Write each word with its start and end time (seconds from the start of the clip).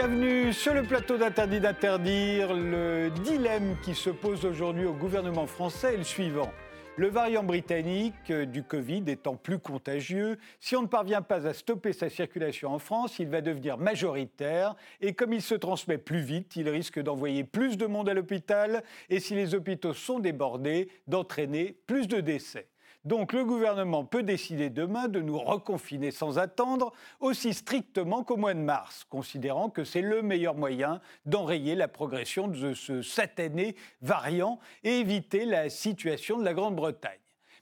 Bienvenue 0.00 0.52
sur 0.52 0.74
le 0.74 0.84
plateau 0.84 1.18
d'Interdit 1.18 1.58
d'interdire. 1.58 2.54
Le 2.54 3.10
dilemme 3.24 3.76
qui 3.82 3.96
se 3.96 4.10
pose 4.10 4.44
aujourd'hui 4.44 4.84
au 4.84 4.92
gouvernement 4.92 5.48
français 5.48 5.94
est 5.94 5.96
le 5.96 6.04
suivant. 6.04 6.52
Le 6.96 7.08
variant 7.08 7.42
britannique 7.42 8.30
du 8.30 8.62
Covid 8.62 9.02
étant 9.08 9.34
plus 9.34 9.58
contagieux, 9.58 10.38
si 10.60 10.76
on 10.76 10.82
ne 10.82 10.86
parvient 10.86 11.20
pas 11.20 11.48
à 11.48 11.52
stopper 11.52 11.92
sa 11.92 12.08
circulation 12.10 12.72
en 12.72 12.78
France, 12.78 13.18
il 13.18 13.26
va 13.26 13.40
devenir 13.40 13.76
majoritaire 13.76 14.76
et 15.00 15.14
comme 15.14 15.32
il 15.32 15.42
se 15.42 15.56
transmet 15.56 15.98
plus 15.98 16.20
vite, 16.20 16.54
il 16.54 16.68
risque 16.68 17.00
d'envoyer 17.00 17.42
plus 17.42 17.76
de 17.76 17.86
monde 17.86 18.08
à 18.08 18.14
l'hôpital 18.14 18.84
et 19.10 19.18
si 19.18 19.34
les 19.34 19.56
hôpitaux 19.56 19.94
sont 19.94 20.20
débordés, 20.20 20.90
d'entraîner 21.08 21.76
plus 21.88 22.06
de 22.06 22.20
décès. 22.20 22.68
Donc 23.04 23.32
le 23.32 23.44
gouvernement 23.44 24.04
peut 24.04 24.22
décider 24.22 24.70
demain 24.70 25.08
de 25.08 25.20
nous 25.20 25.38
reconfiner 25.38 26.10
sans 26.10 26.38
attendre, 26.38 26.92
aussi 27.20 27.54
strictement 27.54 28.24
qu'au 28.24 28.36
mois 28.36 28.54
de 28.54 28.60
mars, 28.60 29.04
considérant 29.08 29.70
que 29.70 29.84
c'est 29.84 30.02
le 30.02 30.22
meilleur 30.22 30.54
moyen 30.54 31.00
d'enrayer 31.24 31.74
la 31.74 31.88
progression 31.88 32.48
de 32.48 32.74
ce 32.74 33.02
satané 33.02 33.76
variant 34.02 34.58
et 34.84 34.98
éviter 34.98 35.44
la 35.44 35.70
situation 35.70 36.38
de 36.38 36.44
la 36.44 36.54
Grande-Bretagne. 36.54 37.18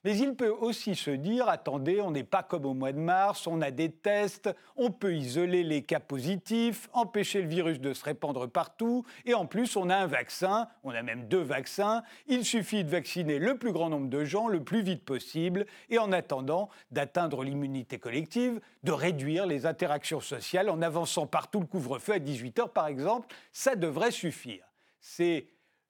Mais 0.06 0.18
il 0.18 0.36
peut 0.36 0.54
aussi 0.60 0.94
se 0.94 1.10
dire, 1.10 1.48
attendez, 1.48 2.00
on 2.00 2.12
n'est 2.12 2.22
pas 2.22 2.44
comme 2.44 2.64
au 2.64 2.74
mois 2.74 2.92
de 2.92 2.98
mars, 3.00 3.48
on 3.48 3.60
a 3.60 3.72
des 3.72 3.90
tests, 3.90 4.48
on 4.76 4.92
peut 4.92 5.16
isoler 5.16 5.64
les 5.64 5.82
cas 5.82 5.98
positifs, 5.98 6.88
empêcher 6.92 7.42
le 7.42 7.48
virus 7.48 7.80
de 7.80 7.92
se 7.92 8.04
répandre 8.04 8.48
partout, 8.48 9.04
et 9.24 9.34
en 9.34 9.46
plus 9.46 9.74
on 9.74 9.90
a 9.90 9.96
un 9.96 10.06
vaccin, 10.06 10.68
on 10.84 10.92
a 10.92 11.02
même 11.02 11.26
deux 11.26 11.42
vaccins, 11.42 12.04
il 12.28 12.44
suffit 12.44 12.84
de 12.84 12.88
vacciner 12.88 13.40
le 13.40 13.58
plus 13.58 13.72
grand 13.72 13.88
nombre 13.88 14.08
de 14.08 14.24
gens 14.24 14.46
le 14.46 14.62
plus 14.62 14.82
vite 14.82 15.04
possible, 15.04 15.66
et 15.90 15.98
en 15.98 16.12
attendant 16.12 16.68
d'atteindre 16.92 17.42
l'immunité 17.42 17.98
collective, 17.98 18.60
de 18.84 18.92
réduire 18.92 19.44
les 19.44 19.66
interactions 19.66 20.20
sociales 20.20 20.70
en 20.70 20.82
avançant 20.82 21.26
partout 21.26 21.58
le 21.58 21.66
couvre-feu 21.66 22.12
à 22.12 22.18
18h 22.20 22.68
par 22.68 22.86
exemple, 22.86 23.34
ça 23.50 23.74
devrait 23.74 24.12
suffire. 24.12 24.66
C'est 25.00 25.48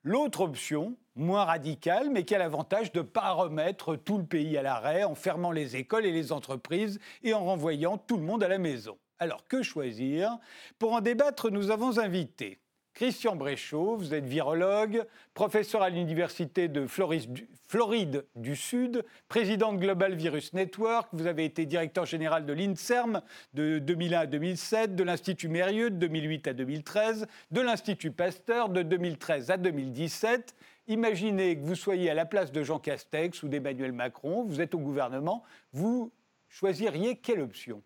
L'autre 0.08 0.42
option, 0.42 0.96
moins 1.16 1.44
radicale, 1.44 2.10
mais 2.10 2.24
qui 2.24 2.36
a 2.36 2.38
l'avantage 2.38 2.92
de 2.92 3.00
ne 3.00 3.04
pas 3.04 3.32
remettre 3.32 3.96
tout 3.96 4.18
le 4.18 4.24
pays 4.24 4.56
à 4.56 4.62
l'arrêt 4.62 5.02
en 5.02 5.16
fermant 5.16 5.50
les 5.50 5.74
écoles 5.74 6.06
et 6.06 6.12
les 6.12 6.30
entreprises 6.30 7.00
et 7.24 7.34
en 7.34 7.44
renvoyant 7.44 7.98
tout 7.98 8.16
le 8.16 8.22
monde 8.22 8.44
à 8.44 8.48
la 8.48 8.58
maison. 8.58 8.96
Alors 9.18 9.48
que 9.48 9.64
choisir? 9.64 10.38
Pour 10.78 10.92
en 10.92 11.00
débattre, 11.00 11.50
nous 11.50 11.72
avons 11.72 11.98
invité 11.98 12.60
Christian 12.96 13.36
Bréchot, 13.36 13.98
vous 13.98 14.14
êtes 14.14 14.24
virologue, 14.24 15.04
professeur 15.34 15.82
à 15.82 15.90
l'Université 15.90 16.66
de 16.66 16.86
Floride 16.86 18.24
du 18.36 18.56
Sud, 18.56 19.04
président 19.28 19.74
de 19.74 19.78
Global 19.78 20.14
Virus 20.14 20.54
Network, 20.54 21.10
vous 21.12 21.26
avez 21.26 21.44
été 21.44 21.66
directeur 21.66 22.06
général 22.06 22.46
de 22.46 22.54
l'INSERM 22.54 23.20
de 23.52 23.78
2001 23.80 24.20
à 24.20 24.24
2007, 24.24 24.96
de 24.96 25.02
l'Institut 25.04 25.48
Mérieux 25.48 25.90
de 25.90 25.96
2008 25.96 26.48
à 26.48 26.54
2013, 26.54 27.26
de 27.50 27.60
l'Institut 27.60 28.12
Pasteur 28.12 28.70
de 28.70 28.80
2013 28.80 29.50
à 29.50 29.58
2017. 29.58 30.54
Imaginez 30.88 31.58
que 31.58 31.66
vous 31.66 31.74
soyez 31.74 32.08
à 32.08 32.14
la 32.14 32.24
place 32.24 32.50
de 32.50 32.62
Jean 32.62 32.78
Castex 32.78 33.42
ou 33.42 33.48
d'Emmanuel 33.48 33.92
Macron, 33.92 34.44
vous 34.44 34.62
êtes 34.62 34.74
au 34.74 34.78
gouvernement, 34.78 35.42
vous 35.74 36.10
choisiriez 36.48 37.16
quelle 37.16 37.42
option? 37.42 37.82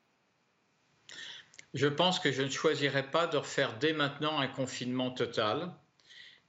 Je 1.74 1.86
pense 1.86 2.18
que 2.18 2.32
je 2.32 2.42
ne 2.42 2.48
choisirais 2.48 3.10
pas 3.10 3.26
de 3.26 3.36
refaire 3.36 3.78
dès 3.78 3.92
maintenant 3.92 4.38
un 4.38 4.48
confinement 4.48 5.10
total. 5.10 5.72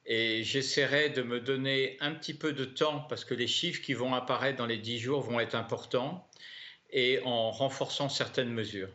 Et 0.05 0.43
j'essaierai 0.43 1.09
de 1.09 1.21
me 1.21 1.39
donner 1.39 1.97
un 1.99 2.13
petit 2.13 2.33
peu 2.33 2.53
de 2.53 2.65
temps 2.65 3.01
parce 3.01 3.23
que 3.23 3.35
les 3.35 3.47
chiffres 3.47 3.81
qui 3.81 3.93
vont 3.93 4.15
apparaître 4.15 4.57
dans 4.57 4.65
les 4.65 4.79
dix 4.79 4.97
jours 4.97 5.21
vont 5.21 5.39
être 5.39 5.53
importants 5.53 6.27
et 6.89 7.21
en 7.23 7.51
renforçant 7.51 8.09
certaines 8.09 8.51
mesures. 8.51 8.89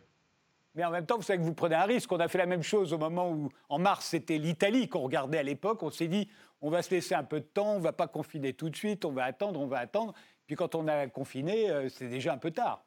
Mais 0.74 0.84
en 0.84 0.90
même 0.90 1.06
temps, 1.06 1.16
vous 1.16 1.22
savez 1.22 1.38
que 1.38 1.44
vous 1.44 1.54
prenez 1.54 1.76
un 1.76 1.84
risque. 1.84 2.10
On 2.12 2.18
a 2.18 2.28
fait 2.28 2.38
la 2.38 2.46
même 2.46 2.62
chose 2.62 2.92
au 2.92 2.98
moment 2.98 3.30
où, 3.30 3.50
en 3.68 3.78
mars, 3.78 4.06
c'était 4.06 4.36
l'Italie 4.36 4.88
qu'on 4.88 5.00
regardait 5.00 5.38
à 5.38 5.42
l'époque. 5.42 5.82
On 5.82 5.90
s'est 5.90 6.08
dit, 6.08 6.28
on 6.60 6.70
va 6.70 6.82
se 6.82 6.90
laisser 6.90 7.14
un 7.14 7.24
peu 7.24 7.40
de 7.40 7.46
temps, 7.46 7.74
on 7.74 7.78
ne 7.78 7.84
va 7.84 7.92
pas 7.92 8.08
confiner 8.08 8.52
tout 8.52 8.68
de 8.68 8.76
suite, 8.76 9.04
on 9.04 9.12
va 9.12 9.24
attendre, 9.24 9.60
on 9.60 9.66
va 9.66 9.78
attendre. 9.78 10.12
Puis 10.46 10.56
quand 10.56 10.74
on 10.74 10.86
a 10.88 11.06
confiné, 11.06 11.70
euh, 11.70 11.88
c'est 11.88 12.08
déjà 12.08 12.34
un 12.34 12.38
peu 12.38 12.50
tard 12.50 12.85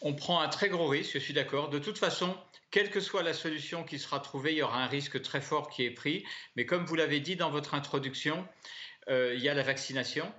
on 0.00 0.14
prend 0.14 0.40
un 0.40 0.48
très 0.48 0.68
gros 0.68 0.86
risque, 0.86 1.12
je 1.14 1.18
suis 1.18 1.34
d'accord. 1.34 1.70
De 1.70 1.78
toute 1.78 1.98
façon, 1.98 2.36
quelle 2.70 2.90
que 2.90 3.00
soit 3.00 3.22
la 3.22 3.34
solution 3.34 3.84
qui 3.84 3.98
sera 3.98 4.20
trouvée, 4.20 4.52
il 4.52 4.58
y 4.58 4.62
aura 4.62 4.82
un 4.82 4.86
risque 4.86 5.20
très 5.22 5.40
fort 5.40 5.70
qui 5.70 5.84
est 5.84 5.90
pris. 5.90 6.24
Mais 6.56 6.66
comme 6.66 6.84
vous 6.84 6.94
l'avez 6.94 7.20
dit 7.20 7.36
dans 7.36 7.50
votre 7.50 7.74
introduction, 7.74 8.46
euh, 9.08 9.34
il 9.34 9.40
y 9.42 9.48
a 9.48 9.54
la 9.54 9.62
vaccination 9.62 10.32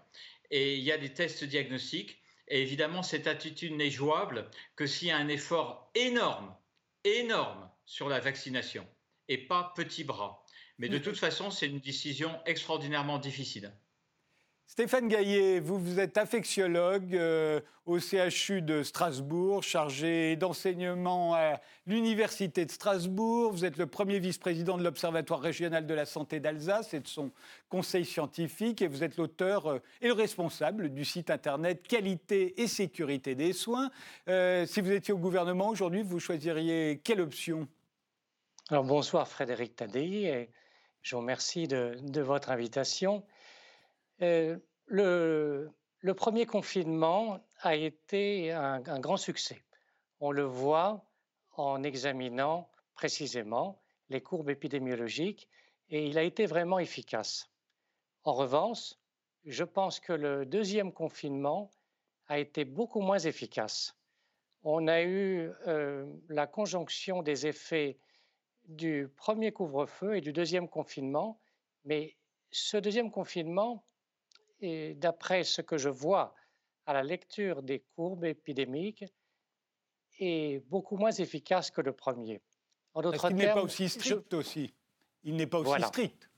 et 0.51 0.75
il 0.75 0.83
y 0.83 0.91
a 0.91 0.97
des 0.97 1.13
tests 1.13 1.43
diagnostiques. 1.43 2.21
Et 2.47 2.61
évidemment, 2.61 3.03
cette 3.03 3.27
attitude 3.27 3.73
n'est 3.73 3.91
jouable 3.91 4.49
que 4.75 4.87
s'il 4.87 5.09
y 5.09 5.11
a 5.11 5.17
un 5.17 5.27
effort 5.27 5.91
énorme, 5.95 6.55
énorme 7.03 7.69
sur 7.85 8.09
la 8.09 8.19
vaccination 8.19 8.87
et 9.27 9.37
pas 9.37 9.73
petit 9.75 10.03
bras. 10.03 10.43
Mais 10.77 10.89
de 10.89 10.97
toute 10.97 11.17
façon, 11.17 11.51
c'est 11.51 11.67
une 11.67 11.79
décision 11.79 12.39
extraordinairement 12.45 13.19
difficile. 13.19 13.73
Stéphane 14.69 15.07
Gaillet, 15.07 15.59
vous, 15.59 15.99
êtes 15.99 16.19
infectiologue 16.19 17.15
euh, 17.15 17.59
au 17.87 17.97
CHU 17.99 18.61
de 18.61 18.83
Strasbourg, 18.83 19.63
chargé 19.63 20.35
d'enseignement 20.35 21.33
à 21.33 21.59
l'Université 21.87 22.65
de 22.65 22.71
Strasbourg. 22.71 23.51
Vous 23.51 23.65
êtes 23.65 23.77
le 23.77 23.87
premier 23.87 24.19
vice-président 24.19 24.77
de 24.77 24.83
l'Observatoire 24.83 25.41
régional 25.41 25.87
de 25.87 25.93
la 25.95 26.05
santé 26.05 26.39
d'Alsace 26.39 26.93
et 26.93 26.99
de 26.99 27.07
son 27.07 27.31
conseil 27.67 28.05
scientifique. 28.05 28.83
Et 28.83 28.87
vous 28.87 29.03
êtes 29.03 29.17
l'auteur 29.17 29.65
euh, 29.65 29.79
et 30.01 30.07
le 30.07 30.13
responsable 30.13 30.89
du 30.93 31.03
site 31.03 31.31
internet 31.31 31.81
Qualité 31.87 32.61
et 32.61 32.67
sécurité 32.67 33.33
des 33.33 33.53
soins. 33.53 33.89
Euh, 34.27 34.67
si 34.67 34.81
vous 34.81 34.91
étiez 34.91 35.15
au 35.15 35.17
gouvernement 35.17 35.69
aujourd'hui, 35.69 36.03
vous 36.03 36.19
choisiriez 36.19 37.01
quelle 37.03 37.21
option? 37.21 37.67
Alors 38.69 38.83
bonsoir 38.83 39.27
Frédéric 39.27 39.75
Tadei 39.75 40.47
je 41.01 41.15
vous 41.15 41.21
remercie 41.21 41.67
de 41.67 42.21
votre 42.21 42.51
invitation. 42.51 43.23
Euh, 44.21 44.57
le, 44.85 45.71
premier 46.15 46.45
confinement 46.45 47.39
a 47.61 47.75
été 47.75 48.51
un, 48.51 48.99
grand 48.99 49.17
succès. 49.17 49.61
On 50.19 50.31
le 50.31 50.43
voit 50.43 51.05
en 51.55 51.83
examinant 51.83 52.69
précisément 52.93 53.81
les 54.09 54.21
courbes 54.21 54.49
épidémiologiques 54.49 55.47
et 55.89 56.05
il 56.05 56.17
a 56.17 56.23
été 56.23 56.45
vraiment 56.45 56.79
efficace. 56.79 57.49
En 58.23 58.33
revanche, 58.33 58.95
je 59.45 59.63
pense 59.63 59.99
que 59.99 60.13
le 60.13 60.45
deuxième 60.45 60.91
confinement 60.91 61.71
a 62.27 62.39
été 62.39 62.65
beaucoup 62.65 63.01
moins 63.01 63.19
efficace. 63.19 63.95
On 64.63 64.87
a 64.87 65.01
eu 65.01 65.49
euh, 65.67 66.05
la 66.27 66.45
conjonction 66.45 67.23
des 67.23 67.47
effets 67.47 67.97
du 68.65 69.07
premier 69.15 69.51
couvre-feu 69.51 70.17
et 70.17 70.21
du 70.21 70.33
deuxième 70.33 70.67
confinement, 70.67 71.39
mais 71.85 72.17
ce 72.51 72.77
deuxième 72.77 73.11
confinement 73.11 73.83
d'après 74.61 75.43
ce 75.43 75.61
que 75.61 75.77
je 75.77 75.89
vois 75.89 76.33
à 76.85 76.93
la 76.93 77.03
lecture 77.03 77.61
des 77.61 77.79
courbes 77.95 78.25
épidémiques, 78.25 79.05
est 80.19 80.59
beaucoup 80.67 80.97
moins 80.97 81.11
efficace 81.11 81.71
que 81.71 81.81
le 81.81 81.93
premier. 81.93 82.41
En 82.93 83.01
d'autres 83.01 83.21
termes, 83.21 83.39
il 83.39 83.45
n'est 83.45 83.53
pas 83.53 83.61
aussi 83.61 83.89
strict 83.89 84.33
aussi. 84.33 84.73
Il 85.23 85.35
n'est 85.35 85.47
pas 85.47 85.59
aussi 85.59 85.81
strict. 85.83 86.29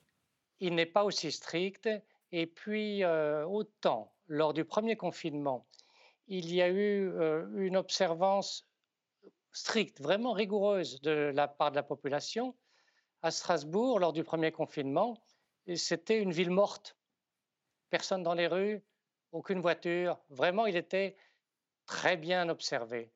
Il 0.59 0.75
n'est 0.75 0.85
pas 0.85 1.03
aussi 1.03 1.31
strict. 1.31 1.89
Et 2.31 2.47
puis, 2.47 3.03
euh, 3.03 3.45
autant, 3.45 4.13
lors 4.27 4.53
du 4.53 4.65
premier 4.65 4.95
confinement, 4.95 5.67
il 6.27 6.53
y 6.53 6.61
a 6.61 6.69
eu 6.69 7.09
euh, 7.09 7.47
une 7.55 7.75
observance 7.77 8.67
stricte, 9.51 9.99
vraiment 9.99 10.31
rigoureuse 10.31 11.01
de 11.01 11.31
la 11.33 11.47
part 11.47 11.71
de 11.71 11.75
la 11.75 11.83
population. 11.83 12.55
À 13.21 13.31
Strasbourg, 13.31 13.99
lors 13.99 14.13
du 14.13 14.23
premier 14.23 14.51
confinement, 14.51 15.21
c'était 15.75 16.19
une 16.19 16.31
ville 16.31 16.51
morte 16.51 16.95
personne 17.91 18.23
dans 18.23 18.33
les 18.33 18.47
rues, 18.47 18.81
aucune 19.31 19.61
voiture. 19.61 20.19
Vraiment, 20.29 20.65
il 20.65 20.75
était 20.75 21.15
très 21.85 22.17
bien 22.17 22.49
observé. 22.49 23.11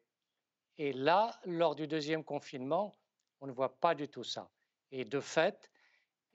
Et 0.78 0.94
là, 0.94 1.40
lors 1.46 1.76
du 1.76 1.88
deuxième 1.88 2.24
confinement, 2.24 2.94
on 3.42 3.48
ne 3.48 3.52
voit 3.52 3.80
pas 3.80 3.96
du 3.96 4.08
tout 4.08 4.24
ça. 4.24 4.52
Et 4.92 5.06
de 5.06 5.20
fait, 5.20 5.72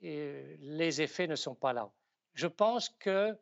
les 0.01 1.01
effets 1.01 1.27
ne 1.27 1.35
sont 1.35 1.55
pas 1.55 1.71
là. 1.71 1.89
Je 2.33 2.47
pense 2.47 2.89
que 2.89 3.37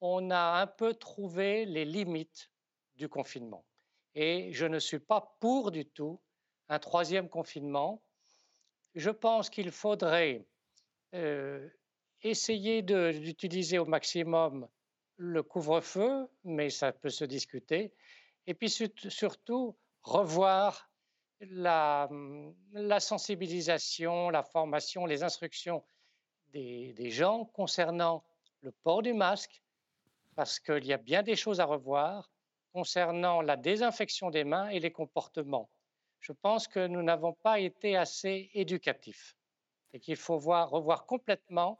on 0.00 0.30
a 0.30 0.60
un 0.60 0.66
peu 0.66 0.94
trouvé 0.94 1.64
les 1.64 1.84
limites 1.84 2.50
du 2.94 3.08
confinement. 3.08 3.64
Et 4.14 4.52
je 4.52 4.66
ne 4.66 4.78
suis 4.78 5.00
pas 5.00 5.36
pour 5.40 5.70
du 5.70 5.86
tout 5.86 6.20
un 6.68 6.78
troisième 6.78 7.28
confinement. 7.28 8.02
Je 8.94 9.10
pense 9.10 9.50
qu'il 9.50 9.70
faudrait 9.70 10.46
euh, 11.14 11.68
essayer 12.22 12.82
d'utiliser 12.82 13.78
au 13.78 13.86
maximum 13.86 14.68
le 15.16 15.42
couvre-feu, 15.42 16.28
mais 16.44 16.70
ça 16.70 16.92
peut 16.92 17.10
se 17.10 17.24
discuter. 17.24 17.92
Et 18.46 18.54
puis 18.54 18.70
surtout, 18.70 19.76
revoir 20.02 20.90
la, 21.40 22.08
la, 22.72 23.00
sensibilisation, 23.00 24.30
la 24.30 24.42
formation, 24.42 25.06
les 25.06 25.22
instructions 25.22 25.84
des, 26.52 26.92
des, 26.94 27.10
gens 27.10 27.44
concernant 27.44 28.24
le 28.62 28.72
port 28.72 29.02
du 29.02 29.12
masque, 29.12 29.62
parce 30.34 30.58
qu'il 30.58 30.86
y 30.86 30.92
a 30.92 30.96
bien 30.96 31.22
des 31.22 31.36
choses 31.36 31.60
à 31.60 31.64
revoir 31.64 32.30
concernant 32.72 33.40
la 33.40 33.56
désinfection 33.56 34.30
des 34.30 34.44
mains 34.44 34.68
et 34.68 34.80
les 34.80 34.92
comportements. 34.92 35.68
je 36.20 36.32
pense 36.32 36.68
que 36.68 36.86
nous 36.86 37.02
n'avons 37.02 37.32
pas 37.32 37.60
été 37.60 37.96
assez 37.96 38.50
éducatifs 38.54 39.36
et 39.92 40.00
qu'il 40.00 40.16
faut 40.16 40.38
voir, 40.38 40.70
revoir 40.70 41.06
complètement 41.06 41.78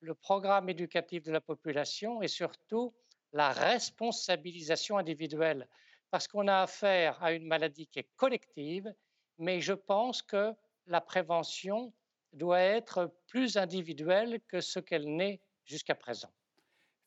le 0.00 0.14
programme 0.14 0.68
éducatif 0.68 1.22
de 1.22 1.32
la 1.32 1.40
population 1.40 2.22
et 2.22 2.28
surtout 2.28 2.94
la 3.32 3.52
responsabilisation 3.52 4.98
individuelle, 4.98 5.68
parce 6.10 6.26
qu'on 6.26 6.48
a 6.48 6.62
affaire 6.62 7.22
à 7.22 7.32
une 7.32 7.46
maladie 7.46 7.86
qui 7.86 8.00
est 8.00 8.10
collective, 8.16 8.92
mais 9.38 9.60
je 9.60 9.72
pense 9.72 10.22
que 10.22 10.52
la 10.86 11.00
prévention 11.00 11.92
doit 12.32 12.60
être 12.60 13.14
plus 13.26 13.56
individuelle 13.56 14.40
que 14.48 14.60
ce 14.60 14.80
qu'elle 14.80 15.14
n'est 15.14 15.40
jusqu'à 15.64 15.94
présent. 15.94 16.32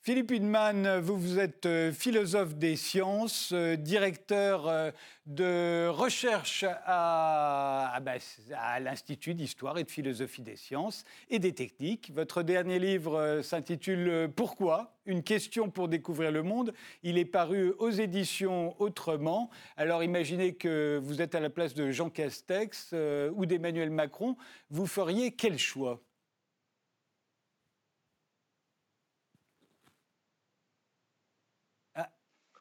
Philippe 0.05 0.31
Hudman, 0.31 0.99
vous, 0.99 1.39
êtes 1.39 1.65
euh, 1.65 1.93
philosophe 1.93 2.55
des 2.55 2.75
sciences, 2.75 3.53
euh, 3.53 3.77
directeur 3.77 4.67
euh, 4.67 4.91
de 5.27 5.87
recherche 5.87 6.65
bah, 6.85 8.17
à 8.53 8.79
l'Institut 8.81 9.33
d'histoire 9.33 9.77
et 9.77 9.85
de 9.85 9.89
philosophie 9.89 10.41
des 10.41 10.57
sciences 10.57 11.05
et 11.29 11.39
des 11.39 11.53
techniques. 11.53 12.11
Votre 12.13 12.43
dernier 12.43 12.79
livre 12.79 13.39
s'intitule 13.43 14.29
Pourquoi? 14.35 14.93
Une 15.05 15.23
question 15.23 15.69
pour 15.69 15.87
découvrir 15.87 16.33
le 16.33 16.43
monde. 16.43 16.73
Il 17.03 17.17
est 17.17 17.23
paru 17.23 17.73
aux 17.79 17.91
éditions 17.91 18.75
Autrement. 18.81 19.49
Alors 19.77 20.03
imaginez 20.03 20.53
que 20.53 20.99
vous 21.01 21.21
êtes 21.21 21.33
à 21.33 21.39
la 21.39 21.49
place 21.49 21.75
de 21.75 21.91
Jean 21.91 22.09
Castex 22.09 22.93
ou 23.33 23.45
d'Emmanuel 23.45 23.89
Macron. 23.89 24.35
Vous 24.69 24.85
feriez 24.85 25.31
quel 25.31 25.57
choix? 25.57 26.01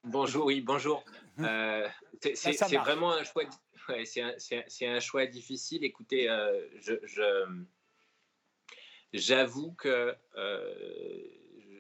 Bonjour, 0.05 0.47
oui, 0.47 0.61
bonjour. 0.61 1.05
Euh, 1.39 1.89
c'est 2.35 2.77
vraiment 2.77 3.13
un 3.13 3.23
choix. 3.23 3.45
c'est 4.05 4.87
un, 4.87 5.01
choix 5.01 5.27
difficile. 5.27 5.85
Écoutez, 5.85 6.29
euh, 6.29 6.61
j'avoue 9.13 9.73
que 9.73 10.17
euh, 10.37 10.75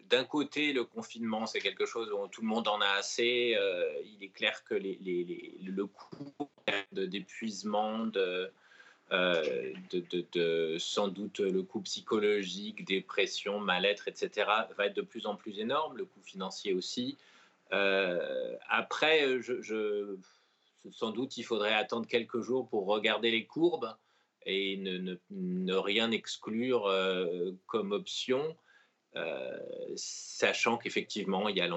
d'un 0.08 0.24
côté, 0.24 0.72
le 0.72 0.84
confinement, 0.84 1.46
c'est 1.46 1.58
quelque 1.58 1.84
chose 1.84 2.10
dont 2.10 2.28
tout 2.28 2.42
le 2.42 2.46
monde 2.46 2.68
en 2.68 2.80
a 2.80 2.90
assez. 2.90 3.56
il 4.04 4.22
est 4.22 4.28
clair 4.28 4.62
que 4.64 4.74
le 4.74 5.86
coût 5.86 6.48
d'épuisement, 6.92 8.06
de, 8.06 8.52
de, 9.10 10.76
sans 10.78 11.08
doute 11.08 11.40
le 11.40 11.62
coût 11.64 11.80
psychologique, 11.80 12.84
dépression, 12.84 13.58
mal-être, 13.58 14.06
etc., 14.06 14.46
va 14.76 14.86
être 14.86 14.94
de 14.94 15.02
plus 15.02 15.26
en 15.26 15.34
plus 15.34 15.58
énorme. 15.58 15.96
Le 15.96 16.04
coût 16.04 16.22
financier 16.22 16.72
aussi. 16.72 17.18
Euh, 17.72 18.56
après, 18.68 19.26
sans 20.90 21.10
doute, 21.10 21.36
il 21.36 21.42
faudrait 21.42 21.74
attendre 21.74 22.06
quelques 22.06 22.40
jours 22.40 22.68
pour 22.68 22.86
regarder 22.86 23.30
les 23.30 23.46
courbes 23.46 23.94
et 24.44 24.76
ne, 24.76 25.74
rien 25.74 26.10
exclure 26.10 26.86
euh, 26.86 27.52
comme 27.66 27.92
option. 27.92 28.56
Euh, 29.14 29.58
sachant 29.94 30.78
qu'effectivement, 30.78 31.48
il 31.48 31.56
y 31.56 31.60
a 31.60 31.68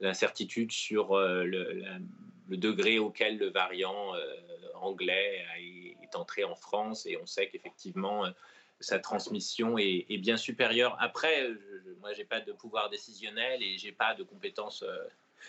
l'incertitude 0.00 0.72
sur 0.72 1.16
le, 1.16 2.00
degré 2.48 2.98
auquel 2.98 3.38
le 3.38 3.50
variant 3.50 4.12
anglais 4.74 5.44
est 6.02 6.16
entré 6.16 6.44
en 6.44 6.56
France, 6.56 7.06
et 7.06 7.16
on 7.16 7.26
sait 7.26 7.48
qu'effectivement, 7.48 8.24
sa 8.80 8.98
transmission 8.98 9.78
est, 9.78 10.18
bien 10.18 10.36
supérieure. 10.36 10.96
Après, 11.00 11.48
je, 11.48 11.90
moi, 12.00 12.12
j'ai 12.12 12.24
pas 12.24 12.40
de 12.40 12.52
pouvoir 12.52 12.90
décisionnel 12.90 13.62
et 13.62 13.78
j'ai 13.78 13.92
pas 13.92 14.14
de 14.14 14.22
compétences 14.22 14.82
euh, 14.82 14.96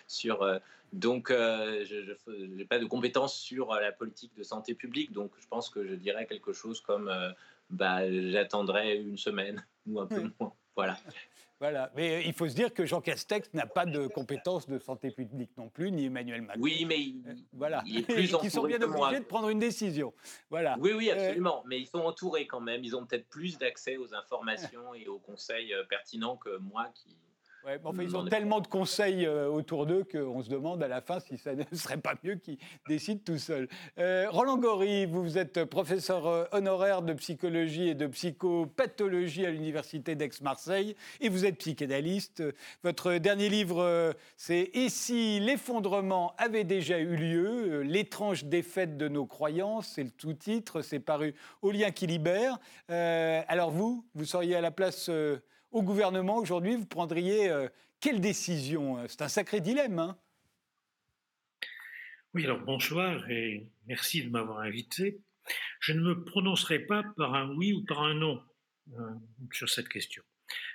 sur. 0.07 0.41
Euh, 0.41 0.59
donc, 0.93 1.31
euh, 1.31 1.83
je 1.85 2.13
n'ai 2.31 2.65
pas 2.65 2.79
de 2.79 2.85
compétences 2.85 3.37
sur 3.37 3.73
la 3.73 3.91
politique 3.91 4.33
de 4.37 4.43
santé 4.43 4.73
publique. 4.73 5.11
Donc, 5.11 5.31
je 5.39 5.47
pense 5.47 5.69
que 5.69 5.85
je 5.85 5.95
dirais 5.95 6.25
quelque 6.25 6.53
chose 6.53 6.79
comme 6.79 7.11
bah, 7.69 8.09
j'attendrai 8.09 8.95
une 8.95 9.17
semaine 9.17 9.65
ou 9.85 9.99
un 9.99 10.07
peu 10.07 10.31
moins. 10.39 10.53
Voilà. 10.75 10.97
Voilà, 11.59 11.91
mais 11.95 12.23
il 12.23 12.33
faut 12.33 12.47
se 12.47 12.53
dire 12.53 12.71
que 12.71 12.85
Jean 12.85 13.01
Castex 13.01 13.51
n'a 13.53 13.65
pas 13.65 13.87
de 13.87 14.05
compétences 14.07 14.67
de 14.67 14.77
santé 14.77 15.09
publique 15.09 15.49
non 15.57 15.69
plus, 15.69 15.91
ni 15.91 16.05
Emmanuel 16.05 16.43
Macron. 16.43 16.61
Oui, 16.61 16.85
mais 16.85 16.99
il, 16.99 17.23
euh, 17.27 17.33
voilà, 17.51 17.81
il 17.87 17.99
est 17.99 18.01
plus 18.03 18.31
Ils 18.43 18.51
sont 18.51 18.63
bien 18.63 18.79
obligés 18.79 19.19
de 19.19 19.25
prendre 19.25 19.49
une 19.49 19.57
décision. 19.57 20.13
Voilà. 20.51 20.77
Oui, 20.79 20.91
oui, 20.93 21.09
euh, 21.09 21.15
absolument. 21.15 21.63
Mais 21.65 21.79
ils 21.79 21.87
sont 21.87 21.99
entourés 21.99 22.45
quand 22.45 22.59
même. 22.59 22.83
Ils 22.83 22.95
ont 22.95 23.05
peut-être 23.05 23.27
plus 23.27 23.57
d'accès 23.57 23.97
aux 23.97 24.13
informations 24.13 24.93
et 24.93 25.07
aux 25.07 25.17
conseils 25.17 25.73
euh, 25.73 25.83
pertinents 25.89 26.37
que 26.37 26.57
moi 26.57 26.91
qui 26.93 27.17
ils 28.01 28.15
ont 28.15 28.25
tellement 28.25 28.59
de 28.59 28.67
conseils 28.67 29.25
euh, 29.25 29.47
autour 29.47 29.85
d'eux 29.85 30.05
qu'on 30.09 30.41
se 30.41 30.49
demande 30.49 30.81
à 30.83 30.87
la 30.87 31.01
fin 31.01 31.19
si 31.19 31.37
ça 31.37 31.53
ne 31.55 31.63
serait 31.73 31.97
pas 31.97 32.15
mieux 32.23 32.35
qu'ils 32.35 32.57
décident 32.87 33.21
tout 33.23 33.37
seuls. 33.37 33.67
Euh, 33.97 34.27
Roland 34.29 34.57
Gory, 34.57 35.05
vous 35.05 35.37
êtes 35.37 35.65
professeur 35.65 36.27
euh, 36.27 36.45
honoraire 36.51 37.01
de 37.01 37.13
psychologie 37.13 37.89
et 37.89 37.95
de 37.95 38.07
psychopathologie 38.07 39.45
à 39.45 39.51
l'Université 39.51 40.15
d'Aix-Marseille 40.15 40.95
et 41.21 41.29
vous 41.29 41.45
êtes 41.45 41.57
psychanalyste. 41.57 42.43
Votre 42.83 43.13
dernier 43.15 43.49
livre, 43.49 44.13
c'est 44.35 44.69
Et 44.73 44.89
si 44.89 45.39
l'effondrement 45.39 46.33
avait 46.37 46.63
déjà 46.63 46.99
eu 46.99 47.15
lieu 47.15 47.81
L'étrange 47.81 48.45
défaite 48.45 48.97
de 48.97 49.07
nos 49.07 49.25
croyances, 49.25 49.87
c'est 49.95 50.03
le 50.03 50.11
sous-titre, 50.17 50.81
c'est 50.81 50.99
paru 50.99 51.33
au 51.61 51.71
lien 51.71 51.91
qui 51.91 52.07
libère. 52.07 52.59
alors 52.87 53.71
vous, 53.71 54.05
vous 54.15 54.25
seriez 54.25 54.55
à 54.55 54.61
la 54.61 54.71
place 54.71 55.09
au 55.71 55.83
gouvernement 55.83 56.37
aujourd'hui, 56.37 56.75
vous 56.75 56.85
prendriez 56.85 57.49
euh, 57.49 57.67
quelle 57.99 58.21
décision 58.21 59.05
C'est 59.07 59.21
un 59.21 59.27
sacré 59.27 59.61
dilemme. 59.61 59.99
Hein 59.99 60.17
oui, 62.33 62.43
alors 62.43 62.59
bonsoir 62.59 63.27
et 63.31 63.67
merci 63.87 64.23
de 64.23 64.29
m'avoir 64.29 64.59
invité. 64.59 65.19
Je 65.79 65.93
ne 65.93 66.01
me 66.01 66.23
prononcerai 66.23 66.79
pas 66.79 67.03
par 67.15 67.33
un 67.33 67.49
oui 67.55 67.73
ou 67.73 67.83
par 67.83 68.03
un 68.03 68.13
non 68.13 68.43
euh, 68.93 69.09
sur 69.51 69.67
cette 69.67 69.89
question. 69.89 70.21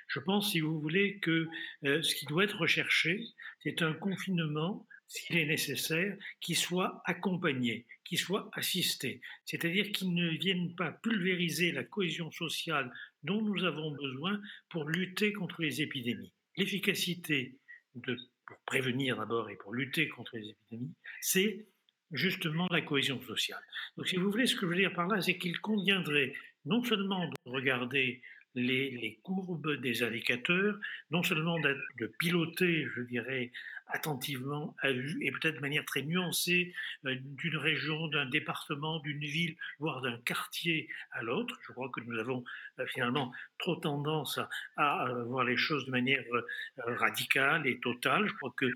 Je 0.08 0.18
pense, 0.18 0.50
si 0.50 0.60
vous 0.60 0.80
voulez, 0.80 1.20
que 1.20 1.46
euh, 1.84 2.02
ce 2.02 2.14
qui 2.16 2.26
doit 2.26 2.44
être 2.44 2.58
recherché, 2.58 3.22
c'est 3.62 3.80
un 3.80 3.92
confinement, 3.92 4.86
s'il 5.06 5.36
est 5.36 5.46
nécessaire, 5.46 6.16
qui 6.40 6.54
soit 6.54 7.00
accompagné, 7.04 7.86
qui 8.04 8.16
soit 8.16 8.50
assisté, 8.54 9.20
c'est-à-dire 9.44 9.92
qu'il 9.92 10.14
ne 10.14 10.30
vienne 10.30 10.74
pas 10.74 10.90
pulvériser 10.90 11.70
la 11.70 11.84
cohésion 11.84 12.30
sociale 12.32 12.92
dont 13.22 13.42
nous 13.42 13.64
avons 13.64 13.90
besoin 13.92 14.40
pour 14.70 14.88
lutter 14.88 15.32
contre 15.32 15.62
les 15.62 15.80
épidémies. 15.80 16.32
L'efficacité 16.56 17.58
pour 17.92 18.58
prévenir 18.66 19.16
d'abord 19.16 19.48
et 19.50 19.56
pour 19.56 19.72
lutter 19.72 20.08
contre 20.08 20.36
les 20.36 20.50
épidémies, 20.50 20.94
c'est 21.20 21.66
justement 22.10 22.66
la 22.70 22.82
cohésion 22.82 23.20
sociale. 23.22 23.62
Donc 23.96 24.08
si 24.08 24.16
vous 24.16 24.30
voulez, 24.30 24.46
ce 24.46 24.54
que 24.54 24.62
je 24.62 24.66
veux 24.66 24.76
dire 24.76 24.92
par 24.92 25.08
là, 25.08 25.20
c'est 25.20 25.38
qu'il 25.38 25.58
conviendrait 25.60 26.34
non 26.64 26.82
seulement 26.84 27.26
de 27.26 27.34
regarder 27.46 28.22
les, 28.54 29.18
courbes 29.22 29.80
des 29.80 30.02
indicateurs, 30.02 30.78
non 31.10 31.22
seulement 31.22 31.58
de 31.60 32.06
piloter, 32.18 32.86
je 32.94 33.02
dirais, 33.02 33.52
attentivement 33.92 34.74
et 34.84 35.30
peut-être 35.32 35.56
de 35.56 35.60
manière 35.60 35.84
très 35.84 36.02
nuancée 36.02 36.74
euh, 37.06 37.14
d'une 37.20 37.56
région, 37.56 38.08
d'un 38.08 38.26
département, 38.26 38.98
d'une 39.00 39.20
ville, 39.20 39.56
voire 39.78 40.00
d'un 40.00 40.18
quartier 40.18 40.88
à 41.12 41.22
l'autre. 41.22 41.58
Je 41.66 41.72
crois 41.72 41.90
que 41.90 42.00
nous 42.00 42.18
avons 42.18 42.42
euh, 42.78 42.86
finalement 42.86 43.32
trop 43.58 43.76
tendance 43.76 44.40
à, 44.76 45.12
voir 45.26 45.44
les 45.44 45.56
choses 45.56 45.86
de 45.86 45.90
manière 45.90 46.24
euh, 46.32 46.42
radicale 46.78 47.66
et 47.66 47.78
totale. 47.80 48.26
Je 48.26 48.34
crois 48.34 48.54
que 48.56 48.66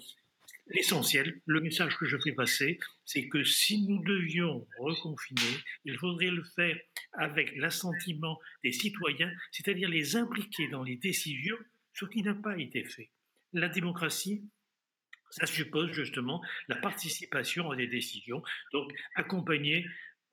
L'essentiel, 0.69 1.41
le 1.47 1.61
message 1.61 1.97
que 1.97 2.07
je 2.07 2.17
fais 2.19 2.33
passer, 2.33 2.81
c'est 3.05 3.29
que 3.29 3.45
si 3.45 3.87
nous 3.87 4.03
devions 4.03 4.67
reconfiner, 4.79 5.63
il 5.85 5.97
faudrait 5.97 6.31
le 6.31 6.43
faire 6.43 6.77
avec 7.13 7.55
l'assentiment 7.57 8.41
des 8.65 8.73
citoyens, 8.73 9.33
c'est-à-dire 9.53 9.89
les 9.89 10.17
impliquer 10.17 10.67
dans 10.69 10.83
les 10.83 10.97
décisions, 10.97 11.57
ce 11.93 12.05
qui 12.07 12.23
n'a 12.23 12.35
pas 12.35 12.59
été 12.59 12.85
fait. 12.85 13.11
La 13.53 13.69
démocratie, 13.69 14.43
ça 15.31 15.47
suppose 15.47 15.93
justement 15.93 16.43
la 16.69 16.77
participation 16.77 17.71
à 17.71 17.77
des 17.77 17.87
décisions, 17.87 18.43
donc 18.73 18.93
accompagner 19.15 19.87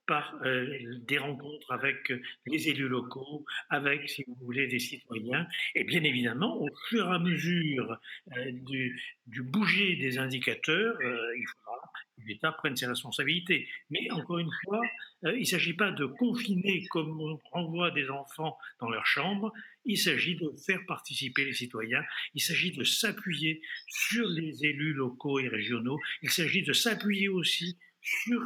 par 0.06 0.36
euh, 0.46 0.68
des 1.08 1.18
rencontres 1.18 1.72
avec 1.72 2.12
les 2.46 2.70
élus 2.70 2.88
locaux, 2.88 3.46
avec, 3.70 4.10
si 4.10 4.24
vous 4.28 4.36
voulez, 4.42 4.68
des 4.68 4.80
citoyens. 4.80 5.48
Et 5.76 5.84
bien 5.84 6.04
évidemment, 6.04 6.62
au 6.62 6.70
fur 6.90 7.06
et 7.06 7.16
à 7.16 7.20
mesure 7.20 7.98
euh, 8.36 8.52
du, 8.52 9.02
du, 9.28 9.42
bouger 9.44 9.96
des 9.96 10.18
indicateurs, 10.18 10.96
euh, 11.02 11.38
il 11.38 11.46
faudra 11.48 11.78
que 12.18 12.28
l'État 12.28 12.52
prenne 12.52 12.76
ses 12.76 12.86
responsabilités. 12.86 13.68
Mais 13.90 14.12
encore 14.12 14.40
une 14.40 14.52
fois, 14.66 14.82
il 15.24 15.40
ne 15.40 15.46
s'agit 15.46 15.74
pas 15.74 15.92
de 15.92 16.06
confiner 16.06 16.86
comme 16.88 17.20
on 17.22 17.40
renvoie 17.52 17.92
des 17.92 18.10
enfants 18.10 18.58
dans 18.80 18.90
leur 18.90 19.06
chambre, 19.06 19.54
il 19.86 19.98
s'agit 19.98 20.36
de 20.36 20.52
faire 20.66 20.86
participer 20.86 21.46
les 21.46 21.54
citoyens, 21.54 22.04
il 22.34 22.42
s'agit 22.42 22.72
de 22.72 22.84
s'appuyer 22.84 23.62
sur 23.88 24.28
les 24.28 24.66
élus 24.66 24.94
locaux 24.94 25.40
et 25.40 25.48
régionaux, 25.48 26.00
il 26.22 26.30
s'agit 26.30 26.64
de 26.64 26.74
s'appuyer 26.74 27.30
aussi 27.30 27.78
sur 28.04 28.42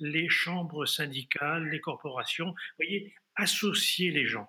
les 0.00 0.28
chambres 0.28 0.86
syndicales, 0.86 1.68
les 1.68 1.80
corporations. 1.80 2.50
Vous 2.50 2.84
voyez, 2.84 3.12
associer 3.36 4.10
les 4.10 4.26
gens. 4.26 4.48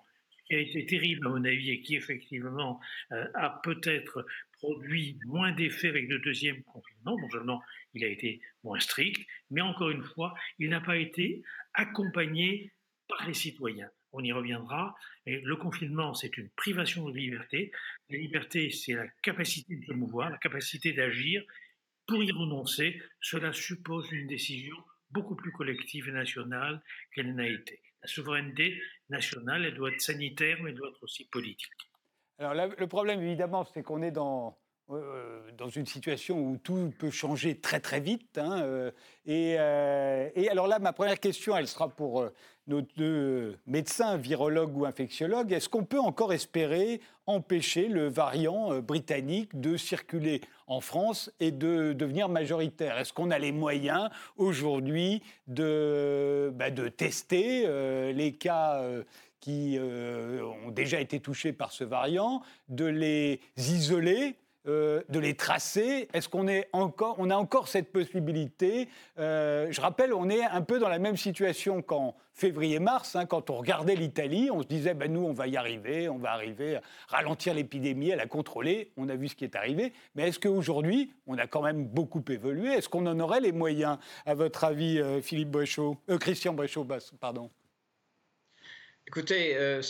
qui 0.52 0.54
a 0.56 0.60
été 0.60 0.84
terrible 0.86 1.26
à 1.26 1.30
mon 1.30 1.44
avis 1.44 1.70
et 1.70 1.80
qui 1.82 1.96
effectivement 1.96 2.80
a 3.10 3.60
peut-être 3.62 4.26
produit 4.52 5.18
moins 5.26 5.52
d'effets 5.52 5.88
avec 5.88 6.08
le 6.08 6.18
deuxième 6.18 6.62
confinement. 6.64 7.16
Non 7.18 7.30
seulement 7.30 7.62
il 7.94 8.04
a 8.04 8.08
été 8.08 8.40
moins 8.62 8.78
strict, 8.78 9.26
mais 9.50 9.60
encore 9.60 9.90
une 9.90 10.02
fois, 10.02 10.34
il 10.58 10.70
n'a 10.70 10.80
pas 10.80 10.96
été 10.96 11.42
accompagné 11.74 12.72
par 13.08 13.26
les 13.26 13.34
citoyens. 13.34 13.90
On 14.12 14.22
y 14.22 14.32
reviendra. 14.32 14.94
Le 15.26 15.54
confinement, 15.56 16.12
c'est 16.12 16.36
une 16.36 16.50
privation 16.50 17.08
de 17.08 17.16
liberté. 17.16 17.72
La 18.10 18.18
liberté, 18.18 18.70
c'est 18.70 18.92
la 18.92 19.06
capacité 19.22 19.76
de 19.76 19.84
se 19.86 19.92
mouvoir, 19.92 20.30
la 20.30 20.38
capacité 20.38 20.92
d'agir. 20.92 21.42
Pour 22.06 22.22
y 22.22 22.30
renoncer, 22.30 23.00
cela 23.20 23.52
suppose 23.52 24.10
une 24.12 24.26
décision 24.26 24.76
beaucoup 25.10 25.36
plus 25.36 25.52
collective 25.52 26.08
et 26.08 26.12
nationale 26.12 26.82
qu'elle 27.14 27.34
n'a 27.34 27.46
été. 27.46 27.80
La 28.02 28.08
souveraineté 28.08 28.80
nationale, 29.08 29.64
elle 29.64 29.74
doit 29.74 29.90
être 29.90 30.00
sanitaire, 30.00 30.58
mais 30.62 30.70
elle 30.70 30.76
doit 30.76 30.88
être 30.88 31.02
aussi 31.02 31.28
politique. 31.28 31.70
Alors 32.38 32.54
le 32.54 32.86
problème, 32.86 33.22
évidemment, 33.22 33.64
c'est 33.64 33.82
qu'on 33.82 34.02
est 34.02 34.10
dans, 34.10 34.58
euh, 34.90 35.40
dans 35.56 35.68
une 35.68 35.86
situation 35.86 36.38
où 36.38 36.56
tout 36.56 36.92
peut 36.98 37.10
changer 37.10 37.56
très 37.56 37.78
très 37.78 38.00
vite. 38.00 38.36
Hein, 38.36 38.62
euh, 38.62 38.90
et, 39.26 39.54
euh, 39.58 40.28
et, 40.34 40.48
alors 40.48 40.66
là, 40.66 40.80
ma 40.80 40.92
première 40.92 41.20
question, 41.20 41.56
elle 41.56 41.68
sera 41.68 41.88
pour 41.88 42.28
nos 42.66 42.82
deux 42.96 43.56
médecins, 43.66 44.16
virologues 44.16 44.76
ou 44.76 44.84
infectiologues. 44.84 45.52
Est-ce 45.52 45.68
qu'on 45.68 45.84
peut 45.84 46.00
encore 46.00 46.32
espérer 46.32 47.00
empêcher 47.26 47.86
le 47.86 48.08
variant 48.08 48.80
britannique 48.80 49.58
de 49.58 49.76
circuler 49.76 50.40
en 50.66 50.80
France 50.80 51.30
et 51.38 51.52
de 51.52 51.92
devenir 51.92 52.28
majoritaire? 52.28 52.98
Est-ce 52.98 53.12
qu'on 53.12 53.30
a 53.30 53.38
les 53.38 53.52
moyens 53.52 54.10
aujourd'hui 54.36 55.22
de, 55.46 56.52
bah, 56.54 56.70
de 56.70 56.88
tester 56.88 57.66
les 58.12 58.32
cas 58.32 58.84
qui 59.40 59.78
ont 59.80 60.70
déjà 60.70 61.00
été 61.00 61.20
touchés 61.20 61.52
par 61.52 61.72
ce 61.72 61.84
variant, 61.84 62.42
de 62.68 62.86
les 62.86 63.40
isoler 63.56 64.36
euh, 64.68 65.02
de 65.08 65.18
les 65.18 65.34
tracer 65.34 66.08
Est-ce 66.12 66.28
qu'on 66.28 66.46
est 66.46 66.68
encore, 66.72 67.16
on 67.18 67.30
a 67.30 67.36
encore 67.36 67.66
cette 67.66 67.90
possibilité 67.90 68.88
euh, 69.18 69.66
Je 69.70 69.80
rappelle, 69.80 70.14
on 70.14 70.30
est 70.30 70.42
un 70.44 70.62
peu 70.62 70.78
dans 70.78 70.88
la 70.88 71.00
même 71.00 71.16
situation 71.16 71.82
qu'en 71.82 72.14
février-mars, 72.32 73.16
hein, 73.16 73.26
quand 73.26 73.50
on 73.50 73.56
regardait 73.56 73.96
l'Italie, 73.96 74.50
on 74.52 74.62
se 74.62 74.68
disait, 74.68 74.94
ben, 74.94 75.12
nous, 75.12 75.24
on 75.24 75.32
va 75.32 75.48
y 75.48 75.56
arriver, 75.56 76.08
on 76.08 76.18
va 76.18 76.30
arriver 76.30 76.76
à 76.76 76.82
ralentir 77.08 77.54
l'épidémie, 77.54 78.12
à 78.12 78.16
la 78.16 78.26
contrôler. 78.26 78.92
On 78.96 79.08
a 79.08 79.16
vu 79.16 79.28
ce 79.28 79.34
qui 79.34 79.44
est 79.44 79.56
arrivé. 79.56 79.92
Mais 80.14 80.28
est-ce 80.28 80.38
qu'aujourd'hui, 80.38 81.12
on 81.26 81.38
a 81.38 81.48
quand 81.48 81.62
même 81.62 81.84
beaucoup 81.84 82.22
évolué? 82.28 82.72
Est-ce 82.72 82.88
qu'on 82.88 83.06
en 83.06 83.18
aurait 83.18 83.40
les 83.40 83.52
moyens, 83.52 83.98
à 84.26 84.34
votre 84.34 84.62
avis, 84.62 85.00
euh, 85.00 85.20
Philippe 85.20 85.50
Bréchaud, 85.50 85.96
Christian 86.20 86.52
Bréchaud, 86.52 86.86
pardon? 87.20 87.50
Écoutez, 89.14 89.56
euh, 89.56 89.82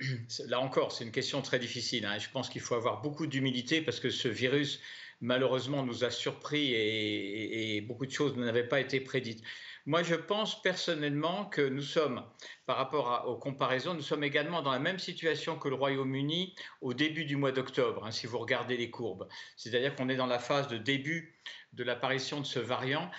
là 0.46 0.58
encore, 0.58 0.92
c'est 0.92 1.04
une 1.04 1.12
question 1.12 1.42
très 1.42 1.58
difficile. 1.58 2.06
Hein. 2.06 2.16
Je 2.18 2.30
pense 2.30 2.48
qu'il 2.48 2.62
faut 2.62 2.74
avoir 2.74 3.02
beaucoup 3.02 3.26
d'humilité 3.26 3.82
parce 3.82 4.00
que 4.00 4.08
ce 4.08 4.28
virus, 4.28 4.80
malheureusement, 5.20 5.82
nous 5.82 6.04
a 6.04 6.10
surpris 6.10 6.72
et, 6.72 7.82
beaucoup 7.82 8.06
de 8.06 8.10
choses 8.10 8.34
n'avaient 8.34 8.66
pas 8.66 8.80
été 8.80 8.98
prédites. 8.98 9.44
Moi, 9.84 10.02
je 10.02 10.14
pense 10.14 10.62
personnellement 10.62 11.44
que 11.44 11.60
nous 11.60 11.82
sommes, 11.82 12.24
par 12.64 12.78
rapport 12.78 13.24
aux 13.28 13.36
comparaisons, 13.36 13.92
nous 13.92 14.00
sommes 14.00 14.24
également 14.24 14.62
dans 14.62 14.72
la 14.72 14.78
même 14.78 14.98
situation 14.98 15.58
que 15.58 15.68
le 15.68 15.74
Royaume-Uni 15.74 16.54
au 16.80 16.94
début 16.94 17.26
du 17.26 17.36
mois 17.36 17.52
d'octobre, 17.52 18.06
hein, 18.06 18.10
si 18.10 18.26
vous 18.26 18.38
regardez 18.38 18.78
les 18.78 18.88
courbes. 18.88 19.28
C'est-à-dire 19.58 19.94
qu'on 19.94 20.08
est 20.08 20.16
dans 20.16 20.24
la 20.24 20.38
phase 20.38 20.68
de 20.68 20.78
début 20.78 21.36
de 21.74 21.84
l'apparition 21.84 22.40
de 22.40 22.46
ce 22.46 22.58
variant. 22.58 23.10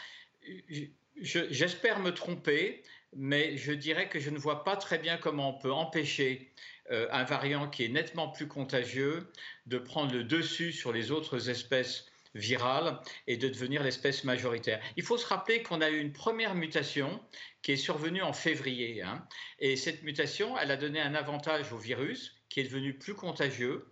J'espère 1.22 2.00
me 2.00 2.12
tromper 2.12 2.82
mais 3.16 3.58
je 3.58 3.72
dirais 3.72 4.10
que 4.10 4.20
je 4.20 4.30
ne 4.30 4.38
vois 4.38 4.64
pas 4.64 4.76
très 4.76 4.98
bien 4.98 5.18
comment 5.18 5.56
on 5.56 5.60
peut 5.60 5.72
empêcher 5.72 6.52
euh, 6.92 7.08
un 7.12 7.24
variant 7.24 7.70
qui 7.70 7.86
est 7.86 7.90
nettement 7.90 8.30
plus 8.30 8.48
contagieux 8.48 9.32
de 9.66 9.78
prendre 9.78 10.14
le 10.14 10.24
dessus 10.24 10.72
sur 10.72 10.92
les 10.92 11.12
autres 11.12 11.50
espèces 11.50 12.06
virales 12.36 13.00
et 13.28 13.38
de 13.38 13.48
devenir 13.48 13.84
l'espèce 13.84 14.24
majoritaire. 14.24 14.82
Il 14.98 15.04
faut 15.04 15.18
se 15.18 15.26
rappeler 15.26 15.62
qu'on 15.64 15.82
a 15.82 15.90
eu 15.90 16.00
une 16.00 16.14
première 16.14 16.56
mutation 16.56 17.22
qui 17.62 17.74
est 17.74 17.78
survenue 17.78 18.22
en 18.22 18.34
février. 18.34 19.02
Hein, 19.02 19.26
et 19.60 19.76
cette 19.76 20.04
mutation, 20.04 20.58
elle 20.58 20.72
a 20.72 20.78
donné 20.78 21.00
un 21.00 21.16
avantage 21.16 21.72
au 21.72 21.78
virus 21.78 22.36
qui 22.50 22.60
est 22.60 22.66
devenu 22.66 22.98
plus 22.98 23.16
contagieux. 23.16 23.86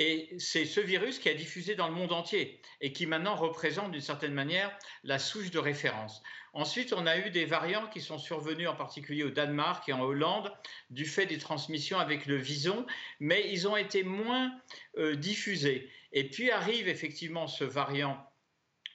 Et 0.00 0.28
c'est 0.38 0.64
ce 0.64 0.78
virus 0.78 1.18
qui 1.18 1.28
a 1.28 1.34
diffusé 1.34 1.74
dans 1.74 1.88
le 1.88 1.92
monde 1.92 2.12
entier 2.12 2.60
et 2.80 2.92
qui 2.92 3.04
maintenant 3.04 3.34
représente 3.34 3.90
d'une 3.90 4.00
certaine 4.00 4.32
manière 4.32 4.70
la 5.02 5.18
souche 5.18 5.50
de 5.50 5.58
référence. 5.58 6.22
Ensuite, 6.52 6.92
on 6.92 7.04
a 7.04 7.18
eu 7.18 7.30
des 7.30 7.44
variants 7.44 7.88
qui 7.88 8.00
sont 8.00 8.16
survenus 8.16 8.68
en 8.68 8.76
particulier 8.76 9.24
au 9.24 9.30
Danemark 9.30 9.88
et 9.88 9.92
en 9.92 10.00
Hollande 10.00 10.52
du 10.90 11.04
fait 11.04 11.26
des 11.26 11.38
transmissions 11.38 11.98
avec 11.98 12.26
le 12.26 12.36
vison, 12.36 12.86
mais 13.18 13.50
ils 13.50 13.66
ont 13.66 13.76
été 13.76 14.04
moins 14.04 14.56
euh, 14.98 15.16
diffusés. 15.16 15.90
Et 16.12 16.30
puis 16.30 16.52
arrive 16.52 16.86
effectivement 16.86 17.48
ce 17.48 17.64
variant 17.64 18.24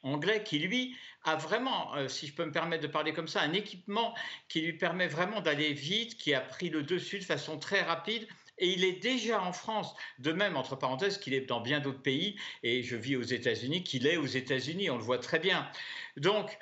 anglais 0.03 0.41
qui, 0.41 0.59
lui, 0.59 0.95
a 1.25 1.35
vraiment, 1.35 1.93
euh, 1.97 2.07
si 2.07 2.27
je 2.27 2.33
peux 2.33 2.45
me 2.45 2.53
permettre 2.53 2.83
de 2.83 2.87
parler 2.87 3.11
comme 3.11 3.27
ça, 3.27 3.41
un 3.41 3.51
équipement 3.51 4.15
qui 4.47 4.61
lui 4.61 4.73
permet 4.73 5.07
vraiment 5.07 5.41
d'aller 5.41 5.73
vite, 5.73 6.15
qui 6.15 6.33
a 6.33 6.39
pris 6.39 6.69
le 6.69 6.81
dessus 6.81 7.19
de 7.19 7.25
façon 7.25 7.59
très 7.59 7.81
rapide. 7.81 8.25
Et 8.57 8.69
il 8.69 8.83
est 8.83 9.01
déjà 9.01 9.41
en 9.41 9.53
France, 9.53 9.95
de 10.19 10.31
même, 10.31 10.55
entre 10.55 10.75
parenthèses, 10.75 11.17
qu'il 11.17 11.33
est 11.33 11.41
dans 11.41 11.61
bien 11.61 11.79
d'autres 11.79 12.01
pays, 12.01 12.39
et 12.61 12.83
je 12.83 12.95
vis 12.95 13.15
aux 13.15 13.23
États-Unis, 13.23 13.83
qu'il 13.83 14.05
est 14.07 14.17
aux 14.17 14.25
États-Unis, 14.25 14.89
on 14.89 14.97
le 14.97 15.03
voit 15.03 15.19
très 15.19 15.39
bien. 15.39 15.69
Donc, 16.17 16.57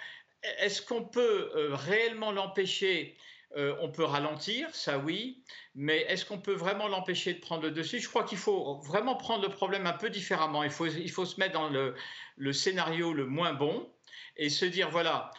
est-ce 0.60 0.82
qu'on 0.82 1.04
peut 1.04 1.52
euh, 1.56 1.76
réellement 1.76 2.32
l'empêcher? 2.32 3.18
Euh, 3.58 3.76
on 3.82 3.92
peut 3.92 4.06
ralentir, 4.06 4.74
ça 4.74 4.98
oui, 4.98 5.44
mais 5.76 6.06
est-ce 6.08 6.26
qu'on 6.26 6.40
peut 6.40 6.54
vraiment 6.54 6.88
l'empêcher 6.88 7.34
de 7.34 7.40
prendre 7.42 7.64
le 7.64 7.72
dessus? 7.72 8.00
Je 8.00 8.08
crois 8.08 8.24
qu'il 8.24 8.38
faut 8.38 8.80
vraiment 8.80 9.16
prendre 9.16 9.44
le 9.44 9.50
problème 9.50 9.86
un 9.88 9.94
peu 9.94 10.10
différemment. 10.10 10.64
Il 10.64 10.70
faut, 10.70 10.88
il 10.88 11.12
faut 11.12 11.26
se 11.26 11.38
mettre 11.38 11.54
dans 11.54 11.70
le, 11.70 11.94
le 12.38 12.54
scénario 12.54 13.12
le 13.14 13.26
moins 13.26 13.52
bon 13.52 13.90
et 14.38 14.50
se 14.50 14.64
dire, 14.64 14.90
voilà, 14.90 15.32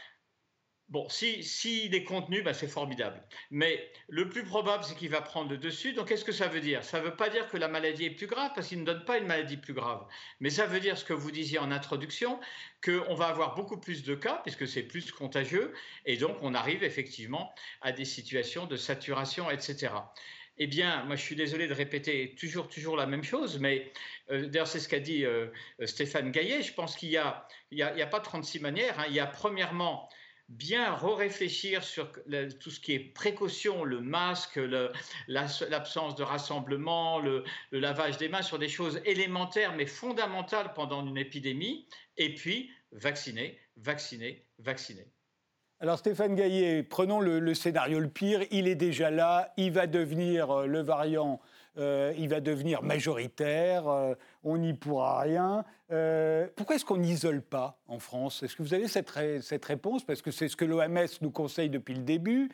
Bon, 0.93 1.09
s'il 1.09 1.43
si, 1.43 1.89
est 1.91 2.05
contenu, 2.05 2.43
bah, 2.43 2.53
c'est 2.53 2.69
formidable. 2.69 3.25
Mais 3.51 3.91
le 4.11 4.29
plus 4.29 4.45
probable, 4.45 4.85
c'est 4.85 4.95
qu'il 4.95 5.09
va 5.09 5.23
prendre 5.23 5.51
le 5.51 5.57
dessus. 5.57 5.95
Donc, 5.95 6.09
qu'est-ce 6.09 6.23
que 6.23 6.33
ça 6.33 6.49
veut 6.49 6.61
dire? 6.61 6.85
Ça 6.85 7.01
ne 7.01 7.05
veut 7.07 7.17
pas 7.17 7.31
dire 7.31 7.49
que 7.49 7.57
la 7.57 7.67
maladie 7.67 8.05
est 8.05 8.11
plus 8.11 8.27
grave, 8.27 8.51
parce 8.55 8.69
qu'il 8.69 8.79
ne 8.81 8.85
donne 8.85 9.03
pas 9.07 9.17
une 9.17 9.27
maladie 9.27 9.57
plus 9.57 9.73
grave. 9.73 10.07
Mais 10.41 10.51
ça 10.51 10.67
veut 10.67 10.81
dire 10.81 10.99
ce 10.99 11.07
que 11.07 11.15
vous 11.15 11.31
disiez 11.31 11.59
en 11.59 11.71
introduction, 11.71 12.39
qu'on 12.85 13.15
va 13.15 13.29
avoir 13.29 13.55
beaucoup 13.55 13.79
plus 13.81 14.03
de 14.03 14.15
cas, 14.15 14.43
puisque 14.43 14.69
c'est 14.69 14.83
plus 14.83 15.11
contagieux, 15.13 15.73
et 16.05 16.19
donc 16.19 16.37
on 16.43 16.53
arrive 16.53 16.85
effectivement 16.85 17.55
à 17.81 17.93
des 17.93 18.05
situations 18.05 18.67
de 18.67 18.77
saturation, 18.77 19.51
etc. 19.51 19.95
Eh 20.59 20.67
bien, 20.67 21.05
moi, 21.05 21.17
je 21.17 21.23
suis 21.23 21.37
désolé 21.37 21.69
de 21.69 21.73
répéter 21.75 22.35
toujours, 22.39 22.69
toujours 22.69 22.99
la 22.99 23.07
même 23.07 23.25
chose, 23.25 23.59
mais 23.59 23.91
euh, 24.31 24.47
d'ailleurs, 24.47 24.67
c'est 24.67 24.81
ce 24.81 24.91
qu'a 24.91 25.01
dit 25.01 25.25
euh, 25.25 25.47
Stéphane 25.87 26.31
Gaillet. 26.33 26.63
Je 26.63 26.75
pense 26.75 26.97
qu'il 26.97 27.09
n'y 27.09 27.17
a, 27.17 27.47
a, 27.81 27.87
a, 27.87 28.07
pas 28.07 28.21
36 28.21 28.61
manières. 28.61 29.01
Hein. 29.01 29.07
Il 29.09 29.15
y 29.15 29.21
a 29.21 29.27
premièrement 29.27 30.11
bien 30.53 30.95
réfléchir 30.95 31.83
sur 31.83 32.13
tout 32.61 32.71
ce 32.71 32.79
qui 32.79 32.93
est 32.93 32.99
précaution, 32.99 33.85
le 33.85 34.01
masque, 34.01 34.61
l'absence 35.29 36.15
de 36.15 36.23
rassemblement, 36.23 37.19
le, 37.19 37.45
lavage 37.73 38.19
des 38.19 38.29
mains, 38.29 38.43
sur 38.43 38.59
des 38.59 38.69
choses 38.69 39.01
élémentaires 39.05 39.75
mais 39.75 39.87
fondamentales 39.87 40.73
pendant 40.75 41.05
une 41.07 41.17
épidémie, 41.17 41.87
et 42.19 42.35
puis 42.35 42.71
vacciner, 42.93 43.59
vacciner, 43.77 44.45
vacciner. 44.59 45.07
Alors 45.81 45.99
Stéphane 45.99 46.37
Gaillet, 46.37 46.83
prenons 46.83 47.21
le, 47.21 47.55
scénario 47.55 47.99
le 47.99 48.09
pire, 48.09 48.43
il 48.51 48.69
est 48.69 48.77
déjà 48.77 49.11
là, 49.11 49.53
il 49.57 49.73
va 49.73 49.87
devenir 49.87 50.51
euh, 50.51 50.67
le 50.67 50.81
variant 50.81 51.41
euh, 51.79 52.13
il 52.19 52.29
va 52.29 52.41
devenir 52.41 52.83
majoritaire, 52.83 53.89
euh, 53.89 54.15
on 54.45 54.59
n'y 54.59 54.75
pourra 54.75 55.21
rien. 55.21 55.65
Euh, 55.91 56.47
pourquoi 56.55 56.77
est-ce 56.77 56.85
qu'on 56.85 56.99
n'isole 56.99 57.41
pas 57.41 57.81
en 57.87 57.99
France? 57.99 58.43
Est-ce 58.43 58.57
que 58.57 58.63
vous 58.63 58.75
avez 58.75 58.89
cette, 58.89 59.11
réponse? 59.65 60.05
Parce 60.05 60.21
que 60.21 60.31
c'est 60.31 60.49
ce 60.49 60.57
que 60.57 60.67
l'OMS 60.67 61.07
nous 61.23 61.31
conseille 61.31 61.71
depuis 61.71 61.95
le 61.95 62.03
début, 62.03 62.51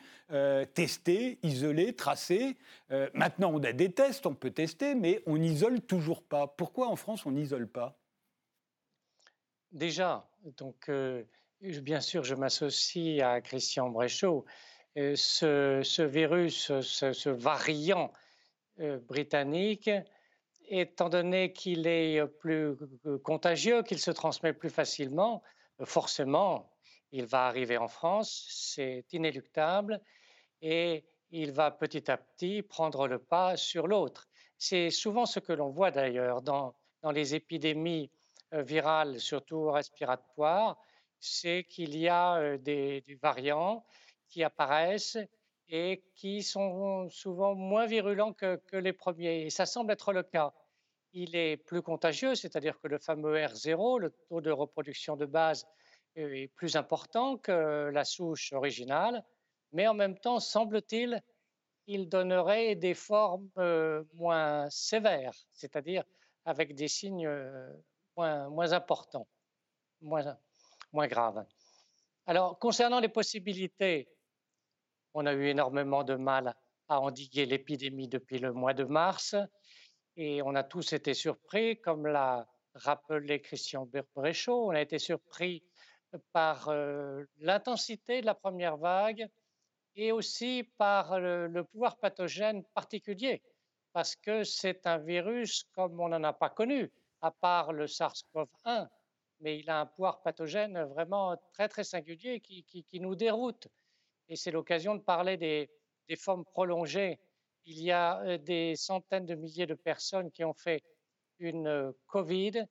tester, 0.73 1.37
isoler, 1.43 1.93
tracer. 1.93 2.55
maintenant, 3.13 3.51
on 3.53 3.63
a 3.63 3.73
des 3.73 3.91
tests, 3.91 4.25
on 4.25 4.33
peut 4.33 4.51
tester, 4.51 4.95
mais 4.95 5.21
on 5.25 5.37
n'isole 5.37 5.81
toujours 5.81 6.21
pas. 6.21 6.47
Pourquoi 6.47 6.87
en 6.87 6.95
France, 6.95 7.25
on 7.25 7.31
n'isole 7.31 7.67
pas? 7.67 7.97
Déjà, 9.71 10.29
donc, 10.57 10.89
bien 11.61 12.01
sûr, 12.01 12.23
je 12.23 12.35
m'associe 12.35 13.21
à 13.21 13.41
Christian 13.41 13.89
Bréchaud. 13.89 14.45
Ce, 14.95 16.01
virus, 16.01 16.71
ce, 16.81 17.29
variant 17.29 18.11
britannique, 19.07 19.89
étant 20.67 21.09
donné 21.09 21.51
qu'il 21.51 21.87
est 21.87 22.25
plus 22.39 22.75
contagieux, 23.23 23.83
qu'il 23.83 23.99
se 23.99 24.11
transmet 24.11 24.53
plus 24.53 24.69
facilement, 24.69 25.41
forcément, 25.83 26.71
il 27.11 27.25
va 27.25 27.47
arriver 27.47 27.77
en 27.77 27.87
France, 27.87 28.45
c'est 28.49 29.05
inéluctable, 29.11 29.99
et 30.61 31.05
il 31.31 31.51
va 31.51 31.71
petit 31.71 32.09
à 32.09 32.17
petit 32.17 32.61
prendre 32.61 33.07
le 33.07 33.19
pas 33.19 33.57
sur 33.57 33.87
l'autre. 33.87 34.27
C'est 34.57 34.89
souvent 34.89 35.25
ce 35.25 35.39
que 35.39 35.53
l'on 35.53 35.69
voit 35.69 35.91
d'ailleurs 35.91 36.41
dans, 36.41 36.75
dans, 37.01 37.11
les 37.11 37.35
épidémies 37.35 38.11
euh, 38.53 38.61
virales, 38.61 39.19
surtout 39.19 39.71
respiratoires, 39.71 40.77
c'est 41.19 41.63
qu'il 41.63 41.97
y 41.97 42.07
a 42.07 42.35
euh, 42.35 42.57
des, 42.57 43.01
des 43.01 43.15
variants 43.15 43.85
qui 44.27 44.43
apparaissent 44.43 45.17
et 45.69 46.03
qui 46.15 46.41
sont 46.41 47.09
souvent 47.09 47.55
moins 47.55 47.85
virulents 47.85 48.33
que, 48.33 48.59
les 48.73 48.93
premiers. 48.93 49.45
Et 49.45 49.49
ça 49.49 49.65
semble 49.65 49.91
être 49.91 50.11
le 50.13 50.23
cas. 50.23 50.53
Il 51.13 51.35
est 51.35 51.57
plus 51.57 51.81
contagieux, 51.81 52.35
c'est-à-dire 52.35 52.79
que 52.79 52.87
le 52.87 52.97
fameux 52.97 53.37
R0, 53.37 53.99
le 53.99 54.09
taux 54.29 54.41
de 54.41 54.51
reproduction 54.51 55.15
de 55.15 55.25
base, 55.25 55.65
est 56.15 56.47
plus 56.55 56.75
important 56.75 57.37
que 57.37 57.89
la 57.93 58.03
souche 58.03 58.51
originale, 58.53 59.23
mais 59.71 59.87
en 59.87 59.93
même 59.93 60.17
temps, 60.17 60.39
semble-t-il, 60.39 61.21
il 61.87 62.09
donnerait 62.09 62.75
des 62.75 62.93
formes 62.93 63.49
euh, 63.57 64.03
moins 64.13 64.69
sévères, 64.69 65.35
c'est-à-dire 65.53 66.03
avec 66.45 66.75
des 66.75 66.87
signes 66.87 67.27
euh, 67.27 67.71
moins, 68.15 68.73
importants, 68.73 69.27
moins 70.01 70.37
graves. 71.07 71.45
Alors, 72.25 72.59
concernant 72.59 72.99
les 72.99 73.09
possibilités, 73.09 74.07
on 75.13 75.25
a 75.25 75.33
eu 75.33 75.47
énormément 75.47 76.03
de 76.03 76.15
mal 76.15 76.55
à 76.87 76.99
endiguer 76.99 77.45
l'épidémie 77.45 78.07
depuis 78.07 78.39
le 78.39 78.53
mois 78.53 78.73
de 78.73 78.83
mars 78.83 79.35
et 80.15 80.41
on 80.41 80.55
a 80.55 80.63
tous 80.63 80.93
été 80.93 81.13
surpris, 81.13 81.79
comme 81.79 82.05
l'a 82.07 82.47
rappelé 82.73 83.41
Christian 83.41 83.89
Bréchot, 84.15 84.67
on 84.67 84.71
a 84.71 84.81
été 84.81 84.99
surpris 84.99 85.63
par 86.33 86.69
euh, 86.69 87.23
l'intensité 87.37 88.21
de 88.21 88.25
la 88.25 88.35
première 88.35 88.77
vague 88.77 89.29
et 89.95 90.11
aussi 90.11 90.69
par 90.77 91.19
le, 91.19 91.63
pouvoir 91.71 91.97
pathogène 91.97 92.63
particulier, 92.73 93.41
parce 93.93 94.15
que 94.15 94.43
c'est 94.43 94.85
un 94.87 94.97
virus 94.97 95.63
comme 95.73 95.99
on 95.99 96.09
n'en 96.09 96.23
a 96.23 96.33
pas 96.33 96.49
connu, 96.49 96.91
à 97.21 97.31
part 97.31 97.73
le 97.73 97.85
SARS-CoV-1, 97.85 98.87
mais 99.41 99.59
il 99.59 99.69
a 99.69 99.81
un 99.81 99.85
pouvoir 99.85 100.21
pathogène 100.21 100.83
vraiment 100.83 101.37
très 101.53 101.67
très 101.67 101.83
singulier 101.83 102.39
qui, 102.39 102.85
nous 102.99 103.15
déroute. 103.15 103.67
Et 104.29 104.35
c'est 104.35 104.51
l'occasion 104.51 104.95
de 104.95 105.01
parler 105.01 105.37
des, 105.37 105.69
formes 106.15 106.45
prolongées. 106.45 107.19
Il 107.65 107.81
y 107.81 107.91
a 107.91 108.21
euh, 108.21 108.37
des 108.37 108.75
centaines 108.75 109.25
de 109.25 109.35
milliers 109.35 109.67
de 109.67 109.75
personnes 109.75 110.31
qui 110.31 110.43
ont 110.43 110.53
fait 110.53 110.83
une 111.39 111.67
euh, 111.67 111.91
Covid, 112.07 112.65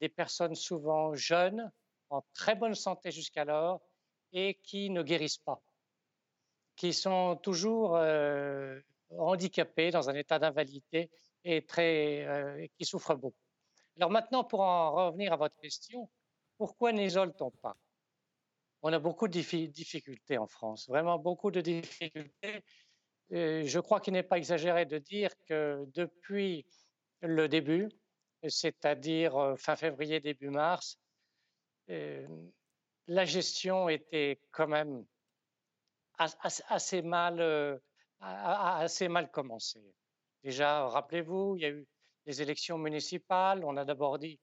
des 0.00 0.08
personnes 0.08 0.54
souvent 0.54 1.14
jeunes, 1.14 1.70
en 2.10 2.22
très 2.34 2.54
bonne 2.54 2.74
santé 2.74 3.10
jusqu'alors, 3.10 3.80
et 4.32 4.54
qui 4.62 4.90
ne 4.90 5.02
guérissent 5.02 5.38
pas, 5.38 5.60
qui 6.76 6.92
sont 6.92 7.36
toujours 7.36 7.96
euh, 7.96 8.78
handicapés 9.10 9.90
dans 9.90 10.10
un 10.10 10.14
état 10.14 10.38
d'invalidité 10.38 11.10
et 11.44 11.64
qui 12.76 12.84
souffrent 12.84 13.14
beaucoup. 13.14 13.36
Alors 13.96 14.10
maintenant, 14.10 14.44
pour 14.44 14.60
en 14.60 14.92
revenir 14.92 15.32
à 15.32 15.36
votre 15.36 15.56
question, 15.56 16.10
pourquoi 16.58 16.92
n'isole-t-on 16.92 17.50
pas? 17.62 17.76
On 18.88 18.92
a 18.92 19.00
beaucoup 19.00 19.26
de 19.26 19.40
difficultés 19.66 20.38
en 20.38 20.46
France, 20.46 20.88
vraiment 20.88 21.18
beaucoup 21.18 21.50
de 21.50 21.60
difficultés. 21.60 22.62
je 23.30 23.80
crois 23.80 23.98
qu'il 23.98 24.12
n'est 24.12 24.22
pas 24.22 24.38
exagéré 24.38 24.86
de 24.86 24.98
dire 24.98 25.30
que 25.48 25.84
depuis 25.92 26.64
le 27.20 27.48
début, 27.48 27.88
c'est-à-dire 28.46 29.36
euh, 29.36 29.56
fin 29.56 29.74
février, 29.74 30.20
début 30.20 30.50
mars, 30.50 31.00
euh, 31.90 32.28
la 33.08 33.24
gestion 33.24 33.88
était 33.88 34.40
quand 34.52 34.68
même 34.68 35.04
assez 36.16 37.02
mal, 37.02 37.40
euh, 37.40 37.76
assez 38.20 39.08
mal 39.08 39.32
commencée. 39.32 39.96
Déjà, 40.44 40.86
rappelez-vous, 40.86 41.56
il 41.56 41.62
y 41.62 41.66
a 41.66 41.70
eu 41.70 41.88
les 42.24 42.40
élections 42.40 42.78
municipales. 42.78 43.64
On 43.64 43.76
a 43.76 43.84
d'abord 43.84 44.20
dit 44.20 44.38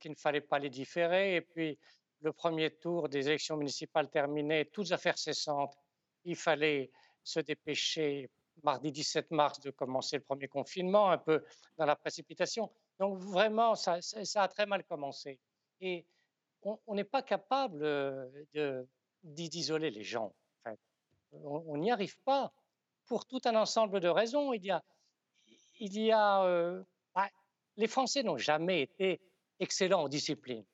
qu'il 0.00 0.10
ne 0.10 0.16
fallait 0.16 0.40
pas 0.40 0.58
les 0.58 0.70
différer. 0.70 1.36
Et 1.36 1.42
puis, 1.42 1.78
le 2.24 2.32
premier 2.32 2.70
tour 2.70 3.10
des 3.10 3.28
élections 3.28 3.56
municipales 3.58 4.08
terminé, 4.08 4.64
toutes 4.64 4.90
affaires 4.92 5.18
cessantes, 5.18 5.76
il 6.24 6.36
fallait 6.36 6.90
se 7.22 7.38
dépêcher 7.38 8.30
mardi 8.62 8.90
17 8.90 9.30
mars 9.30 9.60
de 9.60 9.70
commencer 9.70 10.16
le 10.16 10.22
premier 10.22 10.48
confinement, 10.48 11.10
un 11.10 11.18
peu 11.18 11.44
dans 11.76 11.84
la 11.84 11.96
précipitation. 11.96 12.72
Donc 12.98 13.18
vraiment, 13.18 13.74
ça, 13.74 13.98
a 14.36 14.48
très 14.48 14.64
mal 14.64 14.84
commencé. 14.84 15.38
Et 15.82 16.06
on 16.62 16.94
n'est 16.94 17.04
pas 17.04 17.22
capable 17.22 17.84
euh, 17.84 18.84
d'isoler 19.22 19.90
les 19.90 20.02
gens. 20.02 20.34
on 21.32 21.76
n'y 21.76 21.90
arrive 21.90 22.18
pas 22.20 22.54
pour 23.04 23.26
tout 23.26 23.40
un 23.44 23.54
ensemble 23.54 24.00
de 24.00 24.08
raisons. 24.08 24.54
Il 24.54 24.64
y 24.64 26.10
a, 26.10 26.44
euh, 26.44 26.82
les 27.76 27.86
Français 27.86 28.22
n'ont 28.22 28.38
jamais 28.38 28.80
été 28.80 29.20
excellents 29.60 30.04
en 30.04 30.08
discipline. 30.08 30.64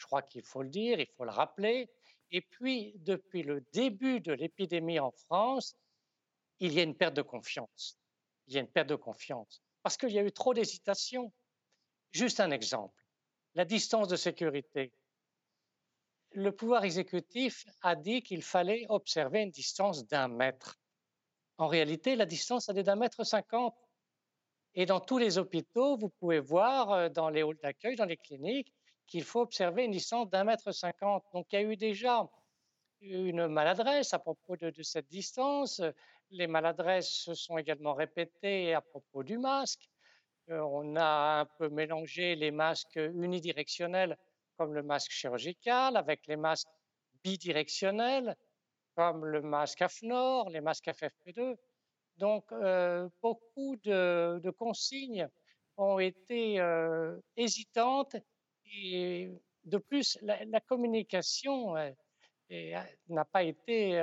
Je 0.00 0.06
crois 0.06 0.22
qu'il 0.22 0.42
faut 0.42 0.62
le 0.62 0.70
dire, 0.70 0.98
il 0.98 1.06
faut 1.16 1.24
le 1.24 1.30
rappeler. 1.30 1.90
Et 2.30 2.40
puis, 2.40 2.94
depuis 2.96 3.42
le 3.42 3.60
début 3.72 4.20
de 4.20 4.32
l'épidémie 4.32 4.98
en 4.98 5.10
France, 5.10 5.76
il 6.58 6.72
y 6.72 6.80
a 6.80 6.82
une 6.82 6.96
perte 6.96 7.14
de 7.14 7.22
confiance. 7.22 7.98
Il 8.46 8.54
y 8.54 8.56
a 8.56 8.60
une 8.60 8.70
perte 8.70 8.88
de 8.88 8.94
confiance 8.94 9.62
parce 9.82 9.96
qu'il 9.98 10.10
y 10.10 10.18
a 10.18 10.22
eu 10.22 10.32
trop 10.32 10.54
d'hésitation. 10.54 11.32
Juste 12.12 12.40
un 12.40 12.50
exemple, 12.50 13.04
la 13.54 13.64
distance 13.64 14.08
de 14.08 14.16
sécurité. 14.16 14.92
Le 16.32 16.50
pouvoir 16.50 16.84
exécutif 16.84 17.66
a 17.82 17.94
dit 17.94 18.22
qu'il 18.22 18.42
fallait 18.42 18.86
observer 18.88 19.42
une 19.42 19.50
distance 19.50 20.06
d'un 20.06 20.28
mètre. 20.28 20.78
En 21.58 21.66
réalité, 21.66 22.16
la 22.16 22.26
distance, 22.26 22.68
elle 22.68 22.78
est 22.78 22.84
d'un 22.84 22.96
mètre 22.96 23.24
cinquante. 23.24 23.76
Et 24.74 24.86
dans 24.86 25.00
tous 25.00 25.18
les 25.18 25.36
hôpitaux, 25.36 25.98
vous 25.98 26.08
pouvez 26.08 26.40
voir 26.40 26.90
euh, 26.90 27.08
dans 27.08 27.28
les 27.28 27.42
halls 27.42 27.58
d'accueil, 27.62 27.96
dans 27.96 28.04
les 28.04 28.16
cliniques, 28.16 28.72
qu'il 29.10 29.24
faut 29.24 29.40
observer 29.40 29.84
une 29.84 29.90
distance 29.90 30.30
d'un 30.30 30.44
mètre 30.44 30.72
cinquante. 30.72 31.24
Donc 31.34 31.46
il 31.52 31.56
y 31.56 31.58
a 31.58 31.62
eu 31.62 31.76
déjà 31.76 32.26
une 33.00 33.48
maladresse 33.48 34.14
à 34.14 34.20
propos 34.20 34.56
de, 34.56 34.82
cette 34.82 35.08
distance. 35.08 35.82
Les 36.30 36.46
maladresses 36.46 37.10
se 37.10 37.34
sont 37.34 37.58
également 37.58 37.92
répétées 37.92 38.72
à 38.72 38.80
propos 38.80 39.24
du 39.24 39.36
masque. 39.36 39.90
Euh, 40.48 40.60
on 40.60 40.94
a 40.96 41.40
un 41.40 41.44
peu 41.44 41.68
mélangé 41.68 42.36
les 42.36 42.52
masques 42.52 43.00
unidirectionnels 43.14 44.16
comme 44.56 44.74
le 44.74 44.82
masque 44.82 45.10
chirurgical 45.10 45.96
avec 45.96 46.26
les 46.28 46.36
masques 46.36 46.68
bidirectionnels 47.24 48.36
comme 48.94 49.24
le 49.24 49.42
masque 49.42 49.82
AFNOR, 49.82 50.50
les 50.50 50.60
masques 50.60 50.86
FFP2. 50.88 51.56
Donc, 52.18 52.44
euh, 52.52 53.08
beaucoup 53.22 53.76
de, 53.82 54.50
consignes 54.56 55.28
ont 55.76 55.98
été 55.98 56.60
euh, 56.60 57.18
hésitantes 57.36 58.16
et 58.72 59.30
de 59.64 59.78
plus, 59.78 60.18
la, 60.22 60.60
communication 60.60 61.76
euh, 61.76 61.90
n'a 63.08 63.24
pas 63.24 63.42
été 63.42 64.00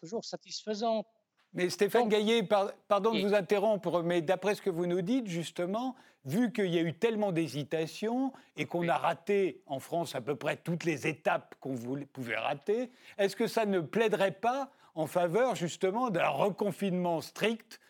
toujours 0.00 0.24
satisfaisante. 0.24 1.06
Mais 1.54 1.70
Stéphane 1.70 2.08
Gaillet, 2.08 2.46
pardon 2.88 3.12
de 3.12 3.20
vous 3.20 3.34
interrompre, 3.34 4.02
mais 4.02 4.20
d'après 4.20 4.54
ce 4.54 4.62
que 4.62 4.70
vous 4.70 4.86
nous 4.86 5.00
dites, 5.00 5.26
justement, 5.26 5.96
vu 6.24 6.52
qu'il 6.52 6.66
y 6.66 6.78
a 6.78 6.82
eu 6.82 6.94
tellement 6.94 7.32
d'hésitations 7.32 8.32
et 8.56 8.66
qu'on 8.66 8.86
a 8.88 8.96
raté 8.96 9.62
en 9.66 9.80
France 9.80 10.14
à 10.14 10.20
peu 10.20 10.36
près 10.36 10.56
toutes 10.56 10.84
les 10.84 11.06
étapes 11.06 11.54
qu'on 11.60 11.74
pouvait 12.12 12.36
rater, 12.36 12.90
est-ce 13.16 13.34
que 13.34 13.46
ça 13.46 13.64
ne 13.64 13.80
plaiderait 13.80 14.32
pas 14.32 14.70
en 14.94 15.06
faveur 15.06 15.54
justement 15.54 16.10
d'un 16.10 16.28
reconfinement 16.28 17.20
strict 17.20 17.80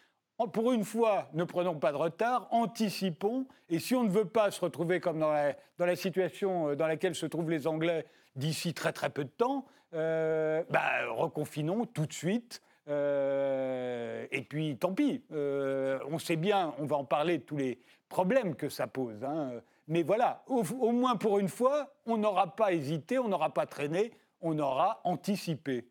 pour 0.46 0.72
une 0.72 0.84
fois, 0.84 1.28
ne 1.32 1.44
prenons 1.44 1.74
pas 1.74 1.90
de 1.90 1.96
retard, 1.96 2.46
anticipons, 2.52 3.46
et 3.68 3.80
si 3.80 3.94
on 3.94 4.04
ne 4.04 4.10
veut 4.10 4.24
pas 4.24 4.50
se 4.50 4.60
retrouver 4.60 5.00
comme 5.00 5.18
dans 5.18 5.32
la, 5.32 5.96
situation 5.96 6.68
euh, 6.68 6.76
dans 6.76 6.86
laquelle 6.86 7.14
se 7.14 7.26
trouvent 7.26 7.50
les 7.50 7.66
Anglais 7.66 8.06
d'ici 8.36 8.72
très 8.72 8.92
très 8.92 9.10
peu 9.10 9.24
de 9.24 9.30
temps, 9.30 9.66
euh, 9.94 10.62
bah, 10.70 11.06
reconfinons 11.10 11.86
tout 11.86 12.06
de 12.06 12.12
suite, 12.12 12.62
euh, 12.88 14.26
et 14.30 14.42
puis 14.42 14.76
tant 14.76 14.94
pis, 14.94 15.22
on 15.30 16.18
sait 16.18 16.36
bien, 16.36 16.74
on 16.78 16.86
va 16.86 16.96
en 16.96 17.04
parler 17.04 17.40
tous 17.40 17.56
les 17.56 17.80
problèmes 18.08 18.54
que 18.54 18.68
ça 18.68 18.86
pose, 18.86 19.24
hein. 19.24 19.50
mais 19.88 20.02
voilà, 20.02 20.44
au 20.46 20.92
moins 20.92 21.16
pour 21.16 21.38
une 21.38 21.48
fois, 21.48 21.92
on 22.06 22.16
n'aura 22.16 22.54
pas 22.54 22.72
hésité, 22.72 23.18
on 23.18 23.28
n'aura 23.28 23.52
pas 23.52 23.66
traîné, 23.66 24.12
on 24.40 24.58
aura 24.58 25.00
anticipé 25.04 25.84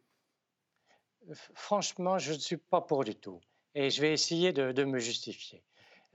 franchement, 1.54 2.18
je 2.18 2.34
ne 2.34 2.38
suis 2.38 2.58
pas 2.58 2.82
pour 2.82 3.04
du 3.04 3.16
tout. 3.16 3.40
Et 3.80 3.92
je 3.92 4.02
vais 4.02 4.12
essayer 4.12 4.54
de, 4.54 4.84
me 4.86 4.98
justifier. 4.98 5.62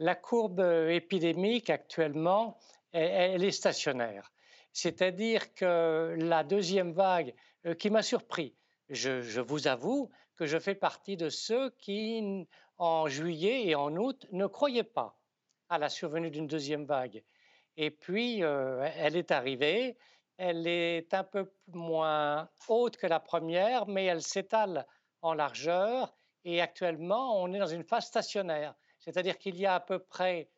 La 0.00 0.16
courbe 0.16 0.58
euh, 0.58 0.90
épidémique 0.90 1.70
actuellement, 1.70 2.58
elle, 2.90 3.44
est 3.44 3.52
stationnaire. 3.52 4.32
C'est-à-dire 4.72 5.54
que 5.54 6.16
la 6.18 6.42
deuxième 6.42 6.90
vague 6.90 7.32
euh, 7.64 7.74
qui 7.74 7.88
m'a 7.88 8.02
surpris, 8.02 8.56
je, 8.88 9.40
vous 9.40 9.68
avoue 9.68 10.10
que 10.34 10.44
je 10.44 10.58
fais 10.58 10.74
partie 10.74 11.16
de 11.16 11.28
ceux 11.28 11.70
qui, 11.78 12.48
en 12.78 13.06
juillet 13.06 13.68
et 13.68 13.76
en 13.76 13.94
août, 13.94 14.26
ne 14.32 14.46
croyaient 14.48 14.82
pas 14.82 15.16
à 15.68 15.78
la 15.78 15.88
survenue 15.88 16.32
d'une 16.32 16.48
deuxième 16.48 16.84
vague. 16.84 17.22
Et 17.76 17.92
puis, 17.92 18.42
euh, 18.42 18.90
elle 18.96 19.14
est 19.14 19.30
arrivée. 19.30 19.96
Elle 20.36 20.66
est 20.66 21.14
un 21.14 21.22
peu 21.22 21.48
moins 21.68 22.50
haute 22.66 22.96
que 22.96 23.06
la 23.06 23.20
première, 23.20 23.86
mais 23.86 24.06
elle 24.06 24.22
s'étale 24.22 24.84
en 25.20 25.32
largeur 25.32 26.12
et 26.44 26.60
actuellement, 26.60 27.40
on 27.40 27.52
est 27.52 27.58
dans 27.58 27.66
une 27.66 27.84
phase 27.84 28.06
stationnaire, 28.06 28.74
c'est-à-dire 28.98 29.38
qu'il 29.38 29.56
y 29.56 29.66
a 29.66 29.74
à 29.74 29.80
peu 29.80 29.98
près 29.98 30.50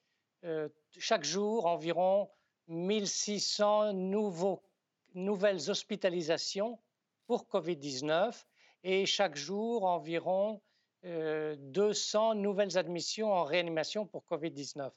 euh, 0.44 0.68
chaque 0.98 1.24
jour 1.24 1.66
environ 1.66 2.30
1600 2.68 3.92
nouveaux, 3.92 4.62
nouvelles 5.14 5.70
hospitalisations 5.70 6.78
pour 7.26 7.46
Covid-19 7.46 8.44
et 8.82 9.06
chaque 9.06 9.36
jour 9.36 9.84
environ 9.84 10.60
200 11.04 12.36
nouvelles 12.36 12.78
admissions 12.78 13.32
en 13.32 13.44
réanimation 13.44 14.06
pour 14.06 14.24
Covid-19. 14.24 14.90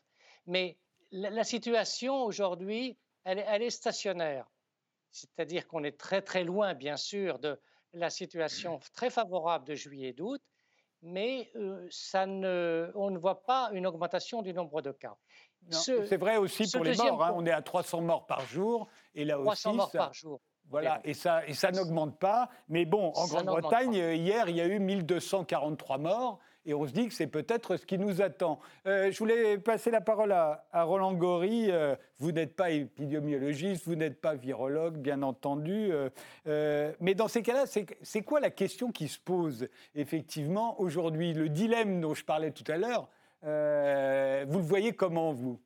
Mais 0.46 0.78
la, 1.12 1.44
situation 1.44 2.24
aujourd'hui, 2.24 2.98
elle, 3.26 3.44
elle, 3.46 3.62
est 3.62 3.70
stationnaire. 3.70 4.50
C'est-à-dire 5.12 5.68
qu'on 5.68 5.84
est 5.84 5.98
très 5.98 6.22
très 6.22 6.44
loin, 6.44 6.74
bien 6.74 6.96
sûr, 6.96 7.40
de 7.40 7.60
la 7.94 8.10
situation 8.10 8.80
très 8.94 9.10
favorable 9.10 9.66
de 9.66 9.76
juillet 9.76 10.10
et 10.10 10.14
d'août, 10.14 10.42
mais 11.02 11.52
ça 11.90 12.26
ne, 12.26 12.92
on 12.96 13.12
ne 13.12 13.18
voit 13.18 13.44
pas 13.44 13.70
une 13.74 13.86
augmentation 13.88 14.42
du 14.42 14.54
nombre 14.54 14.82
de 14.82 14.92
cas. 14.92 15.16
C'est 15.70 16.18
vrai 16.18 16.38
aussi 16.38 16.70
pour 16.72 16.84
les 16.84 16.96
morts. 16.96 17.24
Hein. 17.24 17.34
on 17.36 17.46
est 17.46 17.52
à 17.52 17.62
300 17.62 18.02
morts 18.02 18.26
par 18.26 18.42
jour. 18.42 18.88
Et 19.16 19.26
là 19.26 19.38
300 19.38 19.74
morts 19.74 19.92
par 19.92 20.14
jour. 20.14 20.42
Voilà, 20.70 21.00
et 21.06 21.14
ça, 21.14 21.48
et 21.48 21.54
ça 21.54 21.72
n'augmente 21.72 22.20
pas. 22.20 22.50
Mais 22.68 22.86
bon, 22.86 23.14
en 23.16 23.28
Grande-Bretagne, 23.28 23.94
hier, 23.94 24.50
il 24.50 24.58
y 24.58 24.62
a 24.62 24.68
eu 24.68 24.80
1243 24.80 25.98
morts. 25.98 26.40
Et 26.68 26.74
on 26.74 26.86
se 26.86 26.92
dit 26.92 27.08
que 27.08 27.14
c'est 27.14 27.28
peut-être 27.28 27.78
ce 27.78 27.86
qui 27.86 27.98
nous 27.98 28.22
attend. 28.22 28.60
Euh, 28.88 29.10
je 29.10 29.18
voulais 29.18 29.58
passer 29.58 29.90
la 29.90 30.02
parole 30.02 30.34
à, 30.34 30.66
Roland 30.74 31.14
Gori. 31.14 31.72
Euh, 31.72 31.96
vous 32.20 32.34
n'êtes 32.34 32.58
pas 32.58 32.72
épidémiologiste, 32.72 33.86
vous 33.86 33.96
n'êtes 33.96 34.20
pas 34.20 34.36
virologue, 34.36 34.98
bien 34.98 35.24
entendu. 35.24 35.92
Euh, 36.46 36.94
mais 37.00 37.16
dans 37.16 37.30
ces 37.30 37.42
cas-là, 37.42 37.64
c'est 37.68 38.22
quoi 38.22 38.42
la 38.42 38.50
question 38.50 38.92
qui 38.92 39.08
se 39.08 39.18
pose 39.18 39.70
effectivement 39.96 40.78
aujourd'hui? 40.82 41.34
Le 41.34 41.48
dilemme 41.48 42.02
dont 42.02 42.14
je 42.14 42.26
parlais 42.26 42.52
tout 42.52 42.70
à 42.70 42.76
l'heure, 42.76 43.10
vous 43.44 44.58
le 44.60 44.66
voyez 44.66 44.92
comment, 44.92 45.32
vous? 45.32 45.62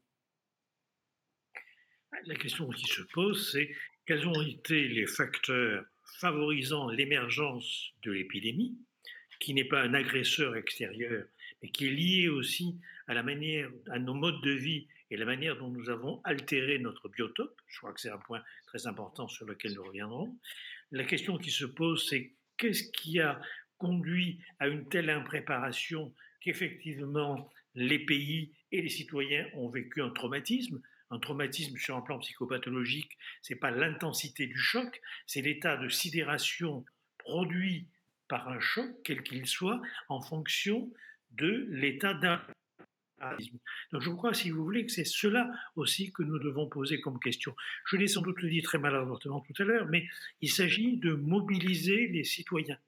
La 2.28 2.36
question 2.36 2.70
qui 2.70 2.86
se 2.86 3.02
pose, 3.12 3.52
c'est 3.52 3.72
quels 4.06 4.28
ont 4.28 4.42
été 4.44 4.88
les 4.88 5.08
facteurs 5.08 5.84
favorisant 6.20 6.90
l'émergence 6.90 7.90
de 8.04 8.12
l'épidémie, 8.12 8.78
qui 9.42 9.54
n'est 9.56 9.66
pas 9.66 9.82
un 9.82 9.94
agresseur 9.96 10.56
extérieur, 10.56 11.26
mais 11.62 11.70
qui 11.70 11.88
est 11.88 11.92
lié 11.92 12.30
aussi 12.30 12.80
à 13.08 13.14
la 13.14 13.24
manière, 13.24 13.70
à 13.90 14.00
nos 14.00 14.14
modes 14.14 14.42
de 14.42 14.52
vie 14.52 14.88
et 15.10 15.18
la 15.18 15.26
manière 15.26 15.58
dont 15.58 15.70
nous 15.70 15.90
avons 15.90 16.22
altéré 16.24 16.78
notre 16.78 17.10
biotope. 17.10 17.60
Je 17.68 17.80
crois 17.80 17.92
que 17.92 18.00
c'est 18.00 18.12
un 18.12 18.20
point 18.20 18.44
très 18.68 18.88
important 18.88 19.28
sur 19.28 19.46
lequel 19.46 19.74
nous 19.74 19.84
reviendrons. 19.84 20.38
La 20.92 21.04
question 21.04 21.38
qui 21.38 21.50
se 21.50 21.66
pose, 21.66 22.08
c'est 22.08 22.34
qu'est-ce 22.58 22.90
qui 22.92 23.20
a 23.20 23.42
conduit 23.78 24.40
à 24.60 24.68
une 24.68 24.88
telle 24.88 25.10
impréparation 25.10 26.14
qu'effectivement 26.40 27.50
les 27.74 28.00
pays 28.00 28.54
et 28.72 28.82
les 28.82 28.90
citoyens 28.90 29.48
ont 29.56 29.70
vécu 29.70 30.02
un 30.02 30.12
traumatisme? 30.12 30.82
Un 31.10 31.20
traumatisme 31.20 31.78
sur 31.78 31.98
un 31.98 32.02
plan 32.02 32.20
psychopathologique, 32.20 33.18
c'est 33.42 33.56
pas 33.56 33.72
l'intensité 33.72 34.48
du 34.48 34.58
choc, 34.58 35.02
c'est 35.26 35.42
l'état 35.42 35.76
de 35.76 35.90
sidération 35.90 36.86
produit 37.18 37.88
par 38.32 38.48
un 38.48 38.62
choc, 38.62 38.88
quel 39.04 39.24
qu'il 39.24 39.46
soit, 39.46 39.82
en 40.08 40.22
fonction 40.22 40.90
de 41.32 41.68
l'état 41.70 42.14
d'un 42.14 42.42
donc 43.92 44.02
je 44.02 44.10
crois, 44.10 44.34
si 44.34 44.50
vous 44.50 44.64
voulez, 44.64 44.84
que 44.84 44.92
c'est 44.92 45.06
cela 45.06 45.52
aussi 45.76 46.12
que 46.12 46.24
nous 46.24 46.40
devons 46.40 46.68
poser 46.68 47.00
comme 47.02 47.20
question. 47.20 47.56
Je 47.86 47.96
l'ai 47.96 48.08
sans 48.08 48.24
doute 48.24 48.44
dit 48.44 48.64
très 48.64 48.80
maladroitement 48.80 49.42
tout 49.42 49.54
à 49.62 49.64
l'heure, 49.64 49.86
mais 49.90 50.08
il 50.42 50.50
s'agit 50.50 50.98
de 50.98 51.14
mobiliser 51.14 52.08
les 52.08 52.24
citoyens. 52.24 52.80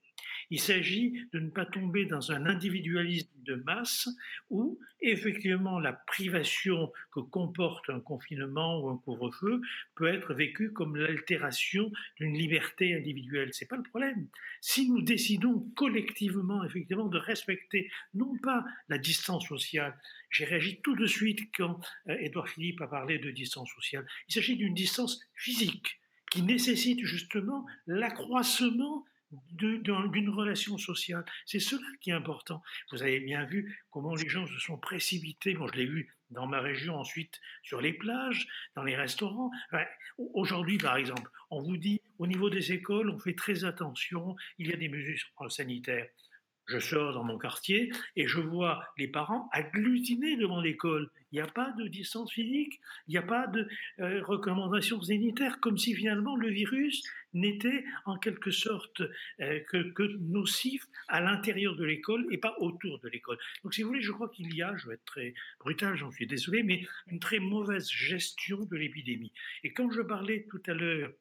Il 0.49 0.59
s'agit 0.59 1.13
de 1.33 1.39
ne 1.39 1.49
pas 1.49 1.65
tomber 1.65 2.05
dans 2.05 2.31
un 2.31 2.45
individualisme 2.45 3.29
de 3.43 3.55
masse 3.55 4.09
où 4.49 4.79
effectivement 5.01 5.79
la 5.79 5.93
privation 5.93 6.91
que 7.11 7.19
comporte 7.19 7.89
un 7.89 7.99
confinement 7.99 8.79
ou 8.79 8.89
un 8.89 8.97
couvre-feu 8.97 9.61
peut 9.95 10.07
être 10.07 10.33
vécue 10.33 10.71
comme 10.71 10.95
l'altération 10.95 11.91
d'une 12.17 12.33
liberté 12.33 12.95
individuelle. 12.95 13.49
C'est 13.53 13.67
pas 13.67 13.77
le 13.77 13.83
problème. 13.83 14.27
Si 14.61 14.89
nous 14.89 15.01
décidons 15.01 15.59
collectivement 15.75 16.63
effectivement 16.63 17.07
de 17.07 17.17
respecter 17.17 17.89
non 18.13 18.37
pas 18.41 18.63
la 18.89 18.97
distance 18.97 19.47
sociale, 19.47 19.97
j'ai 20.29 20.45
réagi 20.45 20.79
tout 20.81 20.95
de 20.95 21.05
suite 21.05 21.41
quand 21.55 21.79
euh, 22.07 22.15
Édouard 22.19 22.49
Philippe 22.49 22.81
a 22.81 22.87
parlé 22.87 23.19
de 23.19 23.31
distance 23.31 23.69
sociale. 23.73 24.05
Il 24.29 24.33
s'agit 24.33 24.55
d'une 24.55 24.73
distance 24.73 25.19
physique 25.35 25.99
qui 26.31 26.41
nécessite 26.41 27.05
justement 27.05 27.65
l'accroissement 27.85 29.05
d'une 29.51 30.29
relation 30.29 30.77
sociale. 30.77 31.25
C'est 31.45 31.59
cela 31.59 31.85
qui 32.01 32.11
est 32.11 32.13
important. 32.13 32.61
Vous 32.91 33.01
avez 33.01 33.19
bien 33.19 33.45
vu 33.45 33.83
comment 33.89 34.15
les 34.15 34.29
gens 34.29 34.45
se 34.45 34.59
sont 34.59 34.77
précipités. 34.77 35.53
Moi, 35.53 35.69
je 35.73 35.79
l'ai 35.79 35.85
vu 35.85 36.13
dans 36.29 36.47
ma 36.47 36.61
région 36.61 36.95
ensuite 36.95 37.39
sur 37.61 37.81
les 37.81 37.93
plages, 37.93 38.47
dans 38.75 38.83
les 38.83 38.95
restaurants. 38.95 39.51
Aujourd'hui, 40.17 40.77
par 40.77 40.97
exemple, 40.97 41.29
on 41.51 41.61
vous 41.61 41.77
dit 41.77 42.01
au 42.17 42.27
niveau 42.27 42.49
des 42.49 42.71
écoles, 42.71 43.09
on 43.09 43.19
fait 43.19 43.35
très 43.35 43.65
attention, 43.65 44.35
il 44.57 44.67
y 44.67 44.73
a 44.73 44.77
des 44.77 44.89
mesures 44.89 45.29
sanitaires. 45.49 46.07
Je 46.67 46.79
sors 46.79 47.13
dans 47.13 47.23
mon 47.23 47.37
quartier 47.37 47.91
et 48.15 48.27
je 48.27 48.39
vois 48.39 48.83
les 48.97 49.07
parents 49.07 49.49
agglutinés 49.51 50.37
devant 50.37 50.61
l'école. 50.61 51.09
Il 51.31 51.35
n'y 51.35 51.41
a 51.41 51.47
pas 51.47 51.71
de 51.71 51.87
distance 51.87 52.31
physique, 52.31 52.79
il 53.07 53.11
n'y 53.11 53.17
a 53.17 53.23
pas 53.23 53.47
de 53.47 53.67
euh, 53.99 54.23
recommandations 54.23 55.01
sanitaires, 55.01 55.59
comme 55.59 55.77
si 55.77 55.93
finalement 55.93 56.35
le 56.35 56.49
virus 56.49 57.03
n'était 57.33 57.83
en 58.05 58.17
quelque 58.17 58.51
sorte 58.51 59.01
euh, 59.41 59.59
que, 59.69 59.91
que, 59.91 60.03
nocif 60.19 60.85
à 61.07 61.19
l'intérieur 61.19 61.75
de 61.75 61.83
l'école 61.83 62.25
et 62.31 62.37
pas 62.37 62.55
autour 62.59 62.99
de 62.99 63.09
l'école. 63.09 63.39
Donc 63.63 63.73
si 63.73 63.81
vous 63.81 63.89
voulez, 63.89 64.01
je 64.01 64.11
crois 64.11 64.29
qu'il 64.29 64.55
y 64.55 64.61
a, 64.61 64.75
je 64.77 64.87
vais 64.87 64.93
être 64.93 65.05
très 65.05 65.33
brutal, 65.59 65.95
j'en 65.95 66.11
suis 66.11 66.27
désolé, 66.27 66.63
mais 66.63 66.85
une 67.07 67.19
très 67.19 67.39
mauvaise 67.39 67.89
gestion 67.89 68.63
de 68.65 68.77
l'épidémie. 68.77 69.33
Et 69.63 69.73
quand 69.73 69.91
je 69.91 70.01
parlais 70.01 70.45
tout 70.49 70.61
à 70.67 70.73
l'heure 70.73 71.11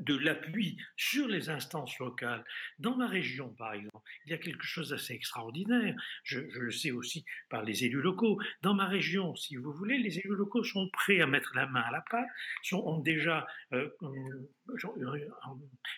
de 0.00 0.16
l'appui 0.16 0.76
sur 0.96 1.28
les 1.28 1.50
instances 1.50 1.98
locales. 1.98 2.44
Dans 2.78 2.96
ma 2.96 3.06
région, 3.06 3.48
par 3.50 3.72
exemple, 3.72 4.08
il 4.26 4.30
y 4.30 4.34
a 4.34 4.38
quelque 4.38 4.64
chose 4.64 4.90
d'assez 4.90 5.14
extraordinaire. 5.14 5.94
Je, 6.22 6.40
le 6.40 6.70
sais 6.70 6.90
aussi 6.90 7.24
par 7.50 7.62
les 7.62 7.84
élus 7.84 8.00
locaux. 8.00 8.40
Dans 8.62 8.74
ma 8.74 8.86
région, 8.86 9.34
si 9.36 9.56
vous 9.56 9.72
voulez, 9.72 9.98
les 9.98 10.18
élus 10.18 10.34
locaux 10.34 10.64
sont 10.64 10.88
prêts 10.90 11.20
à 11.20 11.26
mettre 11.26 11.52
la 11.54 11.66
main 11.66 11.80
à 11.80 11.90
la 11.90 12.02
pâte, 12.10 12.28
sont, 12.62 12.78
ont 12.78 13.00
déjà 13.00 13.46
euh, 13.72 13.88
euh, 14.02 15.28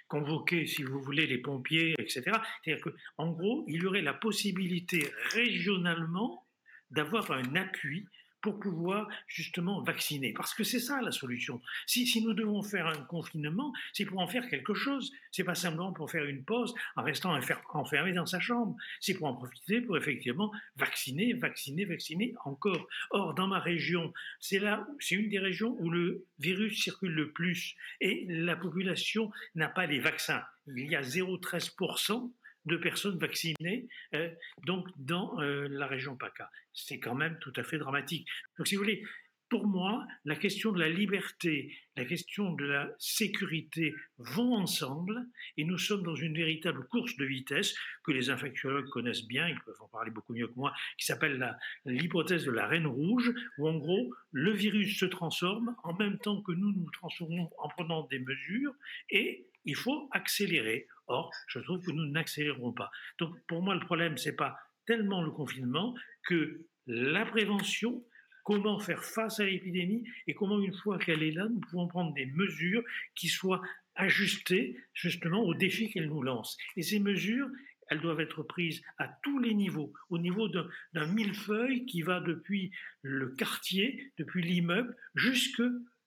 convoqué, 0.08 0.66
si 0.66 0.82
vous 0.82 1.00
voulez, 1.00 1.26
les 1.26 1.38
pompiers, 1.38 1.94
etc. 1.98 2.22
C'est-à-dire 2.62 2.84
qu'en 3.16 3.30
gros, 3.30 3.64
il 3.68 3.82
y 3.82 3.86
aurait 3.86 4.02
la 4.02 4.14
possibilité 4.14 5.10
régionalement 5.32 6.46
d'avoir 6.90 7.30
un 7.30 7.54
appui 7.54 8.06
pour 8.42 8.59
pouvoir 8.59 9.09
justement 9.26 9.83
vacciner. 9.83 10.33
Parce 10.33 10.55
que 10.55 10.64
c'est 10.64 10.81
ça 10.81 11.00
la 11.00 11.12
solution. 11.12 11.61
Si, 11.87 12.07
si, 12.07 12.22
nous 12.22 12.35
devons 12.35 12.62
faire 12.62 12.87
un 12.87 13.03
confinement, 13.05 13.72
c'est 13.92 14.05
pour 14.05 14.20
en 14.20 14.26
faire 14.26 14.48
quelque 14.48 14.74
chose. 14.74 15.12
C'est 15.31 15.44
pas 15.44 15.55
simplement 15.55 15.92
pour 15.92 16.11
faire 16.11 16.24
une 16.24 16.44
pause 16.44 16.74
en 16.96 17.03
restant 17.03 17.38
enfermé 17.70 18.12
dans 18.12 18.26
sa 18.26 18.40
chambre. 18.40 18.76
C'est 19.00 19.14
pour 19.14 19.26
en 19.26 19.35
profiter 19.35 19.81
pour 19.81 19.96
effectivement 19.96 20.53
vacciner, 20.76 21.35
vacciner, 21.35 21.85
vacciner 21.85 22.35
encore. 22.44 22.87
Or, 23.11 23.35
dans 23.35 23.46
ma 23.46 23.59
région, 23.59 24.12
c'est 24.40 24.59
là, 24.59 24.87
c'est 24.98 25.14
une 25.14 25.29
des 25.29 25.38
régions 25.38 25.76
où 25.79 25.90
le 25.90 26.26
virus 26.38 26.83
circule 26.83 27.12
le 27.12 27.33
plus 27.33 27.76
et 28.00 28.26
la 28.29 28.57
population 28.57 29.31
n'a 29.55 29.68
pas 29.68 29.87
les 29.87 29.98
vaccins. 29.98 30.42
Il 30.66 30.90
y 30.90 30.96
a 30.96 31.03
0,13% 31.03 32.31
de 32.66 32.77
personnes 32.77 33.18
vaccinées 33.18 33.88
euh, 34.14 34.31
donc 34.66 34.87
dans 34.96 35.40
euh, 35.40 35.66
la 35.68 35.87
région 35.87 36.16
PACA. 36.16 36.51
C'est 36.73 36.99
quand 36.99 37.14
même 37.14 37.38
tout 37.40 37.53
à 37.57 37.64
fait 37.64 37.79
dramatique. 37.79 38.29
Donc 38.59 38.66
si 38.66 38.77
vous 38.77 38.83
voulez, 38.83 39.03
pour 39.51 39.66
moi, 39.66 40.07
la 40.25 40.37
question 40.37 40.70
de 40.70 40.79
la 40.79 40.88
liberté, 40.88 41.77
la 41.96 42.05
question 42.05 42.53
de 42.53 42.64
la 42.64 42.88
sécurité 43.01 43.92
vont 44.18 44.55
ensemble 44.55 45.27
et 45.57 45.64
nous 45.64 45.77
sommes 45.77 46.05
dans 46.05 46.14
une 46.14 46.35
véritable 46.35 46.87
course 46.87 47.16
de 47.16 47.25
vitesse 47.25 47.75
que 48.05 48.12
les 48.12 48.31
infectiologues 48.31 48.88
connaissent 48.90 49.27
bien, 49.27 49.49
ils 49.49 49.61
peuvent 49.66 49.83
en 49.83 49.88
parler 49.88 50.12
beaucoup 50.12 50.35
mieux 50.35 50.46
que 50.46 50.55
moi, 50.55 50.73
qui 50.96 51.05
s'appelle 51.05 51.59
l'hypothèse 51.85 52.44
de 52.44 52.53
la 52.53 52.68
reine 52.68 52.87
rouge, 52.87 53.33
où 53.59 53.68
en 53.68 53.77
gros, 53.77 54.14
le 54.31 54.53
virus 54.53 54.96
se 54.99 55.07
transforme 55.07 55.75
en 55.83 55.94
même 55.94 56.18
temps 56.18 56.40
que 56.42 56.53
nous 56.53 56.73
nous 56.73 56.90
transformons 56.92 57.51
en 57.59 57.68
prenant 57.70 58.07
des 58.07 58.20
mesures 58.20 58.73
et 59.11 59.49
il 59.64 59.77
faut 59.77 60.09
accélérer. 60.12 60.87
Or, 61.07 61.31
je 61.49 61.59
trouve 61.59 61.85
que 61.85 61.90
nous 61.90 62.07
n'accélérons 62.07 62.73
pas. 62.73 62.90
Donc, 63.18 63.35
pour 63.46 63.62
moi, 63.62 63.75
le 63.75 63.81
problème, 63.81 64.16
ce 64.16 64.29
n'est 64.29 64.37
pas 64.37 64.57
tellement 64.87 65.23
le 65.23 65.31
confinement 65.31 65.94
que 66.27 66.66
la 66.87 67.25
prévention, 67.25 68.05
comment 68.44 68.81
faire 68.81 69.05
face 69.05 69.40
à 69.40 69.44
l'épidémie 69.44 70.05
et 70.27 70.35
comment, 70.35 70.61
une 70.61 70.75
fois 70.75 70.99
qu'elle 70.99 71.23
est 71.23 71.33
là, 71.33 71.46
nous 71.49 71.61
pouvons 71.61 71.88
prendre 71.88 72.14
des 72.14 72.27
mesures 72.27 72.83
qui 73.14 73.29
soient 73.29 73.62
ajustées 73.94 74.77
justement 74.94 75.42
aux 75.42 75.55
défis 75.55 75.90
qu'elle 75.90 76.09
nous 76.09 76.23
lance. 76.23 76.57
Et 76.77 76.83
ces 76.83 77.01
mesures, 77.01 77.49
elles 77.88 78.01
doivent 78.01 78.20
être 78.20 78.42
prises 78.42 78.83
à 78.99 79.09
tous 79.23 79.38
les 79.40 79.53
niveaux, 79.53 79.92
au 80.09 80.18
niveau 80.18 80.49
d'un 80.49 81.07
millefeuille 81.07 81.85
qui 81.87 82.03
va 82.03 82.20
depuis 82.20 82.73
le 83.03 83.31
quartier, 83.31 84.12
depuis 84.16 84.42
l'immeuble, 84.42 84.96
jusque 85.14 85.62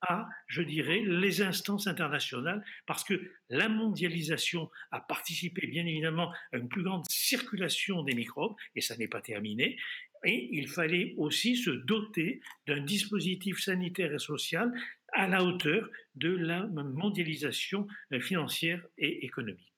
à, 0.08 0.28
je 0.48 0.62
dirais, 0.62 1.02
les 1.06 1.42
instances 1.42 1.88
internationales, 1.88 2.64
parce 2.86 3.04
que 3.04 3.32
la 3.50 3.70
mondialisation 3.70 4.70
a 4.92 5.00
participé 5.00 5.68
bien 5.68 5.86
évidemment 5.86 6.32
à 6.52 6.58
une 6.58 6.70
plus 6.70 6.84
grande 6.84 7.06
circulation 7.10 8.04
des 8.04 8.16
microbes, 8.16 8.56
et 8.76 8.82
ça 8.82 8.96
n'est 8.98 9.08
pas 9.08 9.22
terminé, 9.22 9.78
et 10.26 10.50
il 10.52 10.68
fallait 10.68 11.14
aussi 11.18 11.58
se 11.58 11.70
doter 11.70 12.42
d'un 12.68 12.82
dispositif 12.82 13.60
sanitaire 13.60 14.14
et 14.14 14.20
social 14.20 14.72
à 15.14 15.28
la 15.28 15.44
hauteur 15.44 15.90
de 16.16 16.30
la 16.30 16.66
mondialisation 16.66 17.88
financière 18.22 18.82
et 18.98 19.26
économique. 19.26 19.74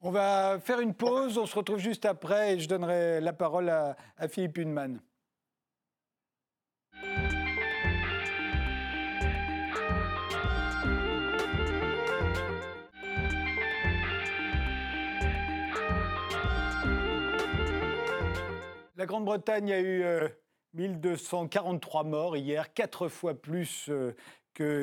On 0.00 0.10
va 0.10 0.58
faire 0.60 0.80
une 0.80 0.94
pause, 0.94 1.36
on 1.36 1.44
se 1.44 1.54
retrouve 1.54 1.78
juste 1.78 2.06
après 2.06 2.54
et 2.54 2.58
je 2.58 2.68
donnerai 2.68 3.20
la 3.20 3.34
parole 3.34 3.68
à, 3.68 3.96
Philippe 4.28 4.56
Hunman. 4.58 5.00
La 19.00 19.06
Grande-Bretagne 19.06 19.72
a 19.72 19.80
eu 19.80 20.04
1243 20.74 22.02
euh, 22.04 22.04
morts 22.06 22.36
hier, 22.36 22.74
quatre 22.74 23.08
fois 23.08 23.32
plus 23.32 23.88
euh, 23.88 24.12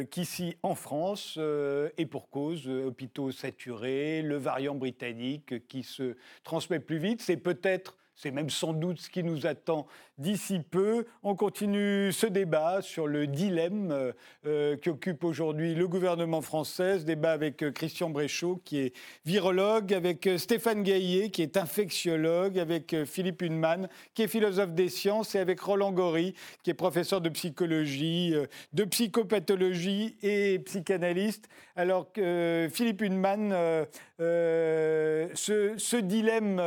qu'ici 0.05 0.57
en 0.63 0.73
France, 0.73 1.35
euh, 1.37 1.91
et 1.99 2.07
pour 2.07 2.31
cause, 2.31 2.67
hôpitaux 2.67 3.31
saturés, 3.31 4.23
le 4.23 4.37
variant 4.37 4.73
britannique 4.73 5.67
qui 5.67 5.83
se 5.83 6.17
transmet 6.43 6.79
plus 6.79 6.97
vite. 6.97 7.21
C'est 7.21 7.37
peut-être 7.37 7.95
c'est 8.15 8.31
même 8.31 8.49
sans 8.49 8.73
doute 8.73 8.99
ce 8.99 9.11
qui 9.11 9.21
nous 9.21 9.45
attend 9.45 9.85
d'ici 10.17 10.59
peu. 10.59 11.05
On 11.23 11.35
continue 11.35 12.11
ce 12.11 12.25
débat 12.25 12.81
sur 12.81 13.07
le 13.07 13.27
dilemme 13.27 13.91
euh, 13.91 14.11
euh, 14.45 14.75
qui 14.77 14.89
occupe 14.89 15.23
aujourd'hui 15.23 15.75
le 15.75 15.87
gouvernement 15.87 16.41
français. 16.41 16.99
Ce 16.99 17.03
débat 17.03 17.31
avec 17.31 17.63
euh, 17.63 17.71
Christian 17.71 18.09
Bréchot, 18.09 18.59
qui 18.65 18.79
est 18.79 18.93
virologue, 19.25 19.93
avec 19.93 20.27
Stéphane 20.37 20.83
Gaillet, 20.83 21.29
qui 21.29 21.43
est 21.43 21.57
infectiologue, 21.57 22.57
avec 22.57 22.95
Philippe 23.05 23.43
Hunman, 23.43 23.87
qui 24.13 24.23
est 24.23 24.27
philosophe 24.27 24.73
des 24.73 24.89
sciences, 24.89 25.35
et 25.35 25.39
avec 25.39 25.59
Roland 25.59 25.91
Gory, 25.91 26.33
qui 26.63 26.71
est 26.71 26.75
professeur 26.75 27.21
de 27.21 27.29
psychologie, 27.29 28.33
de 28.73 28.83
psychopathologie 28.85 30.15
et 30.21 30.59
psychanalyste. 30.59 31.47
Alors 31.75 32.11
que 32.11 32.67
Philippe 32.71 33.03
Hunman, 33.03 33.85
ce, 34.19 35.99
dilemme 36.01 36.61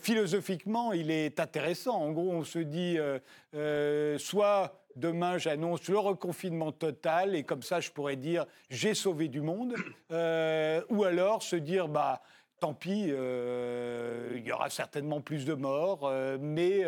philosophique 0.00 0.64
il 0.94 1.10
est 1.10 1.40
intéressant. 1.40 2.00
En 2.00 2.12
gros, 2.12 2.44
se 2.48 2.58
dit, 2.58 2.98
euh, 2.98 3.18
euh, 3.54 4.18
soit 4.18 4.80
demain 4.96 5.38
j'annonce 5.38 5.86
le 5.88 5.98
reconfinement 5.98 6.72
total 6.72 7.36
et 7.36 7.44
comme 7.44 7.62
ça 7.62 7.78
je 7.78 7.90
pourrais 7.90 8.16
dire 8.16 8.46
j'ai 8.70 8.94
sauvé 8.94 9.28
du 9.28 9.40
monde, 9.40 9.74
euh, 10.10 10.82
ou 10.88 11.04
alors 11.04 11.42
se 11.42 11.56
dire 11.56 11.88
bah 11.88 12.22
tant 12.60 12.74
pis, 12.74 13.02
il 13.02 14.42
y 14.44 14.50
aura 14.50 14.68
certainement 14.68 15.20
plus 15.20 15.44
de 15.44 15.54
morts, 15.54 16.12
mais, 16.40 16.82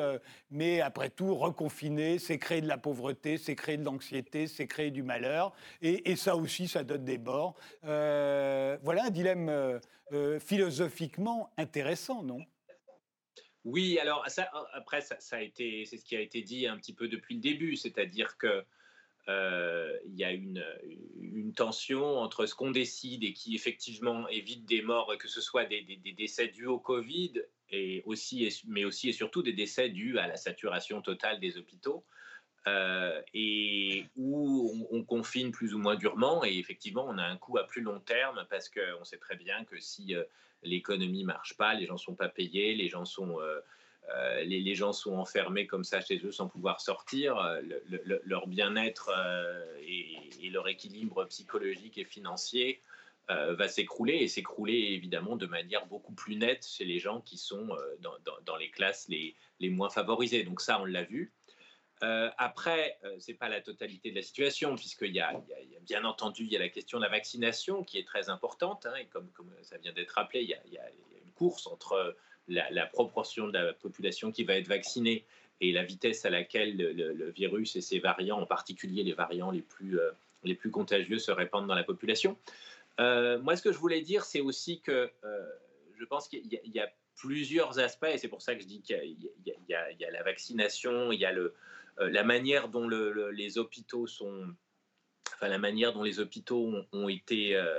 mais 0.51 0.81
après 0.81 1.11
tout, 1.11 1.33
reconfiner, 1.37 2.19
c'est 2.19 2.39
créer 2.39 2.61
de 2.61 2.67
la 2.67 2.77
pauvreté, 2.77 3.39
c'est 3.39 3.55
créer 3.55 3.77
de 3.77 3.85
l'anxiété, 3.85 4.49
c'est 4.49 4.67
créer 4.67 4.91
du 4.91 5.05
malheur, 5.05 5.53
et, 5.81 6.17
ça 6.17 6.35
aussi, 6.35 6.67
ça 6.67 6.83
donne 6.83 7.05
des 7.05 7.19
morts. 7.19 7.55
voilà 7.85 9.05
un 9.05 9.11
dilemme 9.11 9.81
philosophiquement 10.41 11.53
intéressant, 11.57 12.25
non? 12.25 12.41
Oui, 13.65 13.99
alors 13.99 14.25
ça, 14.29 14.51
après, 14.73 15.03
ça, 15.03 15.37
a 15.37 15.41
été, 15.43 15.85
c'est 15.85 15.99
ce 15.99 16.05
qui 16.05 16.17
a 16.17 16.21
été 16.21 16.41
dit 16.41 16.67
un 16.67 16.77
petit 16.77 16.95
peu 16.95 17.09
depuis 17.09 17.35
le 17.35 17.41
début, 17.41 17.77
c'est-à-dire 17.77 18.39
que 18.39 18.65
euh, 19.29 19.99
il 20.07 20.17
y 20.17 20.25
a 20.25 20.33
une, 20.33 20.65
tension 21.57 22.19
entre 22.19 22.47
ce 22.47 22.55
qu'on 22.55 22.71
décide 22.71 23.25
et 23.25 23.33
qui 23.33 23.57
effectivement 23.57 24.29
évite 24.29 24.65
des 24.65 24.83
morts, 24.83 25.13
que 25.19 25.27
ce 25.27 25.41
soit 25.41 25.65
des, 25.65 25.83
décès 26.17 26.47
dus 26.49 26.67
au 26.67 26.79
Covid, 26.79 27.43
et 27.71 28.03
aussi, 28.07 28.63
mais 28.67 28.85
aussi 28.85 29.09
et 29.09 29.13
surtout 29.13 29.43
des 29.43 29.53
décès 29.53 29.89
dus 29.91 30.17
à 30.19 30.29
la 30.29 30.37
saturation 30.37 31.03
totale 31.03 31.41
des 31.41 31.59
hôpitaux. 31.59 32.05
Euh, 32.67 33.23
et 33.33 34.05
où 34.17 34.87
on, 34.91 35.03
confine 35.03 35.51
plus 35.51 35.73
ou 35.73 35.79
moins 35.79 35.97
durement. 35.97 36.45
Et 36.45 36.59
effectivement, 36.59 37.07
on 37.09 37.17
a 37.17 37.25
un 37.25 37.37
coût 37.39 37.57
à 37.57 37.67
plus 37.67 37.81
long 37.81 38.01
terme 38.01 38.45
parce 38.51 38.69
qu'on 38.69 39.03
sait 39.03 39.17
très 39.17 39.37
bien 39.37 39.65
que 39.65 39.81
si 39.81 40.15
euh, 40.15 40.25
l'économie 40.63 41.25
marche 41.25 41.57
pas, 41.57 41.73
les 41.73 41.87
gens 41.87 41.97
sont 41.97 42.15
pas 42.15 42.29
payés, 42.29 42.75
les 42.75 42.89
gens 42.89 43.07
sont 43.07 43.41
euh, 43.41 44.43
les, 44.43 44.75
gens 44.75 44.93
sont 44.93 45.15
enfermés 45.15 45.67
comme 45.67 45.85
ça 45.85 46.03
chez 46.03 46.21
eux 46.23 46.33
sans 46.33 46.49
pouvoir 46.49 46.81
sortir, 46.81 47.37
leur 47.89 48.49
bien-être 48.49 49.11
et, 49.81 50.51
leur 50.51 50.67
équilibre 50.69 51.25
psychologique 51.27 51.97
et 51.97 52.05
financier 52.05 52.83
va 53.29 53.69
s'écrouler 53.69 54.15
et 54.15 54.27
s'écrouler 54.27 54.95
évidemment 54.95 55.37
de 55.37 55.47
manière 55.47 55.87
beaucoup 55.87 56.13
plus 56.13 56.35
nette 56.35 56.67
chez 56.67 56.85
les 56.85 56.99
gens 56.99 57.21
qui 57.21 57.39
sont 57.39 57.69
dans, 58.01 58.57
les 58.57 58.71
classes 58.71 59.07
les, 59.09 59.37
les, 59.61 59.71
moins 59.71 59.91
favorisées. 59.91 60.43
Donc 60.43 60.61
ça, 60.61 60.81
on 60.81 60.87
l'a 60.87 61.05
vu. 61.05 61.33
Euh, 62.03 62.31
après, 62.39 62.99
euh, 63.05 63.17
ce 63.19 63.31
n'est 63.31 63.37
pas 63.37 63.49
la 63.49 63.61
totalité 63.61 64.11
de 64.11 64.17
la 64.17 64.23
situation, 64.23 64.75
puisqu'il 64.75 65.13
y, 65.13 65.21
a, 65.21 65.33
bien 65.83 66.05
entendu, 66.05 66.45
il 66.45 66.53
y 66.53 66.57
a 66.57 66.59
la 66.59 66.69
question 66.69 66.99
de 66.99 67.05
la 67.05 67.11
vaccination 67.11 67.85
qui 67.85 67.99
est 67.99 68.07
très 68.07 68.31
importante, 68.31 68.87
hein, 68.87 68.95
et 68.97 69.07
comme, 69.07 69.29
ça 69.63 69.77
vient 69.79 69.93
d'être 69.93 70.13
rappelé, 70.13 70.43
il 70.43 70.49
y, 70.49 70.79
a, 70.79 70.91
une 71.25 71.33
course 71.33 71.67
entre 71.67 72.17
la, 72.49 72.87
proportion 72.87 73.49
de 73.49 73.53
la 73.53 73.73
population 73.75 74.33
qui 74.33 74.45
va 74.45 74.55
être 74.55 74.69
vaccinée 74.69 75.25
et 75.61 75.73
la 75.73 75.85
vitesse 75.85 76.25
à 76.25 76.31
laquelle 76.31 76.77
le, 76.77 77.31
virus 77.31 77.77
et 77.77 77.83
ses 77.83 77.99
variants, 77.99 78.41
en 78.41 78.47
particulier 78.47 79.03
les 79.03 79.13
variants 79.13 79.51
les 79.51 79.61
plus, 79.61 80.01
euh, 80.01 80.11
les 80.43 80.55
plus 80.55 80.71
contagieux, 80.71 81.19
se 81.19 81.31
répandent 81.31 81.67
dans 81.67 81.75
la 81.75 81.85
population. 81.85 82.39
moi, 82.99 83.57
ce 83.57 83.63
que 83.63 83.73
je 83.73 83.79
voulais 83.79 84.01
dire, 84.01 84.25
c'est 84.25 84.41
aussi 84.41 84.81
que 84.81 85.11
je 85.99 86.05
pense 86.07 86.29
qu'il 86.29 86.47
y, 86.47 86.81
a 86.81 86.91
plusieurs 87.15 87.79
aspects, 87.79 88.09
et 88.11 88.17
c'est 88.17 88.29
pour 88.29 88.41
ça 88.41 88.55
que 88.55 88.63
je 88.63 88.67
dis 88.67 88.81
qu'il 88.81 89.17
y, 89.69 89.75
a 89.75 90.11
la 90.11 90.23
vaccination, 90.23 91.13
il 91.13 91.21
y 91.21 91.27
a 91.27 91.33
le, 91.33 91.43
euh, 91.43 91.53
la 92.01 92.25
manière 92.25 92.69
dont 92.69 92.89
les 92.89 93.59
hôpitaux 93.59 94.07
sont, 94.07 94.55
enfin 95.35 95.49
la 95.49 95.59
manière 95.59 95.93
dont 95.93 96.03
les 96.03 96.21
hôpitaux 96.21 96.73
ont, 96.93 97.09
été 97.09 97.57
euh, 97.57 97.79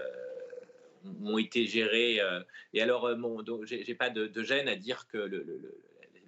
ont 1.24 1.38
été 1.38 1.66
gérés. 1.66 2.20
Euh, 2.20 2.42
et 2.74 2.82
alors, 2.82 3.16
bon, 3.16 3.44
j'ai 3.66 3.96
pas 3.96 4.10
de, 4.10 4.44
gêne 4.44 4.68
à 4.68 4.76
dire 4.76 5.08
que 5.08 5.18
le, 5.18 5.82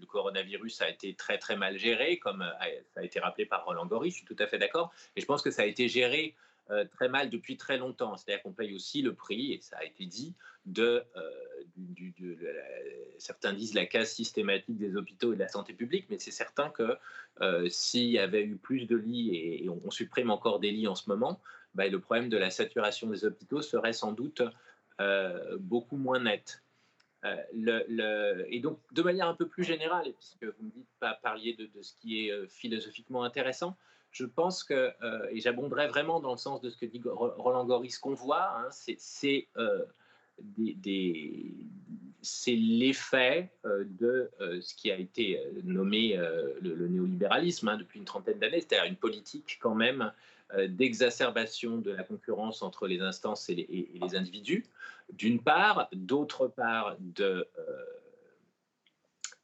coronavirus 0.07 0.81
a 0.81 0.89
été 0.89 1.15
très 1.15 1.39
très 1.39 1.55
mal 1.55 1.79
géré, 1.79 2.19
comme 2.19 2.45
ça 2.93 2.99
a 2.99 3.03
été 3.03 3.19
rappelé 3.19 3.47
par 3.47 3.65
Roland 3.65 3.87
Gori. 3.87 4.11
Je 4.11 4.17
suis 4.17 4.25
tout 4.25 4.35
à 4.37 4.45
fait 4.45 4.59
d'accord. 4.59 4.93
Et 5.15 5.21
je 5.21 5.25
pense 5.25 5.41
que 5.41 5.49
ça 5.49 5.63
a 5.63 5.65
été 5.65 5.87
géré 5.87 6.35
euh, 6.71 6.85
très 6.85 7.09
mal 7.09 7.29
depuis 7.29 7.57
très 7.57 7.77
longtemps. 7.77 8.15
C'est-à-dire 8.15 8.41
qu'on 8.41 8.53
paye 8.53 8.73
aussi 8.73 9.01
le 9.01 9.13
prix, 9.13 9.51
et 9.51 9.59
ça 9.59 9.77
a 9.79 9.83
été 9.83 10.05
dit, 10.05 10.33
de, 10.65 11.03
euh, 11.17 12.43
certains 13.17 13.51
disent 13.51 13.73
la 13.73 13.85
casse 13.85 14.13
systématique 14.13 14.77
des 14.77 14.95
hôpitaux 14.95 15.33
et 15.33 15.35
de 15.35 15.41
la 15.41 15.49
santé 15.49 15.73
publique, 15.73 16.05
mais 16.09 16.19
c'est 16.19 16.31
certain 16.31 16.69
que 16.69 16.97
euh, 17.41 17.67
s'il 17.67 18.09
y 18.09 18.17
avait 18.17 18.43
eu 18.43 18.55
plus 18.55 18.85
de 18.85 18.95
lits, 18.95 19.35
et, 19.35 19.69
on, 19.69 19.91
supprime 19.91 20.31
encore 20.31 20.59
des 20.61 20.71
lits 20.71 20.87
en 20.87 20.95
ce 20.95 21.09
moment, 21.09 21.41
bah, 21.75 21.85
le 21.89 21.99
problème 21.99 22.29
de 22.29 22.37
la 22.37 22.49
saturation 22.49 23.09
des 23.09 23.25
hôpitaux 23.25 23.61
serait 23.61 23.93
sans 23.93 24.13
doute 24.13 24.41
beaucoup 25.59 25.97
moins 25.97 26.21
net. 26.21 26.63
Et 27.25 28.59
donc, 28.61 28.79
de 28.93 29.01
manière 29.01 29.27
un 29.27 29.33
peu 29.33 29.49
plus 29.49 29.65
générale, 29.65 30.13
puisque 30.17 30.45
vous 30.45 30.65
me 30.65 30.71
dites 30.71 30.87
pas 31.01 31.19
parliez 31.21 31.55
de, 31.55 31.65
de 31.65 31.81
ce 31.81 31.93
qui 31.95 32.27
est 32.29 32.47
philosophiquement 32.47 33.23
intéressant, 33.23 33.75
je 34.13 34.25
pense 34.25 34.63
que, 34.63 34.93
euh, 35.01 35.27
et 35.31 35.39
j'abonderai 35.39 35.87
vraiment 35.87 36.19
dans 36.19 36.31
le 36.31 36.37
sens 36.37 36.61
de 36.61 36.69
ce 36.69 36.77
que 36.77 36.85
dit 36.85 37.01
Roland 37.03 37.65
Goris, 37.65 37.97
qu'on 37.97 38.13
voit, 38.13 38.55
hein, 38.57 38.67
c'est 38.69 39.47
euh, 39.57 39.83
l'effet 42.47 43.51
euh, 43.65 43.83
de 43.99 44.29
ce 44.61 44.75
qui 44.75 44.91
a 44.91 44.97
été 44.97 45.41
nommé 45.63 46.15
le, 46.61 46.87
néolibéralisme 46.87 47.67
hein, 47.67 47.77
depuis 47.77 47.99
une 47.99 48.05
trentaine 48.05 48.37
d'années, 48.37 48.61
c'est-à-dire 48.61 48.85
une 48.85 48.95
politique 48.95 49.57
quand 49.59 49.75
même 49.75 50.11
d'exacerbation 50.67 51.77
de 51.77 51.89
la 51.89 52.03
concurrence 52.03 52.61
entre 52.61 52.85
les 52.85 53.01
instances 53.01 53.49
et 53.49 53.89
les 53.99 54.15
individus, 54.15 54.63
d'une 55.11 55.41
part, 55.41 55.89
d'autre 55.93 56.47
part, 56.47 56.95
de 56.99 57.47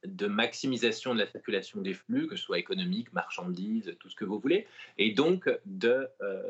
de 0.04 0.26
maximisation 0.26 1.14
de 1.14 1.20
la 1.20 1.26
circulation 1.26 1.80
des 1.80 1.94
flux, 1.94 2.26
que 2.26 2.36
ce 2.36 2.42
soit 2.42 2.58
économique, 2.58 3.12
marchandises, 3.12 3.94
tout 4.00 4.08
ce 4.08 4.16
que 4.16 4.24
vous 4.24 4.38
voulez, 4.38 4.66
et 4.98 5.12
donc 5.12 5.50
de, 5.66 6.08
euh, 6.20 6.42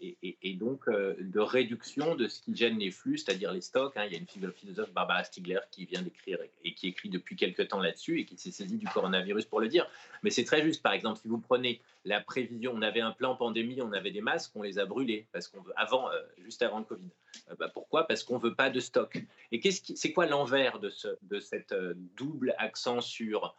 et, 0.00 0.54
donc 0.54 0.88
euh, 0.88 1.14
de 1.18 1.40
réduction 1.40 2.14
de 2.14 2.28
ce 2.28 2.40
qui 2.40 2.54
gêne 2.54 2.78
les 2.78 2.90
flux, 2.90 3.18
c'est-à-dire 3.18 3.52
les 3.52 3.60
stocks. 3.60 3.96
Hein. 3.96 4.04
Il 4.06 4.12
y 4.12 4.16
a 4.16 4.18
une 4.18 4.52
philosophe, 4.52 4.92
Barbara 4.92 5.24
Stigler, 5.24 5.60
qui 5.70 5.84
vient 5.86 6.02
d'écrire 6.02 6.38
et 6.64 6.74
qui 6.74 6.88
écrit 6.88 7.08
depuis 7.08 7.36
quelques 7.36 7.68
temps 7.68 7.80
là-dessus 7.80 8.20
et 8.20 8.24
qui 8.24 8.36
s'est 8.36 8.50
saisie 8.50 8.76
du 8.76 8.86
coronavirus 8.86 9.46
pour 9.46 9.60
le 9.60 9.68
dire. 9.68 9.88
Mais 10.22 10.30
c'est 10.30 10.44
très 10.44 10.62
juste. 10.62 10.82
Par 10.82 10.92
exemple, 10.92 11.20
si 11.20 11.28
vous 11.28 11.38
prenez 11.38 11.80
la 12.04 12.20
prévision, 12.20 12.72
on 12.74 12.82
avait 12.82 13.00
un 13.00 13.12
plan 13.12 13.36
pandémie, 13.36 13.80
on 13.82 13.92
avait 13.92 14.10
des 14.10 14.20
masques, 14.20 14.52
on 14.54 14.62
les 14.62 14.78
a 14.78 14.86
brûlés 14.86 15.26
parce 15.32 15.48
qu'on 15.48 15.60
veut 15.60 15.72
avant, 15.76 16.10
euh, 16.10 16.20
juste 16.42 16.62
avant 16.62 16.78
le 16.78 16.84
Covid. 16.84 17.08
Euh, 17.50 17.54
bah, 17.58 17.70
pourquoi? 17.72 18.06
Parce 18.06 18.24
qu'on 18.24 18.38
veut 18.38 18.54
pas 18.54 18.70
de 18.70 18.80
stock. 18.80 19.22
Et 19.52 19.60
c'est 19.70 20.12
quoi 20.12 20.26
l'envers 20.26 20.78
de 20.78 20.90
ce, 20.90 21.08
cette 21.40 21.74
double 22.16 22.54
accent 22.58 23.00
sur 23.00 23.54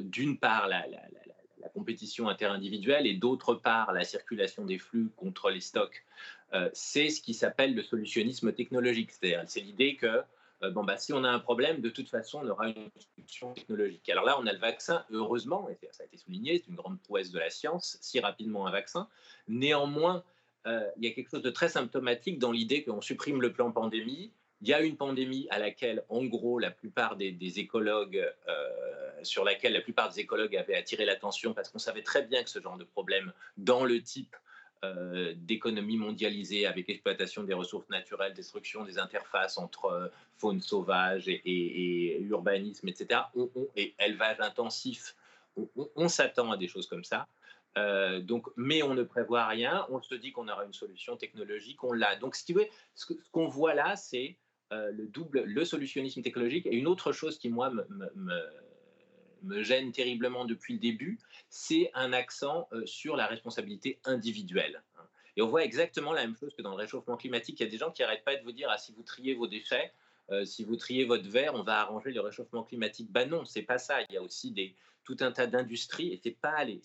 d'une 0.00 0.38
part 0.38 0.68
la 0.68 0.84
la 1.60 1.68
compétition 1.68 2.28
interindividuelle 2.28 3.06
et 3.06 3.14
d'autre 3.14 3.54
part 3.54 3.92
la 3.92 4.04
circulation 4.04 4.64
des 4.64 4.78
flux 4.78 5.10
contre 5.16 5.50
les 5.50 5.60
stocks, 5.60 6.04
euh, 6.54 6.68
c'est 6.72 7.08
ce 7.08 7.20
qui 7.20 7.34
s'appelle 7.34 7.74
le 7.74 7.82
solutionnisme 7.82 8.52
technologique. 8.52 9.10
C'est 9.12 9.60
l'idée 9.60 9.96
que 9.96 10.22
euh, 10.62 10.70
bon, 10.70 10.84
bah, 10.84 10.96
si 10.96 11.12
on 11.12 11.22
a 11.24 11.28
un 11.28 11.38
problème, 11.38 11.80
de 11.80 11.90
toute 11.90 12.08
façon, 12.08 12.40
on 12.42 12.48
aura 12.48 12.68
une 12.68 12.90
solution 13.16 13.52
technologique. 13.52 14.08
Alors 14.08 14.24
là, 14.24 14.36
on 14.40 14.46
a 14.46 14.52
le 14.52 14.58
vaccin, 14.58 15.04
heureusement, 15.10 15.68
et 15.68 15.76
ça 15.90 16.02
a 16.02 16.06
été 16.06 16.16
souligné, 16.16 16.58
c'est 16.58 16.68
une 16.68 16.76
grande 16.76 17.00
prouesse 17.00 17.30
de 17.30 17.38
la 17.38 17.50
science, 17.50 17.98
si 18.00 18.20
rapidement 18.20 18.66
un 18.66 18.70
vaccin. 18.70 19.08
Néanmoins, 19.48 20.24
euh, 20.66 20.88
il 20.96 21.04
y 21.04 21.08
a 21.08 21.14
quelque 21.14 21.30
chose 21.30 21.42
de 21.42 21.50
très 21.50 21.68
symptomatique 21.68 22.38
dans 22.38 22.52
l'idée 22.52 22.82
qu'on 22.82 23.00
supprime 23.00 23.42
le 23.42 23.52
plan 23.52 23.70
pandémie 23.70 24.32
il 24.62 24.68
y 24.68 24.74
a 24.74 24.80
une 24.80 24.96
pandémie 24.96 25.46
à 25.50 25.58
laquelle, 25.58 26.04
en 26.08 26.24
gros, 26.24 26.58
la 26.58 26.70
plupart 26.70 27.16
des, 27.16 27.58
écologues, 27.58 28.26
euh, 28.48 29.22
sur 29.22 29.44
laquelle 29.44 29.74
la 29.74 29.80
plupart 29.80 30.08
des 30.10 30.20
écologues 30.20 30.56
avaient 30.56 30.76
attiré 30.76 31.04
l'attention 31.04 31.52
parce 31.52 31.68
qu'on 31.68 31.78
savait 31.78 32.02
très 32.02 32.22
bien 32.22 32.42
que 32.42 32.50
ce 32.50 32.60
genre 32.60 32.78
de 32.78 32.84
problème, 32.84 33.32
dans 33.58 33.84
le 33.84 34.00
type 34.02 34.34
euh, 34.84 35.34
d'économie 35.36 35.96
mondialisée 35.96 36.66
avec 36.66 36.88
exploitation 36.88 37.42
des 37.42 37.54
ressources 37.54 37.88
naturelles, 37.90 38.32
destruction 38.32 38.84
des 38.84 38.98
interfaces 38.98 39.58
entre 39.58 39.86
euh, 39.86 40.08
faune 40.38 40.60
sauvage 40.60 41.28
et, 41.28 42.18
urbanisme, 42.22 42.88
etc., 42.88 43.20
et 43.76 43.94
élevage 43.98 44.40
intensif, 44.40 45.16
on, 45.94 46.08
s'attend 46.08 46.50
à 46.52 46.56
des 46.56 46.68
choses 46.68 46.86
comme 46.86 47.04
ça. 47.04 47.26
donc, 48.20 48.46
mais 48.56 48.82
on 48.82 48.92
ne 48.92 49.02
prévoit 49.02 49.46
rien, 49.46 49.86
on 49.88 50.02
se 50.02 50.14
dit 50.14 50.32
qu'on 50.32 50.48
aura 50.48 50.66
une 50.66 50.74
solution 50.74 51.16
technologique, 51.16 51.82
on 51.82 51.92
l'a. 51.92 52.16
Donc, 52.16 52.36
ce 52.36 53.14
qu'on 53.32 53.48
voit 53.48 53.72
là, 53.72 53.96
c'est 53.96 54.36
euh, 54.72 54.90
le 54.90 55.06
double, 55.06 55.42
le 55.44 55.64
solutionnisme 55.64 56.22
technologique. 56.22 56.66
Et 56.66 56.74
une 56.74 56.88
autre 56.88 57.12
chose 57.12 57.38
qui, 57.38 57.48
moi, 57.48 57.70
me, 57.70 59.62
gêne 59.62 59.92
terriblement 59.92 60.44
depuis 60.44 60.74
le 60.74 60.80
début, 60.80 61.20
c'est 61.48 61.92
un 61.94 62.12
accent 62.12 62.66
euh, 62.72 62.84
sur 62.84 63.14
la 63.14 63.26
responsabilité 63.26 64.00
individuelle. 64.04 64.82
Et 65.36 65.42
on 65.42 65.46
voit 65.46 65.62
exactement 65.62 66.12
la 66.12 66.22
même 66.22 66.34
chose 66.36 66.52
que 66.56 66.62
dans 66.62 66.70
le 66.70 66.78
réchauffement 66.78 67.16
climatique. 67.16 67.60
Il 67.60 67.62
y 67.62 67.66
a 67.66 67.70
des 67.70 67.78
gens 67.78 67.92
qui 67.92 68.02
n'arrêtent 68.02 68.24
pas 68.24 68.34
de 68.34 68.42
vous 68.42 68.50
dire 68.50 68.68
ah, 68.70 68.76
si 68.76 68.92
vous 68.92 69.04
triez 69.04 69.34
vos 69.34 69.46
déchets, 69.46 69.92
euh, 70.30 70.44
si 70.44 70.64
vous 70.64 70.74
triez 70.74 71.04
votre 71.04 71.28
verre, 71.28 71.54
on 71.54 71.62
va 71.62 71.78
arranger 71.78 72.10
le 72.10 72.20
réchauffement 72.20 72.64
climatique. 72.64 73.12
Ben 73.12 73.30
non, 73.30 73.44
c'est 73.44 73.62
pas 73.62 73.78
ça. 73.78 74.02
Il 74.08 74.14
y 74.14 74.16
a 74.16 74.22
aussi 74.22 74.50
des, 74.50 74.74
tout 75.04 75.16
un 75.20 75.30
tas 75.30 75.46
d'industries, 75.46 76.12
et 76.12 76.20
c'est 76.20 76.36
pas 76.36 76.64
les, 76.64 76.80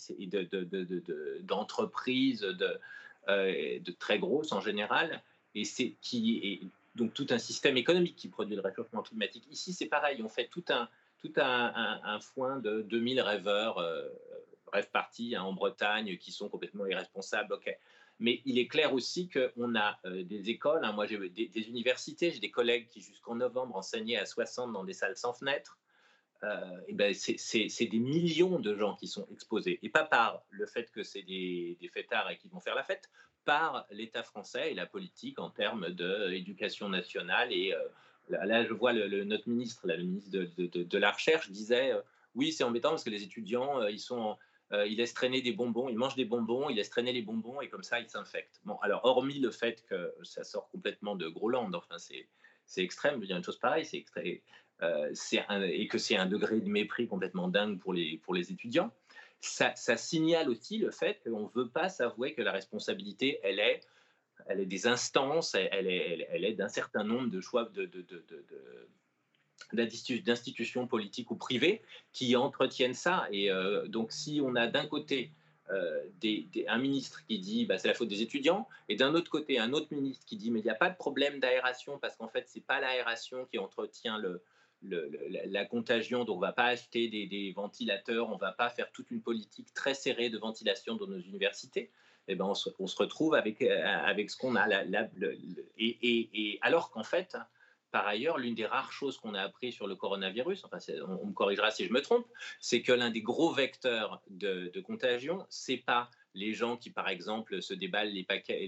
d'entreprises 1.41 2.41
de, 2.41 2.79
de, 3.27 3.91
très 3.97 4.19
grosses 4.19 4.51
en 4.51 4.61
général, 4.61 5.23
et 5.55 5.65
c'est 5.65 5.95
qui 6.01 6.69
donc 6.95 7.13
tout 7.13 7.27
un 7.29 7.37
système 7.37 7.77
économique 7.77 8.15
qui 8.15 8.27
produit 8.27 8.55
le 8.55 8.61
réchauffement 8.61 9.01
climatique. 9.01 9.45
Ici, 9.49 9.73
c'est 9.73 9.87
pareil, 9.87 10.21
on 10.21 10.29
fait 10.29 10.47
tout 10.47 10.65
un, 10.69 10.89
tout 11.19 11.33
un, 11.37 12.19
foin 12.19 12.59
de 12.59 12.81
2000 12.81 13.21
rêveurs, 13.21 13.77
euh, 13.77 14.07
rêve 14.73 14.89
partis 14.91 15.35
hein, 15.35 15.43
en 15.43 15.53
Bretagne, 15.53 16.17
qui 16.17 16.31
sont 16.31 16.49
complètement 16.49 16.85
irresponsables. 16.85 17.57
Mais 18.19 18.41
il 18.45 18.59
est 18.59 18.67
clair 18.67 18.93
aussi 18.93 19.29
qu'on 19.29 19.75
a 19.75 19.99
euh, 20.05 20.23
des 20.23 20.49
écoles, 20.49 20.83
hein, 20.83 20.91
moi 20.91 21.07
j'ai 21.07 21.17
des, 21.29 21.47
des, 21.47 21.69
universités, 21.69 22.31
j'ai 22.31 22.39
des 22.39 22.51
collègues 22.51 22.87
qui 22.87 23.01
jusqu'en 23.01 23.35
novembre 23.35 23.75
enseignaient 23.75 24.17
à 24.17 24.25
60 24.25 24.71
dans 24.73 24.83
des 24.83 24.93
salles 24.93 25.17
sans 25.17 25.33
fenêtres. 25.33 25.79
Euh, 26.43 26.81
ben 26.93 27.13
c'est 27.13 27.85
des 27.85 27.99
millions 27.99 28.59
de 28.59 28.75
gens 28.75 28.95
qui 28.95 29.07
sont 29.07 29.27
exposés, 29.31 29.77
et 29.83 29.89
pas 29.89 30.03
par 30.03 30.43
le 30.49 30.65
fait 30.65 30.91
que 30.91 31.03
c'est 31.03 31.21
des, 31.21 31.77
des 31.79 31.87
fêtards 31.87 32.31
et 32.31 32.37
qui 32.37 32.47
vont 32.49 32.59
faire 32.59 32.73
la 32.73 32.83
fête, 32.83 33.11
par 33.45 33.85
l'État 33.91 34.23
français 34.23 34.71
et 34.71 34.73
la 34.73 34.87
politique 34.87 35.39
en 35.39 35.49
termes 35.49 35.89
d'éducation 35.91 36.89
nationale. 36.89 37.51
Et 37.51 37.73
euh, 37.73 37.79
là, 38.29 38.63
je 38.63 38.73
vois 38.73 38.93
le, 38.93 39.23
notre 39.23 39.49
ministre, 39.49 39.87
le 39.87 39.97
ministre 39.97 40.31
de, 40.31 40.97
la 40.97 41.11
Recherche, 41.11 41.51
disait 41.51 41.91
euh, 41.91 42.01
oui, 42.33 42.51
c'est 42.51 42.63
embêtant 42.63 42.89
parce 42.89 43.03
que 43.03 43.09
les 43.09 43.23
étudiants, 43.23 43.85
ils 43.87 43.99
sont 43.99 44.37
laissent 44.71 45.13
traîner 45.13 45.41
des 45.41 45.51
bonbons, 45.51 45.89
ils 45.89 45.97
mangent 45.97 46.15
des 46.15 46.25
bonbons, 46.25 46.69
ils 46.69 46.77
laissent 46.77 46.89
traîner 46.89 47.11
les 47.11 47.21
bonbons 47.21 47.59
et 47.59 47.67
comme 47.67 47.83
ça 47.83 47.99
ils 47.99 48.09
s'infectent. 48.09 48.61
Bon, 48.63 48.77
alors 48.81 49.03
hormis 49.03 49.39
le 49.39 49.51
fait 49.51 49.83
que 49.89 50.15
ça 50.23 50.45
sort 50.45 50.69
complètement 50.69 51.17
de 51.17 51.27
Groland, 51.27 51.73
enfin 51.73 51.97
c'est 51.97 52.29
c'est 52.71 52.83
extrême 52.83 53.19
de 53.19 53.25
dire 53.25 53.37
une 53.37 53.43
chose 53.43 53.59
pareille, 53.59 53.85
c'est 53.85 54.05
euh, 54.81 55.13
et 55.63 55.87
que 55.87 55.97
c'est 55.99 56.15
un 56.15 56.25
degré 56.25 56.59
de 56.59 56.67
mépris 56.67 57.07
complètement 57.07 57.47
dingue 57.47 57.79
pour 57.79 57.93
les 57.93 58.17
pour 58.17 58.33
les 58.33 58.51
étudiants 58.51 58.91
ça, 59.41 59.97
signale 59.97 60.49
aussi 60.49 60.77
le 60.77 60.91
fait 60.91 61.21
qu'on 61.23 61.43
ne 61.43 61.49
veut 61.53 61.69
pas 61.69 61.89
s'avouer 61.89 62.33
que 62.33 62.41
la 62.41 62.51
responsabilité, 62.51 63.39
elle 63.43 63.59
est, 63.59 63.81
elle 64.47 64.59
est 64.59 64.65
des 64.65 64.87
instances, 64.87 65.55
elle, 65.55 65.87
est, 65.87 66.27
elle, 66.31 66.45
est 66.45 66.53
d'un 66.53 66.69
certain 66.69 67.03
nombre 67.03 67.29
de 67.29 67.41
choix 67.41 67.65
de, 67.65 67.89
d'institutions 69.73 70.87
politiques 70.87 71.31
ou 71.31 71.35
privées 71.35 71.81
qui 72.13 72.35
entretiennent 72.35 72.93
ça. 72.93 73.27
Et 73.31 73.51
euh, 73.51 73.87
donc, 73.87 74.11
si 74.11 74.41
on 74.43 74.55
a 74.55 74.67
d'un 74.67 74.85
côté 74.85 75.31
euh, 75.71 76.03
un 76.67 76.77
ministre 76.77 77.23
qui 77.27 77.39
dit 77.39 77.65
bah, 77.65 77.77
c'est 77.77 77.87
la 77.87 77.93
faute 77.93 78.09
des 78.09 78.21
étudiants, 78.21 78.67
et 78.89 78.95
d'un 78.95 79.13
autre 79.15 79.29
côté 79.29 79.59
un 79.59 79.73
autre 79.73 79.87
ministre 79.91 80.25
qui 80.25 80.37
dit 80.37 80.51
mais 80.51 80.59
il 80.59 80.63
n'y 80.63 80.69
a 80.69 80.75
pas 80.75 80.89
de 80.89 80.95
problème 80.95 81.39
d'aération 81.39 81.97
parce 81.97 82.15
qu'en 82.15 82.27
fait 82.27 82.45
c'est 82.47 82.65
pas 82.65 82.79
l'aération 82.79 83.45
qui 83.51 83.57
entretient 83.57 84.17
le, 84.17 84.41
la 84.83 85.65
contagion, 85.65 86.25
donc 86.25 86.37
on 86.37 86.39
ne 86.39 86.45
va 86.45 86.53
pas 86.53 86.65
acheter 86.65 87.07
des, 87.07 87.53
ventilateurs, 87.55 88.29
on 88.29 88.35
ne 88.35 88.39
va 88.39 88.51
pas 88.51 88.69
faire 88.69 88.91
toute 88.91 89.11
une 89.11 89.21
politique 89.21 89.73
très 89.73 89.93
serrée 89.93 90.29
de 90.29 90.37
ventilation 90.37 90.95
dans 90.95 91.07
nos 91.07 91.19
universités. 91.19 91.91
Eh 92.27 92.35
ben 92.35 92.45
on, 92.45 92.53
se, 92.53 92.69
retrouve 92.97 93.33
avec, 93.33 93.61
euh, 93.61 93.83
avec 93.83 94.29
ce 94.29 94.37
qu'on 94.37 94.55
a. 94.55 94.67
et, 95.77 96.59
alors 96.61 96.91
qu'en 96.91 97.03
fait, 97.03 97.35
par 97.91 98.07
ailleurs, 98.07 98.37
l'une 98.37 98.55
des 98.55 98.65
rares 98.65 98.91
choses 98.91 99.17
qu'on 99.17 99.33
a 99.33 99.41
appris 99.41 99.71
sur 99.71 99.85
le 99.85 99.95
coronavirus, 99.95 100.63
enfin, 100.63 100.77
on, 101.07 101.27
me 101.27 101.33
corrigera 101.33 101.71
si 101.71 101.85
je 101.85 101.91
me 101.91 102.01
trompe, 102.01 102.25
c'est 102.59 102.81
que 102.81 102.91
l'un 102.91 103.11
des 103.11 103.21
gros 103.21 103.51
vecteurs 103.51 104.21
de, 104.29 104.71
contagion, 104.81 105.45
c'est 105.49 105.77
pas 105.77 106.09
les 106.33 106.53
gens 106.53 106.77
qui, 106.77 106.89
par 106.89 107.09
exemple, 107.09 107.61
se 107.61 107.73
déballent 107.73 108.13
les 108.13 108.23
paquets, 108.23 108.65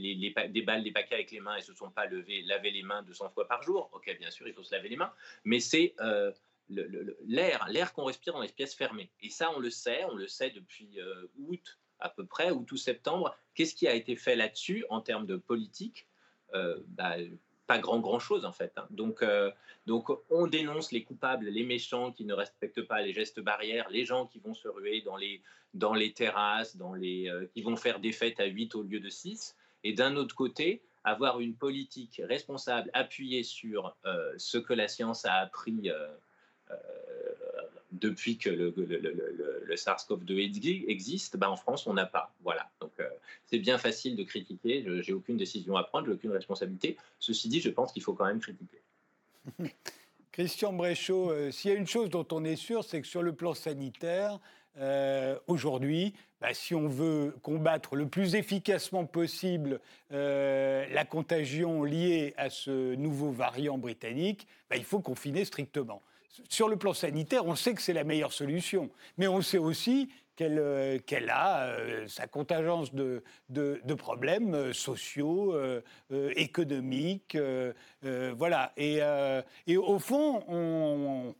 déballent 0.49 0.83
les 0.83 0.91
paquets 0.91 1.15
avec 1.15 1.31
les 1.31 1.39
mains 1.39 1.55
et 1.55 1.61
se 1.61 1.73
sont 1.73 1.89
pas 1.89 2.05
levés, 2.07 2.43
les 2.63 2.83
mains 2.83 3.01
200 3.03 3.29
fois 3.29 3.47
par 3.47 3.63
jour. 3.63 3.89
Ok, 3.93 4.13
bien 4.19 4.29
sûr, 4.29 4.47
il 4.47 4.53
faut 4.53 4.63
se 4.63 4.75
laver 4.75 4.89
les 4.89 4.97
mains, 4.97 5.13
mais 5.45 5.61
c'est 5.61 5.95
euh, 6.01 6.31
l'air, 6.69 7.65
l'air 7.69 7.93
qu'on 7.93 8.03
respire 8.03 8.33
dans 8.33 8.41
les 8.41 8.49
pièces 8.49 8.75
fermées. 8.75 9.09
Et 9.21 9.29
ça, 9.29 9.51
on 9.55 9.59
le 9.59 9.69
sait, 9.69 10.03
on 10.05 10.15
le 10.15 10.27
sait 10.27 10.49
depuis 10.49 10.99
euh, 10.99 11.27
août 11.39 11.79
à 11.99 12.09
peu 12.09 12.25
près, 12.25 12.51
ou 12.51 12.63
tout 12.63 12.77
septembre. 12.77 13.33
Qu'est-ce 13.55 13.75
qui 13.75 13.87
a 13.87 13.93
été 13.93 14.17
fait 14.17 14.35
là-dessus 14.35 14.85
en 14.89 14.99
termes 14.99 15.25
de 15.25 15.37
politique? 15.37 16.07
Euh, 16.53 16.79
bah, 16.87 17.15
pas 17.67 17.79
grand 17.79 17.99
grand 17.99 18.19
chose 18.19 18.45
en 18.45 18.51
fait. 18.51 18.73
Hein. 18.77 18.87
Donc, 18.89 19.23
euh, 19.23 19.51
donc 19.85 20.09
on 20.29 20.47
dénonce 20.47 20.91
les 20.91 21.03
coupables, 21.03 21.47
les 21.47 21.63
méchants 21.63 22.11
qui 22.11 22.25
ne 22.25 22.33
respectent 22.33 22.81
pas 22.81 23.01
les 23.01 23.13
gestes 23.13 23.39
barrières, 23.39 23.89
les 23.89 24.05
gens 24.05 24.27
qui 24.27 24.39
vont 24.39 24.53
se 24.53 24.67
ruer 24.67 25.01
dans 25.01 25.17
les, 25.17 25.41
dans 25.73 25.93
les 25.93 26.13
terrasses, 26.13 26.75
dans 26.77 26.93
les, 26.93 27.29
euh, 27.29 27.45
qui 27.53 27.61
vont 27.61 27.75
faire 27.75 27.99
des 27.99 28.11
fêtes 28.11 28.39
à 28.39 28.45
8 28.45 28.75
au 28.75 28.83
lieu 28.83 28.99
de 28.99 29.09
6. 29.09 29.55
Et 29.83 29.93
d'un 29.93 30.15
autre 30.15 30.35
côté, 30.35 30.81
avoir 31.03 31.39
une 31.39 31.55
politique 31.55 32.21
responsable 32.23 32.89
appuyée 32.93 33.43
sur 33.43 33.95
euh, 34.05 34.33
ce 34.37 34.57
que 34.57 34.73
la 34.73 34.87
science 34.87 35.25
a 35.25 35.33
appris 35.33 35.89
depuis 37.93 38.37
que 38.37 38.49
le, 38.49 38.73
le, 38.75 39.75
SARS-CoV-2 39.75 40.85
existe, 40.87 41.37
ben 41.37 41.49
en 41.49 41.55
France, 41.55 41.87
on 41.87 41.93
n'a 41.93 42.05
pas. 42.05 42.33
Voilà. 42.43 42.69
Donc, 42.81 42.91
euh, 42.99 43.07
c'est 43.45 43.59
bien 43.59 43.77
facile 43.77 44.15
de 44.15 44.23
critiquer. 44.23 44.83
Je 44.83 44.91
n'ai 44.91 45.13
aucune 45.13 45.37
décision 45.37 45.75
à 45.77 45.83
prendre, 45.83 46.11
aucune 46.11 46.31
responsabilité. 46.31 46.97
Ceci 47.19 47.49
dit, 47.49 47.61
je 47.61 47.69
pense 47.69 47.93
qu'il 47.93 48.01
faut 48.01 48.13
quand 48.13 48.25
même 48.25 48.39
critiquer. 48.39 48.81
Christian 50.31 50.73
Bréchot, 50.73 51.29
euh, 51.29 51.51
s'il 51.51 51.71
y 51.71 51.73
a 51.73 51.77
une 51.77 51.87
chose 51.87 52.09
dont 52.09 52.25
on 52.31 52.43
est 52.43 52.55
sûr, 52.55 52.83
c'est 52.83 53.01
que 53.01 53.07
sur 53.07 53.21
le 53.21 53.33
plan 53.33 53.53
sanitaire, 53.53 54.39
euh, 54.77 55.37
aujourd'hui, 55.45 56.15
bah, 56.41 56.53
si 56.53 56.73
on 56.73 56.87
veut 56.87 57.35
combattre 57.43 57.95
le 57.95 58.07
plus 58.07 58.33
efficacement 58.33 59.05
possible 59.05 59.79
la 60.09 61.05
contagion 61.05 61.83
liée 61.83 62.33
à 62.37 62.49
ce 62.49 62.95
nouveau 62.95 63.31
variant 63.31 63.77
britannique, 63.77 64.47
bah, 64.69 64.77
il 64.77 64.83
faut 64.83 64.99
confiner 64.99 65.45
strictement 65.45 66.01
sur 66.49 66.67
le 66.67 66.77
plan 66.77 66.93
sanitaire, 66.93 67.45
on 67.45 67.55
sait 67.55 67.73
que 67.73 67.81
c'est 67.81 67.93
la 67.93 68.03
meilleure 68.03 68.33
solution, 68.33 68.89
mais 69.17 69.27
on 69.27 69.41
sait 69.41 69.57
aussi 69.57 70.09
qu'elle 70.35 70.59
euh, 70.59 70.97
a 71.29 71.67
euh, 71.67 72.07
sa 72.07 72.27
contingence 72.27 72.93
de, 72.93 73.21
problèmes 73.95 74.55
euh, 74.55 74.73
sociaux, 74.73 75.55
économiques, 76.35 77.37
voilà. 78.01 78.73
Et, 78.77 79.01
au 79.77 79.99
fond, 79.99 81.35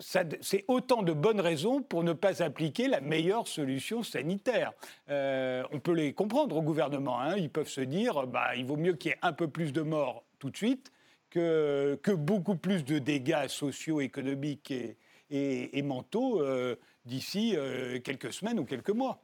c'est 0.00 0.64
autant 0.68 1.02
de 1.02 1.12
bonnes 1.12 1.40
raisons 1.40 1.82
pour 1.82 2.04
ne 2.04 2.12
pas 2.12 2.42
appliquer 2.42 2.88
la 2.88 3.00
meilleure 3.00 3.48
solution 3.48 4.02
sanitaire. 4.02 4.72
on 5.08 5.80
peut 5.82 5.92
les 5.92 6.12
comprendre 6.12 6.56
au 6.56 6.62
gouvernement. 6.62 7.20
Hein. 7.20 7.36
Ils 7.36 7.50
peuvent 7.50 7.68
se 7.68 7.80
dire, 7.80 8.26
bah, 8.26 8.54
il 8.56 8.66
vaut 8.66 8.76
mieux 8.76 8.94
qu'il 8.94 9.10
y 9.10 9.14
ait 9.14 9.18
un 9.22 9.32
peu 9.32 9.48
plus 9.48 9.72
de 9.72 9.82
morts 9.82 10.24
tout 10.38 10.50
de 10.50 10.56
suite 10.56 10.92
que, 11.30 12.14
beaucoup 12.14 12.56
plus 12.56 12.84
de 12.84 12.98
dégâts 12.98 13.48
sociaux, 13.48 14.00
économiques 14.00 14.70
et, 14.70 14.96
et, 15.30 15.82
mentaux 15.82 16.42
euh, 16.42 16.76
d'ici 17.04 17.54
euh, 17.56 18.00
quelques 18.00 18.32
semaines 18.32 18.58
ou 18.58 18.64
quelques 18.64 18.90
mois. 18.90 19.22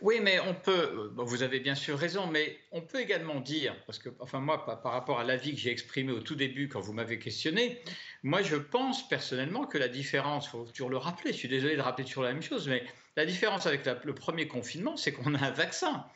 Oui, 0.00 0.20
mais 0.22 0.38
on 0.40 0.54
peut, 0.54 1.12
vous 1.16 1.42
avez 1.42 1.58
bien 1.58 1.74
sûr 1.74 1.98
raison, 1.98 2.26
mais 2.28 2.56
on 2.70 2.82
peut 2.82 3.00
également 3.00 3.40
dire, 3.40 3.74
parce 3.86 3.98
que, 3.98 4.10
enfin 4.20 4.38
moi, 4.38 4.64
par, 4.64 4.92
rapport 4.92 5.18
à 5.18 5.24
l'avis 5.24 5.52
que 5.54 5.60
j'ai 5.60 5.72
exprimé 5.72 6.12
au 6.12 6.20
tout 6.20 6.36
début 6.36 6.68
quand 6.68 6.80
vous 6.80 6.92
m'avez 6.92 7.18
questionné, 7.18 7.82
moi 8.22 8.42
je 8.42 8.56
pense 8.56 9.08
personnellement 9.08 9.66
que 9.66 9.76
la 9.76 9.88
différence, 9.88 10.46
il 10.46 10.50
faut 10.50 10.64
toujours 10.64 10.90
le 10.90 10.98
rappeler, 10.98 11.32
je 11.32 11.38
suis 11.38 11.48
désolé 11.48 11.76
de 11.76 11.80
rappeler 11.80 12.04
toujours 12.04 12.22
la 12.22 12.32
même 12.32 12.42
chose, 12.42 12.68
mais 12.68 12.84
la 13.16 13.26
différence 13.26 13.66
avec 13.66 13.84
le 13.86 14.14
premier 14.14 14.46
confinement, 14.46 14.96
c'est 14.96 15.12
qu'on 15.12 15.34
a 15.34 15.46
un 15.46 15.50
vaccin. 15.50 16.06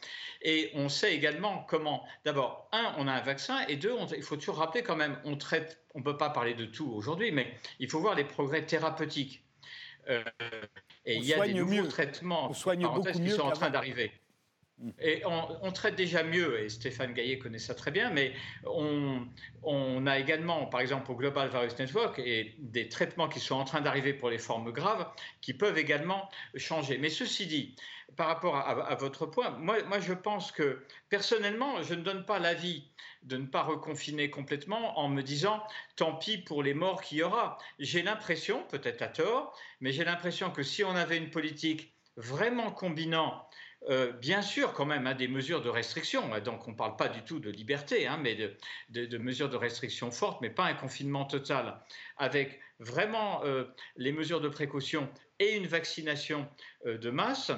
Et 0.42 0.70
on 0.74 0.88
sait 0.88 1.14
également 1.14 1.64
comment, 1.68 2.06
d'abord, 2.24 2.68
un, 2.72 2.94
on 2.98 3.08
a 3.08 3.12
un 3.12 3.22
vaccin, 3.22 3.66
et 3.66 3.76
deux, 3.76 3.94
il 4.16 4.22
faut 4.22 4.36
toujours 4.36 4.58
rappeler 4.58 4.82
quand 4.82 4.96
même, 4.96 5.18
on 5.24 5.36
traite, 5.36 5.84
on 5.94 5.98
ne 5.98 6.04
peut 6.04 6.16
pas 6.16 6.30
parler 6.30 6.54
de 6.54 6.66
tout 6.66 6.90
aujourd'hui, 6.92 7.32
mais 7.32 7.52
il 7.80 7.88
faut 7.88 8.00
voir 8.00 8.14
les 8.14 8.24
progrès 8.24 8.64
thérapeutiques. 8.64 9.44
Euh, 10.08 10.22
et 11.04 11.16
il 11.16 11.24
y 11.24 11.34
a 11.34 11.46
des 11.46 11.54
nouveaux 11.54 11.86
traitements 11.86 12.50
on 12.50 12.54
soigne 12.54 12.82
beaucoup 12.82 13.10
qui 13.10 13.30
sont 13.30 13.42
en 13.42 13.52
train 13.52 13.70
d'arriver. 13.70 14.12
Et 15.00 15.22
on, 15.24 15.70
traite 15.70 15.94
déjà 15.94 16.24
mieux, 16.24 16.60
et 16.60 16.68
Stéphane 16.68 17.12
Gaillet 17.12 17.38
connaît 17.38 17.60
ça 17.60 17.74
très 17.74 17.92
bien, 17.92 18.10
mais 18.10 18.32
on, 18.64 20.06
a 20.06 20.18
également, 20.18 20.66
par 20.66 20.80
exemple, 20.80 21.12
au 21.12 21.14
Global 21.14 21.48
Virus 21.50 21.78
Network, 21.78 22.18
et 22.18 22.56
des 22.58 22.88
traitements 22.88 23.28
qui 23.28 23.38
sont 23.38 23.54
en 23.54 23.64
train 23.64 23.80
d'arriver 23.80 24.12
pour 24.12 24.28
les 24.28 24.38
formes 24.38 24.72
graves, 24.72 25.08
qui 25.40 25.54
peuvent 25.54 25.78
également 25.78 26.28
changer. 26.56 26.98
Mais 26.98 27.10
ceci 27.10 27.46
dit, 27.46 27.76
par 28.16 28.26
rapport 28.26 28.56
à, 28.56 28.94
votre 28.96 29.26
point, 29.26 29.50
moi, 29.50 30.00
je 30.00 30.12
pense 30.12 30.50
que 30.50 30.84
personnellement, 31.08 31.82
je 31.82 31.94
ne 31.94 32.02
donne 32.02 32.24
pas 32.24 32.38
l'avis 32.38 32.88
de 33.22 33.36
ne 33.36 33.46
pas 33.46 33.62
reconfiner 33.62 34.30
complètement 34.30 34.98
en 34.98 35.08
me 35.08 35.22
disant 35.22 35.62
tant 35.96 36.16
pis 36.16 36.38
pour 36.38 36.62
les 36.62 36.74
morts 36.74 37.02
qu'il 37.02 37.18
y 37.18 37.22
aura. 37.22 37.56
J'ai 37.78 38.02
l'impression, 38.02 38.64
peut-être 38.64 39.02
à 39.02 39.08
tort, 39.08 39.56
mais 39.80 39.92
j'ai 39.92 40.04
l'impression 40.04 40.50
que 40.50 40.62
si 40.62 40.82
on 40.82 40.94
avait 40.94 41.16
une 41.16 41.30
politique 41.30 41.94
vraiment 42.16 42.70
combinant 42.70 43.48
euh, 43.88 44.12
bien 44.12 44.42
sûr, 44.42 44.72
quand 44.72 44.86
même, 44.86 45.06
hein, 45.06 45.14
des 45.14 45.28
mesures 45.28 45.60
de 45.60 45.68
restriction. 45.68 46.28
Donc, 46.40 46.68
on 46.68 46.72
ne 46.72 46.76
parle 46.76 46.96
pas 46.96 47.08
du 47.08 47.22
tout 47.22 47.40
de 47.40 47.50
liberté, 47.50 48.06
hein, 48.06 48.18
mais 48.20 48.36
de, 48.88 49.18
mesures 49.18 49.48
de 49.48 49.56
restriction 49.56 50.10
fortes, 50.10 50.40
mais 50.40 50.50
pas 50.50 50.64
un 50.64 50.74
confinement 50.74 51.24
total, 51.24 51.80
avec 52.16 52.60
vraiment 52.78 53.44
euh, 53.44 53.64
les 53.96 54.12
mesures 54.12 54.40
de 54.40 54.48
précaution 54.48 55.08
et 55.38 55.56
une 55.56 55.66
vaccination 55.66 56.48
euh, 56.86 56.96
de 56.96 57.10
masse. 57.10 57.50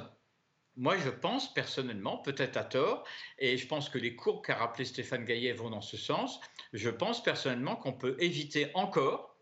Moi, 0.76 0.96
je 0.96 1.10
pense 1.10 1.52
personnellement, 1.52 2.18
peut-être 2.18 2.56
à 2.56 2.64
tort, 2.64 3.04
et 3.38 3.58
je 3.58 3.66
pense 3.66 3.88
que 3.88 3.98
les 3.98 4.16
courbes 4.16 4.44
qu'a 4.44 4.54
rappelé 4.54 4.84
Stéphane 4.84 5.24
Gaillet 5.24 5.52
vont 5.52 5.70
dans 5.70 5.82
ce 5.82 5.96
sens, 5.96 6.40
je 6.72 6.90
pense 6.90 7.22
personnellement 7.22 7.76
qu'on 7.76 7.92
peut 7.92 8.16
éviter 8.18 8.70
encore 8.74 9.36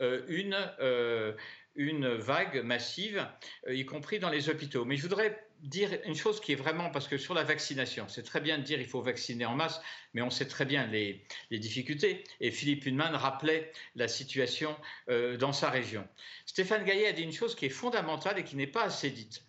une 0.00 0.56
vague 2.16 2.64
massive, 2.64 3.24
y 3.68 3.86
compris 3.86 4.18
dans 4.18 4.30
les 4.30 4.48
hôpitaux. 4.48 4.84
Mais 4.84 4.96
je 4.96 5.02
voudrais 5.02 5.43
dire 5.62 5.98
une 6.04 6.14
chose 6.14 6.40
qui 6.40 6.52
est 6.52 6.56
vraiment, 6.56 6.90
parce 6.90 7.08
que 7.08 7.18
sur 7.18 7.34
la 7.34 7.44
vaccination, 7.44 8.06
c'est 8.08 8.22
très 8.22 8.40
bien 8.40 8.58
de 8.58 8.62
dire 8.62 8.80
il 8.80 8.86
faut 8.86 9.00
vacciner 9.00 9.46
en 9.46 9.54
masse, 9.54 9.80
mais 10.12 10.22
on 10.22 10.30
sait 10.30 10.46
très 10.46 10.64
bien 10.64 10.86
les, 10.86 11.24
difficultés. 11.50 12.24
Et 12.40 12.50
Philippe 12.50 12.86
Hunman 12.86 13.14
rappelait 13.14 13.72
la 13.94 14.08
situation 14.08 14.76
euh, 15.08 15.36
dans 15.36 15.52
sa 15.52 15.70
région. 15.70 16.06
Stéphane 16.46 16.84
Gaillet 16.84 17.06
a 17.06 17.12
dit 17.12 17.22
une 17.22 17.32
chose 17.32 17.54
qui 17.54 17.66
est 17.66 17.70
fondamentale 17.70 18.38
et 18.38 18.44
qui 18.44 18.56
n'est 18.56 18.66
pas 18.66 18.84
assez 18.84 19.10
dite. 19.10 19.42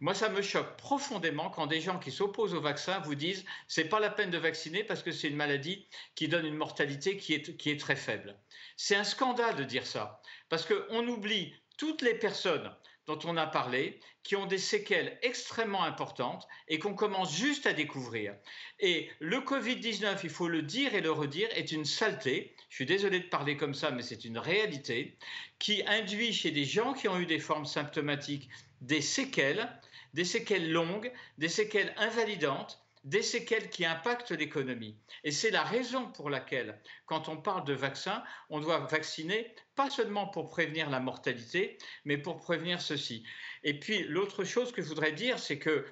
Moi, 0.00 0.14
ça 0.14 0.30
me 0.30 0.40
choque 0.40 0.78
profondément 0.78 1.50
quand 1.50 1.66
des 1.66 1.82
gens 1.82 1.98
qui 1.98 2.10
s'opposent 2.10 2.54
au 2.54 2.60
vaccin 2.60 3.00
vous 3.00 3.14
disent 3.14 3.44
c'est 3.68 3.84
pas 3.84 4.00
la 4.00 4.08
peine 4.08 4.30
de 4.30 4.38
vacciner 4.38 4.82
parce 4.82 5.02
que 5.02 5.12
c'est 5.12 5.28
une 5.28 5.36
maladie 5.36 5.86
qui 6.14 6.26
donne 6.26 6.46
une 6.46 6.56
mortalité 6.56 7.18
qui 7.18 7.34
est, 7.34 7.56
qui 7.58 7.70
est 7.70 7.78
très 7.78 7.96
faible. 7.96 8.34
C'est 8.78 8.96
un 8.96 9.04
scandale 9.04 9.56
de 9.56 9.64
dire 9.64 9.86
ça 9.86 10.22
parce 10.48 10.64
qu'on 10.64 11.06
oublie 11.06 11.54
toutes 11.76 12.00
les 12.00 12.14
personnes 12.14 12.70
dont 13.10 13.18
on 13.28 13.36
a 13.36 13.46
parlé, 13.46 13.98
qui 14.22 14.36
ont 14.36 14.46
des 14.46 14.58
séquelles 14.58 15.18
extrêmement 15.22 15.82
importantes 15.82 16.46
et 16.68 16.78
qu'on 16.78 16.94
commence 16.94 17.34
juste 17.34 17.66
à 17.66 17.72
découvrir. 17.72 18.34
Et 18.78 19.10
le 19.18 19.38
Covid-19, 19.38 20.20
il 20.22 20.30
faut 20.30 20.46
le 20.46 20.62
dire 20.62 20.94
et 20.94 21.00
le 21.00 21.10
redire, 21.10 21.48
est 21.56 21.72
une 21.72 21.84
saleté, 21.84 22.54
je 22.68 22.76
suis 22.76 22.86
désolé 22.86 23.18
de 23.18 23.24
parler 23.24 23.56
comme 23.56 23.74
ça, 23.74 23.90
mais 23.90 24.02
c'est 24.02 24.24
une 24.24 24.38
réalité, 24.38 25.16
qui 25.58 25.82
induit 25.86 26.32
chez 26.32 26.52
des 26.52 26.64
gens 26.64 26.92
qui 26.92 27.08
ont 27.08 27.18
eu 27.18 27.26
des 27.26 27.40
formes 27.40 27.66
symptomatiques 27.66 28.48
des 28.80 29.00
séquelles, 29.00 29.68
des 30.14 30.24
séquelles 30.24 30.70
longues, 30.70 31.12
des 31.38 31.48
séquelles 31.48 31.92
invalidantes, 31.96 32.79
des 33.04 33.22
séquelles 33.22 33.70
qui 33.70 33.84
impactent 33.84 34.32
l'économie. 34.32 34.98
Et 35.24 35.30
c'est 35.30 35.50
la 35.50 35.62
raison 35.62 36.10
pour 36.12 36.30
laquelle, 36.30 36.80
quand 37.06 37.28
on 37.28 37.36
parle 37.36 37.64
de 37.64 37.72
vaccin, 37.72 38.22
on 38.50 38.60
doit 38.60 38.80
vacciner 38.80 39.54
pas 39.74 39.90
seulement 39.90 40.26
pour 40.26 40.50
prévenir 40.50 40.90
la 40.90 41.00
mortalité, 41.00 41.78
mais 42.04 42.18
pour 42.18 42.38
prévenir 42.38 42.80
ceci. 42.80 43.24
Et 43.62 43.78
puis 43.78 44.02
l'autre 44.04 44.44
chose 44.44 44.72
que 44.72 44.82
je 44.82 44.88
voudrais 44.88 45.12
dire, 45.12 45.38
c'est 45.38 45.58
que 45.58 45.86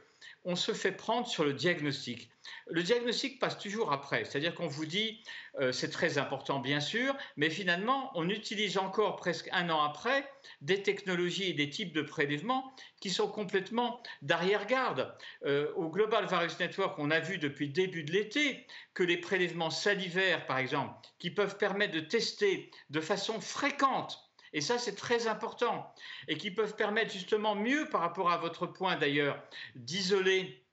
on 0.44 0.56
se 0.56 0.72
fait 0.72 0.92
prendre 0.92 1.26
sur 1.26 1.44
le 1.44 1.52
diagnostic. 1.52 2.30
Le 2.66 2.82
diagnostic 2.82 3.38
passe 3.38 3.58
toujours 3.58 3.92
après, 3.92 4.24
c'est-à-dire 4.24 4.54
qu'on 4.54 4.66
vous 4.66 4.86
dit 4.86 5.22
euh, 5.60 5.72
c'est 5.72 5.90
très 5.90 6.18
important 6.18 6.60
bien 6.60 6.80
sûr, 6.80 7.14
mais 7.36 7.50
finalement 7.50 8.10
on 8.14 8.28
utilise 8.28 8.78
encore 8.78 9.16
presque 9.16 9.48
un 9.52 9.68
an 9.70 9.82
après 9.82 10.30
des 10.60 10.82
technologies 10.82 11.50
et 11.50 11.54
des 11.54 11.70
types 11.70 11.92
de 11.92 12.02
prélèvements 12.02 12.72
qui 13.00 13.10
sont 13.10 13.28
complètement 13.28 14.02
d'arrière-garde. 14.22 15.14
Euh, 15.44 15.72
au 15.74 15.88
Global 15.90 16.26
Virus 16.26 16.58
Network, 16.58 16.98
on 16.98 17.10
a 17.10 17.20
vu 17.20 17.38
depuis 17.38 17.66
le 17.66 17.72
début 17.72 18.04
de 18.04 18.12
l'été 18.12 18.66
que 18.94 19.02
les 19.02 19.18
prélèvements 19.18 19.70
salivaires, 19.70 20.46
par 20.46 20.58
exemple, 20.58 20.94
qui 21.18 21.30
peuvent 21.30 21.58
permettre 21.58 21.94
de 21.94 22.00
tester 22.00 22.70
de 22.90 23.00
façon 23.00 23.40
fréquente 23.40 24.27
et 24.52 24.60
ça, 24.60 24.78
c'est 24.78 24.94
très 24.94 25.26
important. 25.26 25.92
Et 26.28 26.36
qui 26.36 26.50
peuvent 26.50 26.76
permettre 26.76 27.12
justement 27.12 27.54
mieux, 27.54 27.88
par 27.88 28.00
rapport 28.00 28.30
à 28.30 28.38
votre 28.38 28.66
point 28.66 28.96
d'ailleurs, 28.96 29.42
d'isoler 29.74 30.64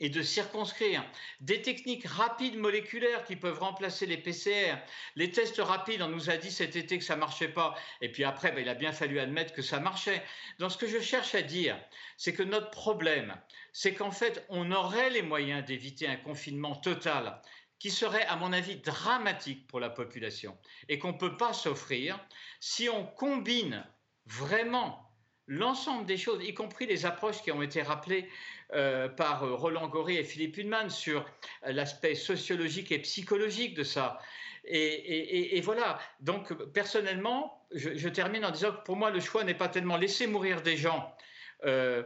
et 0.00 0.08
de 0.08 0.22
circonscrire 0.22 1.04
des 1.40 1.60
techniques 1.60 2.06
rapides 2.06 2.56
moléculaires 2.56 3.24
qui 3.24 3.36
peuvent 3.36 3.58
remplacer 3.58 4.06
les 4.06 4.16
PCR. 4.16 4.76
Les 5.14 5.30
tests 5.30 5.60
rapides, 5.60 6.02
on 6.02 6.08
nous 6.08 6.30
a 6.30 6.38
dit 6.38 6.50
cet 6.50 6.74
été 6.74 6.98
que 6.98 7.04
ça 7.04 7.16
marchait 7.16 7.48
pas, 7.48 7.76
et 8.00 8.10
puis 8.10 8.24
après, 8.24 8.50
ben, 8.52 8.62
il 8.62 8.68
a 8.68 8.74
bien 8.74 8.92
fallu 8.92 9.20
admettre 9.20 9.52
que 9.52 9.62
ça 9.62 9.78
marchait. 9.78 10.22
Donc 10.58 10.72
ce 10.72 10.78
que 10.78 10.86
je 10.86 11.00
cherche 11.00 11.34
à 11.34 11.42
dire, 11.42 11.78
c'est 12.16 12.32
que 12.32 12.42
notre 12.42 12.70
problème, 12.70 13.36
c'est 13.72 13.92
qu'en 13.92 14.10
fait, 14.10 14.44
on 14.48 14.72
aurait 14.72 15.10
les 15.10 15.22
moyens 15.22 15.64
d'éviter 15.64 16.08
un 16.08 16.16
confinement 16.16 16.74
total 16.76 17.40
qui 17.80 17.90
serait, 17.90 18.24
à 18.26 18.36
mon 18.36 18.52
avis, 18.52 18.76
dramatique 18.76 19.66
pour 19.66 19.80
la 19.80 19.90
population 19.90 20.56
et 20.88 21.00
qu'on 21.00 21.12
ne 21.12 21.18
peut 21.18 21.36
pas 21.36 21.52
s'offrir 21.52 22.20
si 22.60 22.88
on 22.88 23.04
combine 23.04 23.84
vraiment 24.26 25.10
l'ensemble 25.48 26.06
des 26.06 26.16
choses, 26.16 26.44
y 26.44 26.54
compris 26.54 26.86
les 26.86 27.06
approches 27.06 27.42
qui 27.42 27.50
ont 27.50 27.62
été 27.62 27.82
rappelées 27.82 28.28
euh, 28.72 29.08
par 29.08 29.42
euh, 29.42 29.54
Roland 29.54 29.88
Gori 29.88 30.16
et 30.16 30.22
Philippe 30.22 30.58
Hunman 30.58 30.90
sur 30.90 31.26
l'aspect 31.64 32.14
sociologique 32.14 32.92
et 32.92 33.00
psychologique 33.00 33.74
de 33.74 33.82
ça. 33.82 34.20
Et, 34.64 35.60
voilà, 35.64 35.98
donc 36.20 36.52
personnellement, 36.72 37.66
je, 37.72 38.08
termine 38.08 38.44
en 38.44 38.50
disant 38.50 38.72
que 38.72 38.82
pour 38.82 38.94
moi, 38.94 39.10
le 39.10 39.18
choix 39.18 39.42
n'est 39.42 39.54
pas 39.54 39.68
tellement 39.68 39.96
laisser 39.96 40.26
mourir 40.26 40.60
des 40.60 40.76
gens 40.76 41.16
euh, 41.64 42.04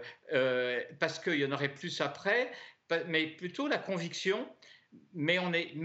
parce 1.01 1.18
qu'il 1.18 1.35
y 1.35 1.45
en 1.45 1.51
aurait 1.51 1.75
plus 1.75 2.01
après, 2.01 2.53
mais 3.09 3.27
plutôt 3.27 3.66
la 3.66 3.79
conviction 3.79 4.49
mais, 5.12 5.38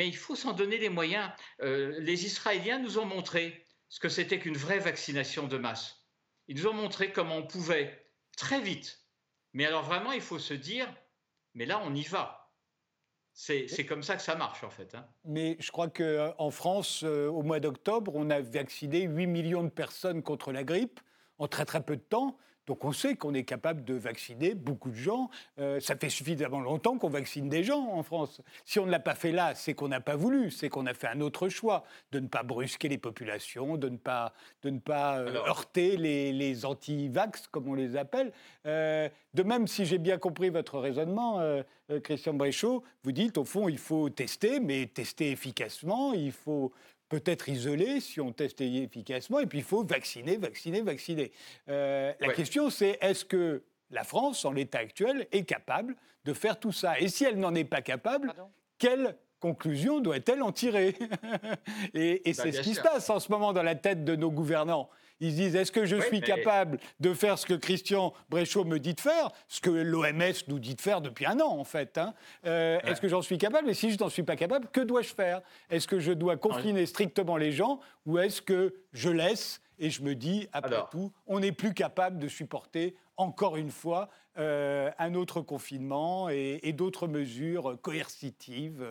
il 0.07 0.15
faut 0.15 0.35
s'en 0.35 0.53
donner 0.53 0.77
les 0.77 0.89
moyens. 0.89 1.29
Euh, 1.61 1.99
les 1.99 2.25
Israéliens 2.25 2.79
nous 2.79 2.97
ont 2.97 3.05
montré 3.05 3.65
ce 3.89 3.99
que 3.99 4.09
c'était 4.09 4.39
qu'une 4.39 4.57
vraie 4.57 4.79
vaccination 4.79 5.47
de 5.47 5.57
masse. 5.57 6.07
Ils 6.47 6.57
nous 6.57 6.67
ont 6.67 6.73
montré 6.73 7.11
comment 7.11 7.37
on 7.37 7.47
pouvait 7.47 8.05
très 8.37 8.61
vite. 8.61 8.99
Mais 9.53 9.65
alors 9.65 9.83
vraiment, 9.83 10.11
il 10.11 10.21
faut 10.21 10.39
se 10.39 10.53
dire, 10.53 10.87
mais 11.53 11.65
là, 11.65 11.81
on 11.83 11.93
y 11.93 12.03
va. 12.03 12.39
C'est 13.33 13.85
comme 13.85 14.03
ça 14.03 14.17
que 14.17 14.21
ça 14.21 14.35
marche, 14.35 14.63
en 14.63 14.69
fait. 14.69 14.93
Hein. 14.95 15.07
Mais 15.23 15.55
je 15.59 15.71
crois 15.71 15.87
qu'en 15.87 16.03
euh, 16.03 16.51
France, 16.51 17.03
euh, 17.03 17.27
au 17.27 17.41
mois 17.41 17.59
d'octobre, 17.61 18.11
on 18.15 18.29
a 18.29 18.41
vacciné 18.41 19.03
8 19.03 19.27
millions 19.27 19.63
de 19.63 19.69
personnes 19.69 20.23
contre 20.23 20.51
la 20.51 20.63
grippe 20.63 20.99
en 21.37 21.47
très 21.47 21.63
très 21.65 21.81
peu 21.81 21.95
de 21.95 22.01
temps. 22.01 22.37
Donc 22.69 22.85
on 22.85 22.91
sait 22.91 23.15
qu'on 23.15 23.33
est 23.33 23.45
capable 23.45 23.83
de 23.83 23.95
vacciner 23.95 24.53
beaucoup 24.53 24.91
de 24.91 24.95
gens. 24.95 25.31
Euh, 25.57 25.79
ça 25.79 25.95
fait 25.95 26.11
suffisamment 26.11 26.59
longtemps 26.59 26.99
qu'on 26.99 27.09
vaccine 27.09 27.49
des 27.49 27.63
gens 27.63 27.83
en 27.93 28.03
France. 28.03 28.41
Si 28.63 28.77
on 28.77 28.85
ne 28.85 28.91
l'a 28.91 28.99
pas 28.99 29.15
fait 29.15 29.31
là, 29.31 29.55
c'est 29.55 29.73
qu'on 29.73 29.87
n'a 29.87 30.01
pas 30.01 30.15
voulu, 30.15 30.51
c'est 30.51 30.69
qu'on 30.69 30.85
a 30.85 30.93
fait 30.93 31.07
un 31.07 31.19
autre 31.19 31.49
choix, 31.49 31.83
de 32.11 32.19
ne 32.19 32.27
pas 32.27 32.43
brusquer 32.43 32.87
les 32.87 32.99
populations, 32.99 33.75
de 33.75 33.89
ne 33.89 33.97
pas, 33.97 34.33
de 34.61 34.69
ne 34.69 34.77
pas 34.77 35.17
euh, 35.17 35.33
heurter 35.47 35.97
les, 35.97 36.31
les 36.31 36.63
anti-vax, 36.63 37.47
comme 37.47 37.67
on 37.67 37.73
les 37.73 37.95
appelle. 37.95 38.31
Euh, 38.67 39.09
de 39.33 39.41
même, 39.41 39.65
si 39.65 39.87
j'ai 39.87 39.97
bien 39.97 40.19
compris 40.19 40.51
votre 40.51 40.77
raisonnement, 40.77 41.41
Christian 42.03 42.33
Bréchot, 42.35 42.83
vous 43.03 43.11
dites 43.11 43.39
au 43.39 43.45
fond, 43.45 43.67
il 43.67 43.79
faut 43.79 44.09
tester, 44.09 44.59
mais 44.59 44.85
tester 44.85 45.31
efficacement, 45.31 46.13
il 46.13 46.31
faut 46.31 46.71
peut-être 47.09 47.49
isolé 47.49 47.99
si 47.99 48.21
on 48.21 48.31
teste 48.31 48.61
efficacement, 48.61 49.39
et 49.39 49.47
puis 49.47 49.59
il 49.59 49.63
faut 49.63 49.83
vacciner, 49.83 50.37
vacciner, 50.37 50.81
vacciner. 50.81 51.31
Euh, 51.67 52.13
la 52.19 52.33
question, 52.33 52.69
c'est 52.69 52.97
est-ce 53.01 53.25
que 53.25 53.63
la 53.89 54.03
France, 54.03 54.45
en 54.45 54.51
l'état 54.51 54.79
actuel, 54.79 55.27
est 55.31 55.43
capable 55.43 55.95
de 56.25 56.33
faire 56.33 56.59
tout 56.59 56.71
ça? 56.71 56.99
Et 56.99 57.09
si 57.09 57.25
elle 57.25 57.39
n'en 57.39 57.55
est 57.55 57.65
pas 57.65 57.81
capable, 57.81 58.33
quelle 58.77 59.17
conclusion 59.39 59.99
doit-elle 59.99 60.43
en 60.43 60.51
tirer? 60.51 60.95
Et, 61.93 62.21
bah, 62.25 62.31
c'est 62.33 62.51
ce 62.51 62.61
qui 62.61 62.75
se 62.75 62.81
passe 62.81 63.09
en 63.09 63.19
ce 63.19 63.31
moment 63.31 63.53
dans 63.53 63.63
la 63.63 63.75
tête 63.75 64.05
de 64.05 64.15
nos 64.15 64.31
gouvernants. 64.31 64.89
Ils 65.19 65.31
se 65.31 65.35
disent 65.35 65.55
est-ce 65.55 65.71
que 65.71 65.85
je 65.85 65.99
suis 66.01 66.21
capable 66.21 66.79
de 66.99 67.13
faire 67.13 67.37
ce 67.37 67.45
que 67.45 67.53
Christian 67.53 68.13
Bréchot 68.29 68.65
me 68.65 68.79
dit 68.79 68.93
de 68.93 69.01
faire, 69.01 69.31
ce 69.47 69.61
que 69.61 69.69
l'OMS 69.69 70.33
nous 70.47 70.59
dit 70.59 70.75
de 70.75 70.81
faire 70.81 71.01
depuis 71.01 71.25
un 71.25 71.39
an 71.39 71.57
en 71.59 71.63
fait 71.63 71.97
hein. 71.97 72.13
euh, 72.45 72.79
Est-ce 72.83 73.01
que 73.01 73.07
j'en 73.07 73.21
suis 73.21 73.37
capable? 73.37 73.69
Et 73.69 73.73
si 73.73 73.91
je 73.91 73.97
n'en 73.99 74.09
suis 74.09 74.23
pas 74.23 74.35
capable, 74.35 74.67
que 74.71 74.81
dois-je 74.81 75.13
faire? 75.13 75.41
Est-ce 75.69 75.87
que 75.87 75.99
je 75.99 76.11
dois 76.11 76.37
confiner 76.37 76.85
strictement 76.85 77.37
les 77.37 77.51
gens 77.51 77.79
ou 78.05 78.17
est-ce 78.19 78.41
que 78.41 78.73
je 78.93 79.09
laisse 79.09 79.61
et 79.81 79.89
je 79.89 80.01
me 80.01 80.13
dis, 80.13 80.47
après 80.51 80.75
tout, 80.91 81.13
on 81.25 81.39
n'est 81.39 81.53
plus 81.53 81.73
capable 81.73 82.19
de 82.19 82.27
supporter 82.27 82.95
encore 83.15 83.55
une 83.55 83.71
fois 83.71 84.09
euh, 84.37 84.91
un 84.99 85.13
autre 85.15 85.39
confinement 85.39 86.29
et, 86.29 86.59
et 86.63 86.73
d'autres 86.73 87.07
mesures 87.07 87.77
coercitives 87.81 88.85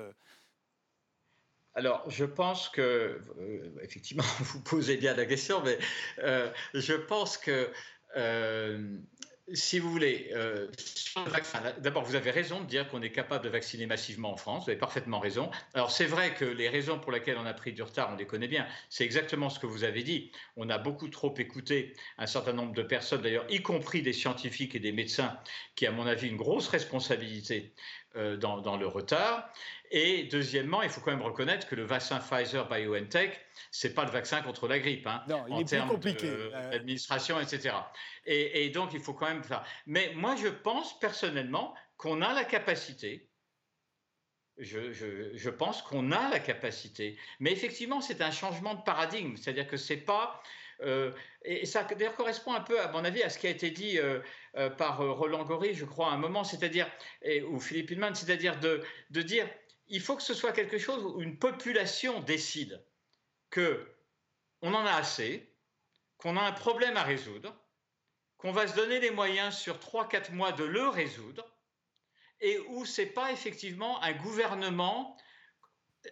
alors, 1.78 2.02
je 2.10 2.24
pense 2.24 2.68
que, 2.68 3.20
euh, 3.38 3.70
effectivement, 3.84 4.24
vous 4.40 4.60
posez 4.62 4.96
bien 4.96 5.14
la 5.14 5.26
question, 5.26 5.62
mais 5.62 5.78
euh, 6.24 6.50
je 6.74 6.94
pense 6.94 7.38
que 7.38 7.70
euh, 8.16 8.98
si 9.52 9.78
vous 9.78 9.90
voulez, 9.90 10.30
euh, 10.34 10.66
d'abord, 11.78 12.02
vous 12.02 12.16
avez 12.16 12.30
raison 12.30 12.60
de 12.60 12.66
dire 12.66 12.88
qu'on 12.88 13.00
est 13.00 13.12
capable 13.12 13.44
de 13.44 13.48
vacciner 13.48 13.86
massivement 13.86 14.32
en 14.32 14.36
France. 14.36 14.64
Vous 14.64 14.70
avez 14.70 14.78
parfaitement 14.78 15.20
raison. 15.20 15.50
Alors, 15.74 15.90
c'est 15.90 16.04
vrai 16.04 16.34
que 16.34 16.44
les 16.44 16.68
raisons 16.68 16.98
pour 16.98 17.12
lesquelles 17.12 17.38
on 17.38 17.46
a 17.46 17.54
pris 17.54 17.72
du 17.72 17.82
retard, 17.82 18.10
on 18.12 18.16
les 18.16 18.26
connaît 18.26 18.48
bien. 18.48 18.66
C'est 18.90 19.04
exactement 19.04 19.48
ce 19.48 19.58
que 19.58 19.66
vous 19.66 19.84
avez 19.84 20.02
dit. 20.02 20.30
On 20.56 20.68
a 20.68 20.78
beaucoup 20.78 21.08
trop 21.08 21.34
écouté 21.38 21.94
un 22.18 22.26
certain 22.26 22.52
nombre 22.52 22.74
de 22.74 22.82
personnes, 22.82 23.22
d'ailleurs, 23.22 23.46
y 23.48 23.62
compris 23.62 24.02
des 24.02 24.12
scientifiques 24.12 24.74
et 24.74 24.80
des 24.80 24.92
médecins, 24.92 25.38
qui, 25.76 25.86
à 25.86 25.92
mon 25.92 26.06
avis, 26.06 26.28
une 26.28 26.36
grosse 26.36 26.68
responsabilité 26.68 27.72
euh, 28.18 28.36
dans, 28.36 28.76
le 28.76 28.86
retard. 28.86 29.48
Et 29.90 30.24
deuxièmement, 30.24 30.82
il 30.82 30.90
faut 30.90 31.00
quand 31.00 31.12
même 31.12 31.22
reconnaître 31.22 31.68
que 31.68 31.74
le 31.74 31.84
vaccin 31.84 32.18
Pfizer 32.18 32.68
BioNTech, 32.68 33.40
c'est 33.70 33.94
pas 33.94 34.04
le 34.04 34.10
vaccin 34.10 34.42
contre 34.42 34.66
la 34.66 34.78
grippe, 34.78 35.06
hein, 35.06 35.22
non, 35.28 35.44
il 35.46 35.54
en 35.54 35.58
est 35.60 35.64
termes 35.64 35.88
compliqué. 35.88 36.28
d'administration, 36.50 37.40
etc. 37.40 37.76
Et, 38.26 38.70
donc, 38.70 38.92
il 38.92 39.00
faut 39.00 39.14
quand 39.14 39.28
même 39.28 39.44
faire. 39.44 39.64
Mais 39.86 40.12
moi, 40.14 40.34
je 40.36 40.48
pense 40.48 40.98
personnellement 40.98 41.74
qu'on 41.96 42.20
a 42.20 42.32
la 42.34 42.44
capacité. 42.44 43.30
Je, 44.58 45.50
pense 45.50 45.82
qu'on 45.82 46.10
a 46.10 46.28
la 46.28 46.40
capacité. 46.40 47.16
Mais 47.38 47.52
effectivement, 47.52 48.00
c'est 48.00 48.20
un 48.20 48.32
changement 48.32 48.74
de 48.74 48.82
paradigme. 48.82 49.36
C'est-à-dire 49.36 49.68
que 49.68 49.76
c'est 49.76 49.96
pas. 49.96 50.42
Euh, 50.82 51.12
et 51.42 51.66
ça 51.66 51.84
correspond 52.16 52.54
un 52.54 52.60
peu, 52.60 52.80
à 52.80 52.90
mon 52.92 53.04
avis, 53.04 53.22
à 53.22 53.30
ce 53.30 53.38
qui 53.38 53.46
a 53.46 53.50
été 53.50 53.70
dit 53.70 53.98
euh, 53.98 54.20
euh, 54.56 54.70
par 54.70 54.98
Roland 54.98 55.44
Gori, 55.44 55.74
je 55.74 55.84
crois, 55.84 56.10
à 56.10 56.14
un 56.14 56.18
moment, 56.18 56.44
c'est-à-dire, 56.44 56.90
ou 57.48 57.60
Philippe 57.60 57.90
Hillman, 57.90 58.14
c'est-à-dire 58.14 58.58
de, 58.60 58.82
dire 59.10 59.48
il 59.88 60.00
faut 60.00 60.16
que 60.16 60.22
ce 60.22 60.34
soit 60.34 60.52
quelque 60.52 60.78
chose 60.78 61.04
où 61.04 61.20
une 61.20 61.38
population 61.38 62.20
décide 62.20 62.84
que 63.50 63.86
on 64.60 64.74
en 64.74 64.84
a 64.84 64.92
assez, 64.92 65.50
qu'on 66.18 66.36
a 66.36 66.42
un 66.42 66.52
problème 66.52 66.96
à 66.96 67.02
résoudre, 67.02 67.56
qu'on 68.36 68.52
va 68.52 68.66
se 68.66 68.74
donner 68.74 69.00
les 69.00 69.10
moyens 69.10 69.56
sur 69.56 69.78
3-4 69.78 70.32
mois 70.32 70.52
de 70.52 70.64
le 70.64 70.88
résoudre, 70.88 71.48
et 72.40 72.58
où 72.68 72.84
ce 72.84 73.02
n'est 73.02 73.08
pas 73.08 73.32
effectivement 73.32 74.02
un 74.02 74.12
gouvernement, 74.12 75.16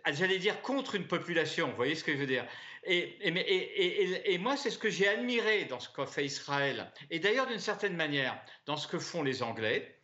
j'allais 0.07 0.39
dire, 0.39 0.63
contre 0.63 0.95
une 0.95 1.07
population, 1.07 1.69
vous 1.69 1.77
voyez 1.77 1.95
ce 1.95 2.05
que 2.05 2.13
je 2.13 2.19
veux 2.19 2.27
dire? 2.27 2.47
Et, 2.87 4.39
moi, 4.39 4.57
c'est 4.57 4.71
ce 4.71 4.79
que 4.79 4.91
j'ai 4.91 5.09
admiré 5.09 5.65
dans 5.65 5.81
ce 5.81 5.89
qu'a 5.89 6.07
fait 6.07 6.25
Israël, 6.25 6.93
et 7.11 7.19
d'ailleurs 7.19 7.47
d'une 7.47 7.59
certaine 7.59 7.97
manière 7.97 8.41
dans 8.67 8.77
ce 8.77 8.89
que 8.89 8.99
font 8.99 9.23
les 9.23 9.43
Anglais, 9.43 9.97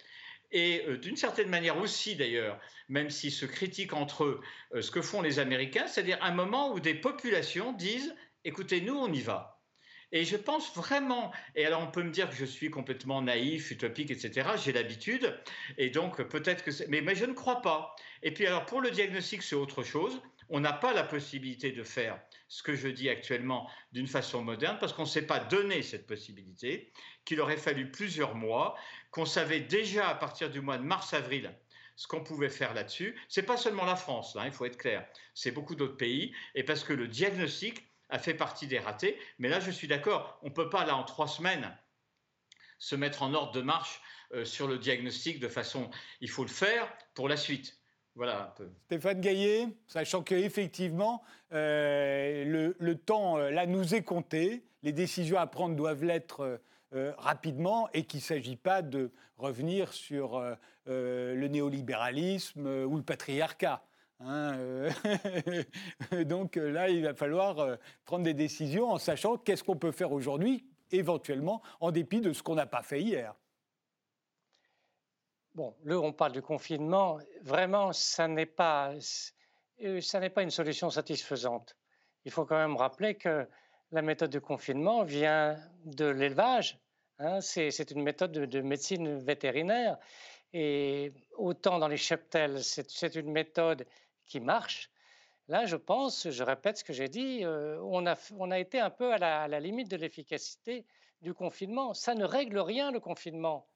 et 0.53 0.85
euh, 0.87 0.99
d'une 0.99 1.17
certaine 1.17 1.49
manière 1.49 1.79
aussi 1.79 2.15
d'ailleurs, 2.15 2.61
même 2.89 3.11
s'ils 3.11 3.33
se 3.33 3.47
critiquent 3.47 3.95
entre 3.95 4.25
eux, 4.25 4.41
euh, 4.75 4.83
ce 4.83 4.91
que 4.91 5.01
font 5.01 5.23
les 5.23 5.39
Américains, 5.39 5.87
c'est-à-dire 5.87 6.19
un 6.23 6.33
moment 6.33 6.73
où 6.73 6.81
des 6.81 6.95
populations 6.95 7.73
disent, 7.73 8.15
écoutez, 8.45 8.81
nous, 8.81 8.95
on 8.95 9.11
y 9.13 9.21
va. 9.21 9.63
Et 10.15 10.25
je 10.25 10.37
pense 10.37 10.75
vraiment, 10.77 11.33
et 11.55 11.65
alors 11.65 11.81
on 11.81 11.91
peut 11.91 12.03
me 12.03 12.11
dire 12.11 12.29
que 12.29 12.37
je 12.37 12.45
suis 12.45 12.69
complètement 12.69 13.23
naïf, 13.23 13.71
utopique, 13.71 14.11
etc. 14.11 14.51
J'ai 14.63 14.73
l'habitude, 14.73 15.35
et 15.79 15.89
donc 15.89 16.23
peut-être 16.25 16.63
que 16.63 16.71
c'est... 16.71 16.87
Mais 16.89 17.15
je 17.15 17.25
ne 17.25 17.33
crois 17.33 17.63
pas. 17.63 17.97
Et 18.23 18.31
puis 18.31 18.47
alors 18.47 18.67
pour 18.67 18.83
le 18.83 18.91
diagnostic, 18.91 19.43
c'est 19.43 19.57
autre 19.57 19.83
chose. 19.83 20.21
On 20.51 20.61
n'a 20.61 20.75
pas 20.75 20.93
la 20.93 21.03
possibilité 21.03 21.73
de 21.73 21.83
faire 21.83 22.21
ce 22.53 22.63
que 22.63 22.77
je 22.77 22.89
dis 22.89 23.09
actuellement 23.09 23.67
d'une 23.93 24.07
façon 24.07 24.43
moderne 24.43 24.77
parce 24.79 24.93
qu'on 24.93 25.05
ne 25.05 25.09
s'est 25.09 25.27
pas 25.27 25.41
donné 25.41 25.81
cette 25.81 26.07
possibilité, 26.07 26.93
qu'il 27.25 27.41
aurait 27.41 27.57
fallu 27.57 27.91
plusieurs 27.91 28.35
mois, 28.35 28.77
qu'on 29.11 29.25
savait 29.25 29.61
déjà 29.61 30.07
à 30.11 30.15
partir 30.15 30.51
du 30.51 30.61
mois 30.61 30.77
de 30.77 30.83
mars-avril 30.83 31.51
ce 31.97 32.07
qu'on 32.07 32.23
pouvait 32.23 32.51
faire 32.51 32.75
là-dessus. 32.75 33.19
C'est 33.31 33.45
pas 33.45 33.57
seulement 33.57 33.87
la 33.87 33.97
France, 33.97 34.37
hein, 34.37 34.43
il 34.45 34.53
faut 34.53 34.67
être 34.67 34.77
clair, 34.77 35.09
c'est 35.33 35.51
beaucoup 35.51 35.75
d'autres 35.75 35.97
pays, 35.97 36.35
et 36.55 36.63
parce 36.63 36.85
que 36.85 36.93
le 36.93 37.09
diagnostic 37.09 37.87
a 38.11 38.19
fait 38.19 38.35
partie 38.35 38.67
des 38.67 38.79
ratés. 38.79 39.19
Mais 39.39 39.49
là, 39.49 39.59
je 39.59 39.71
suis 39.71 39.89
d'accord, 39.89 40.39
on 40.43 40.51
ne 40.51 40.55
peut 40.55 40.69
pas, 40.69 40.85
là, 40.85 40.95
en 40.95 41.05
trois 41.05 41.29
semaines, 41.29 41.75
se 42.79 42.97
mettre 42.97 43.23
en 43.23 43.33
ordre 43.33 43.53
de 43.53 43.63
marche 43.63 44.03
euh, 44.35 44.45
sur 44.45 44.69
le 44.69 44.77
diagnostic 44.77 45.41
de 45.41 45.49
façon. 45.49 45.91
Il 46.21 46.29
faut 46.29 46.45
le 46.45 46.51
faire 46.51 46.87
pour 47.15 47.31
la 47.31 47.39
suite. 47.39 47.82
Voilà. 48.15 48.55
Stéphane 48.85 49.21
Gaillet, 49.21 49.69
sachant 49.87 50.23
qu'effectivement, 50.23 51.23
euh, 51.53 52.73
le, 52.79 52.95
temps, 52.97 53.39
euh, 53.39 53.51
là, 53.51 53.67
nous 53.67 53.95
est 53.95 54.03
compté. 54.03 54.65
Les 54.83 54.93
décisions 54.93 55.39
à 55.39 55.47
prendre 55.47 55.77
doivent 55.77 56.05
l'être 56.05 56.61
euh, 56.93 57.13
rapidement 57.17 57.89
et 57.95 58.05
qu'il 58.05 58.19
ne 58.19 58.25
s'agit 58.25 58.57
pas 58.57 58.83
de 58.83 59.13
revenir 59.39 59.93
sur 59.93 60.41
le 60.87 61.47
néolibéralisme 61.49 62.67
ou 62.85 62.97
le 62.97 63.03
patriarcat. 63.03 63.83
Hein, 64.21 64.57
donc 66.25 66.57
là, 66.57 66.91
il 66.91 67.03
va 67.03 67.15
falloir 67.15 67.79
prendre 68.05 68.25
des 68.25 68.35
décisions 68.35 68.91
en 68.91 68.99
sachant 68.99 69.37
qu'est-ce 69.37 69.65
qu'on 69.65 69.77
peut 69.77 69.91
faire 69.91 70.13
aujourd'hui, 70.13 70.65
éventuellement, 70.93 71.61
en 71.81 71.91
dépit 71.91 72.21
de 72.21 72.33
ce 72.33 72.43
qu'on 72.43 72.55
n'a 72.55 72.67
pas 72.67 72.83
fait 72.83 73.03
hier. 73.03 73.35
Bon, 75.55 75.75
là, 75.85 75.99
on 75.99 76.13
parle 76.13 76.33
du 76.33 76.43
confinement. 76.43 77.19
Vraiment, 77.43 77.93
ça 77.93 78.27
n'est 78.27 78.47
pas, 78.47 78.95
ça 80.01 80.21
n'est 80.21 80.31
pas 80.31 80.43
une 80.43 80.51
solution 80.51 80.91
satisfaisante. 80.91 81.77
Il 82.25 82.33
faut 82.33 82.45
quand 82.47 82.57
même 82.57 82.77
rappeler 82.77 83.17
que 83.17 83.47
la 83.91 84.03
méthode 84.03 84.31
de 84.31 84.39
confinement 84.39 85.05
vient 85.05 85.59
de 85.85 86.07
l'élevage. 86.07 86.79
Hein, 87.19 87.41
c'est 87.41 87.91
une 87.91 88.03
méthode 88.03 88.33
de, 88.33 88.47
de, 88.47 88.61
médecine 88.61 89.19
vétérinaire. 89.19 89.99
Et 90.55 91.13
autant 91.37 91.79
dans 91.79 91.89
les 91.89 91.97
cheptels, 91.97 92.63
c'est 92.63 93.15
une 93.15 93.31
méthode 93.31 93.87
qui 94.27 94.41
marche. 94.41 94.91
Là, 95.49 95.67
je 95.67 95.77
pense, 95.77 96.31
je 96.31 96.43
répète 96.43 96.79
ce 96.79 96.85
que 96.85 96.93
j'ai 96.93 97.09
dit, 97.09 97.45
euh, 97.45 97.79
on, 97.83 98.07
a, 98.07 98.17
on 98.39 98.51
a 98.51 98.59
été 98.59 98.81
un 98.81 98.91
peu 98.91 99.13
à 99.13 99.19
la, 99.19 99.61
limite 99.61 99.91
de 99.91 99.97
l'efficacité 99.97 100.87
du 101.21 101.35
confinement. 101.35 101.95
Ça 101.95 102.15
ne 102.15 102.25
règle 102.25 102.59
rien, 102.59 102.91
le 102.91 103.01
confinement. 103.01 103.67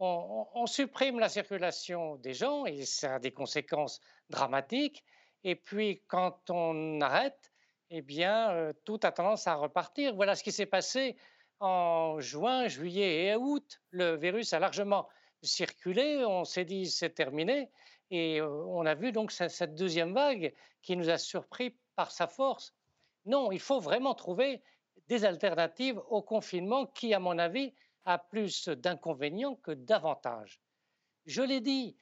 On, 0.00 0.66
supprime 0.66 1.18
la 1.18 1.28
circulation 1.28 2.16
des 2.16 2.34
gens 2.34 2.66
et 2.66 2.84
ça 2.84 3.16
a 3.16 3.18
des 3.18 3.32
conséquences 3.32 4.00
dramatiques. 4.28 5.04
Et 5.44 5.54
puis, 5.54 6.02
quand 6.08 6.50
on 6.50 7.00
arrête, 7.00 7.52
eh 7.90 8.02
bien, 8.02 8.50
euh, 8.50 8.72
tout 8.84 8.98
a 9.02 9.12
tendance 9.12 9.46
à 9.46 9.54
repartir. 9.54 10.14
Voilà 10.14 10.34
ce 10.34 10.42
qui 10.42 10.52
s'est 10.52 10.66
passé 10.66 11.16
en 11.60 12.18
juin, 12.18 12.66
juillet 12.66 13.26
et 13.26 13.36
août. 13.36 13.80
Le 13.90 14.16
virus 14.16 14.52
a 14.52 14.58
largement 14.58 15.08
circulé. 15.42 16.24
On 16.24 16.44
s'est 16.44 16.64
dit 16.64 16.90
c'est 16.90 17.10
terminé. 17.10 17.70
Et 18.10 18.42
on 18.42 18.84
a 18.86 18.94
vu 18.94 19.12
donc 19.12 19.32
cette 19.32 19.74
deuxième 19.74 20.12
vague 20.12 20.52
qui 20.82 20.96
nous 20.96 21.08
a 21.08 21.18
surpris 21.18 21.76
par 21.94 22.10
sa 22.10 22.26
force. 22.26 22.74
Non, 23.26 23.52
il 23.52 23.60
faut 23.60 23.80
vraiment 23.80 24.14
trouver 24.14 24.62
des 25.08 25.24
alternatives 25.24 26.00
au 26.08 26.22
confinement 26.22 26.86
qui, 26.86 27.14
à 27.14 27.18
mon 27.18 27.38
avis, 27.38 27.74
a 28.04 28.18
plus 28.18 28.68
d'inconvénients 28.68 29.56
que 29.56 29.72
d'avantages. 29.72 30.60
Je 31.26 31.42
l'ai 31.42 31.60
dit, 31.60 31.96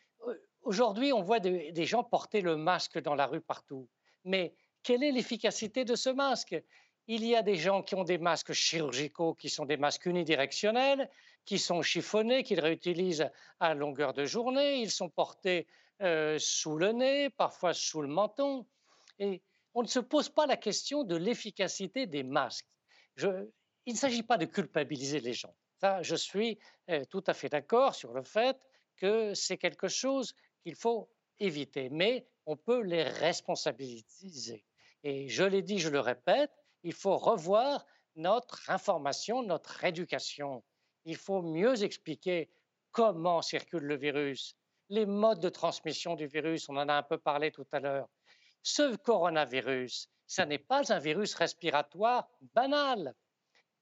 aujourd'hui, 0.63 1.13
on 1.13 1.23
voit 1.23 1.41
des, 1.41 1.85
gens 1.85 2.05
porter 2.05 2.41
le 2.41 2.57
masque 2.57 3.01
dans 3.01 3.15
la 3.15 3.27
rue 3.27 3.41
partout. 3.41 3.89
Mais 4.25 4.55
quelle 4.83 5.03
est 5.03 5.13
l'efficacité 5.13 5.85
de 5.85 5.95
ce 5.95 6.11
masque? 6.11 6.61
Il 7.09 7.25
y 7.25 7.35
a 7.35 7.43
des 7.43 7.57
gens 7.57 7.83
qui 7.83 7.95
ont 7.95 8.05
des 8.05 8.19
masques 8.19 8.53
chirurgicaux 8.53 9.35
qui 9.35 9.49
sont 9.49 9.65
des 9.65 9.77
masques 9.77 10.07
unidirectionnels, 10.07 11.11
qui 11.45 11.59
sont 11.59 11.83
chiffonnés, 11.83 12.45
qu'ils 12.45 12.61
réutilisent 12.61 13.29
à 13.59 13.75
longueur 13.75 14.13
de 14.13 14.25
journée. 14.25 14.81
Ils 14.81 14.91
sont 14.91 15.09
portés 15.09 15.67
euh, 16.01 16.39
sous 16.39 16.77
le 16.77 16.93
nez, 16.93 17.31
parfois 17.31 17.75
sous 17.75 18.03
le 18.03 18.09
menton. 18.09 18.67
Et 19.19 19.43
on 19.75 19.83
ne 19.83 19.89
se 19.89 19.99
pose 19.99 20.29
pas 20.29 20.47
la 20.47 20.57
question 20.57 21.05
de 21.05 21.17
l'efficacité 21.17 22.07
des 22.07 22.23
masques. 22.23 22.69
il 23.19 23.93
ne 23.93 23.99
s'agit 23.99 24.23
pas 24.23 24.39
de 24.39 24.47
culpabiliser 24.47 25.21
les 25.21 25.33
gens. 25.33 25.55
Je 26.03 26.15
suis 26.15 26.59
euh, 26.91 27.05
tout 27.07 27.25
à 27.27 27.35
fait 27.35 27.49
d'accord 27.49 27.95
sur 27.95 28.13
le 28.13 28.23
fait 28.23 28.57
que 28.97 29.35
c'est 29.35 29.59
quelque 29.59 29.89
chose 29.89 30.35
qu'il 30.63 30.77
faut 30.77 31.11
éviter, 31.41 31.89
mais 31.91 32.27
on 32.47 32.57
peut 32.57 32.83
les 32.83 33.03
responsabiliser. 33.03 34.65
Et 35.03 35.29
je 35.29 35.43
l'ai 35.43 35.63
dit, 35.63 35.79
je 35.79 35.89
le 35.89 36.01
répète, 36.01 36.53
il 36.85 36.93
faut 36.93 37.17
revoir 37.17 37.85
notre 38.15 38.71
information, 38.71 39.43
notre 39.43 39.85
éducation. 39.85 40.63
Il 41.05 41.17
faut 41.17 41.43
mieux 41.43 41.83
expliquer 41.83 42.51
comment 42.93 43.43
circule 43.43 43.83
le 43.83 43.97
virus, 43.97 44.57
les 44.89 45.07
modes 45.07 45.41
de 45.41 45.49
transmission 45.49 46.15
du 46.15 46.27
virus, 46.27 46.69
on 46.69 46.77
en 46.77 46.89
a 46.89 46.95
un 46.95 47.03
peu 47.03 47.19
parlé 47.19 47.51
tout 47.51 47.67
à 47.73 47.81
l'heure. 47.81 48.09
Ce 48.63 48.95
coronavirus, 48.97 50.09
ça 50.27 50.47
n'est 50.47 50.59
pas 50.59 50.93
un 50.93 50.99
virus 50.99 51.35
respiratoire 51.35 52.29
banal. 52.55 53.15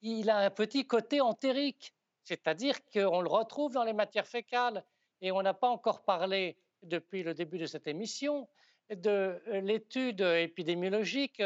Il 0.02 0.30
a 0.30 0.38
un 0.38 0.50
petit 0.50 0.86
côté 0.86 1.20
entérique, 1.20 1.94
c'est-à-dire 2.24 2.76
qu'on 2.92 3.20
le 3.20 3.28
retrouve 3.28 3.74
dans 3.74 3.84
les 3.84 3.92
matières 3.92 4.26
fécales. 4.26 4.84
Et 5.20 5.32
on 5.32 5.42
n'a 5.42 5.54
pas 5.54 5.68
encore 5.68 6.02
parlé, 6.02 6.56
depuis 6.82 7.22
le 7.22 7.34
début 7.34 7.58
de 7.58 7.66
cette 7.66 7.86
émission, 7.86 8.48
de 8.88 9.40
l'étude 9.60 10.20
épidémiologique, 10.20 11.42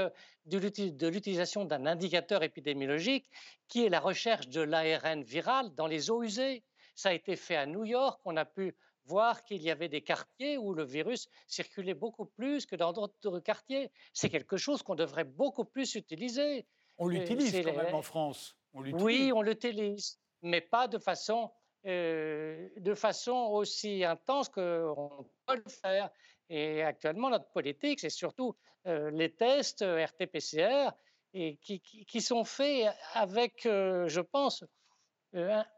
de 0.46 1.08
l'utilisation 1.08 1.64
d'un 1.64 1.86
indicateur 1.86 2.42
épidémiologique 2.42 3.28
qui 3.68 3.84
est 3.84 3.88
la 3.88 4.00
recherche 4.00 4.48
de 4.48 4.60
l'ARN 4.60 5.22
viral 5.22 5.74
dans 5.74 5.86
les 5.86 6.10
eaux 6.10 6.22
usées. 6.22 6.62
Ça 6.94 7.08
a 7.08 7.12
été 7.12 7.34
fait 7.34 7.56
à 7.56 7.66
New 7.66 7.84
York, 7.84 8.20
on 8.24 8.36
a 8.36 8.44
pu 8.44 8.76
voir 9.04 9.44
qu'il 9.44 9.60
y 9.60 9.70
avait 9.70 9.88
des 9.88 10.00
quartiers 10.00 10.56
où 10.56 10.72
le 10.72 10.84
virus 10.84 11.28
circulait 11.46 11.94
beaucoup 11.94 12.26
plus 12.26 12.64
que 12.64 12.76
dans 12.76 12.92
d'autres 12.92 13.40
quartiers. 13.40 13.90
C'est 14.12 14.30
quelque 14.30 14.56
chose 14.56 14.82
qu'on 14.82 14.94
devrait 14.94 15.24
beaucoup 15.24 15.64
plus 15.64 15.96
utiliser. 15.96 16.66
On 16.98 17.08
l'utilise 17.08 17.52
quand 17.64 17.76
même 17.76 17.94
en 17.94 18.02
France. 18.02 18.56
oui, 18.74 19.32
on 19.34 19.42
l'utilise. 19.42 20.18
mais 20.42 20.60
pas 20.60 20.88
de 20.88 20.98
façon, 20.98 21.50
de 21.84 22.94
façon 22.94 23.48
aussi 23.52 24.04
intense 24.04 24.48
qu'on 24.48 25.26
peut 25.46 25.56
le 25.56 25.70
faire. 25.70 26.10
Et 26.50 26.82
actuellement, 26.82 27.30
notre 27.30 27.50
politique, 27.50 28.00
c'est 28.00 28.10
surtout 28.10 28.54
les 28.84 29.34
tests 29.34 29.82
RT-PCR 29.82 30.90
et 31.32 31.56
qui, 31.56 31.80
qui, 31.80 32.20
sont 32.20 32.44
faits 32.44 32.86
avec, 33.14 33.62
je 33.64 34.20
pense, 34.20 34.64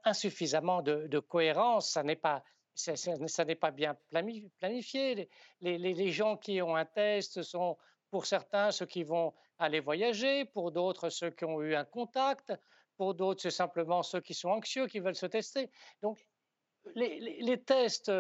insuffisamment 0.04 0.82
de, 0.82 1.06
de 1.06 1.18
cohérence. 1.18 1.90
Ça 1.92 2.02
n'est 2.02 2.16
pas 2.16 2.42
ça, 2.76 3.44
n'est 3.44 3.54
pas 3.54 3.70
bien 3.70 3.96
planifié. 4.10 5.28
Les, 5.60 5.78
les, 5.78 6.10
gens 6.10 6.36
qui 6.36 6.60
ont 6.62 6.76
un 6.76 6.84
test 6.84 7.42
sont, 7.42 7.76
pour 8.10 8.26
certains, 8.26 8.70
ceux 8.70 8.86
qui 8.86 9.02
vont 9.02 9.32
aller 9.58 9.80
voyager, 9.80 10.44
pour 10.44 10.72
d'autres, 10.72 11.08
ceux 11.08 11.30
qui 11.30 11.44
ont 11.44 11.62
eu 11.62 11.74
un 11.74 11.84
contact, 11.84 12.52
pour 12.96 13.14
d'autres, 13.14 13.42
c'est 13.42 13.50
simplement 13.50 14.02
ceux 14.02 14.20
qui 14.20 14.34
sont 14.34 14.48
anxieux, 14.48 14.86
qui 14.86 15.00
veulent 15.00 15.14
se 15.14 15.26
tester. 15.26 15.70
Donc, 16.02 16.18
les, 16.94 17.38
les 17.40 17.62
tests 17.62 18.12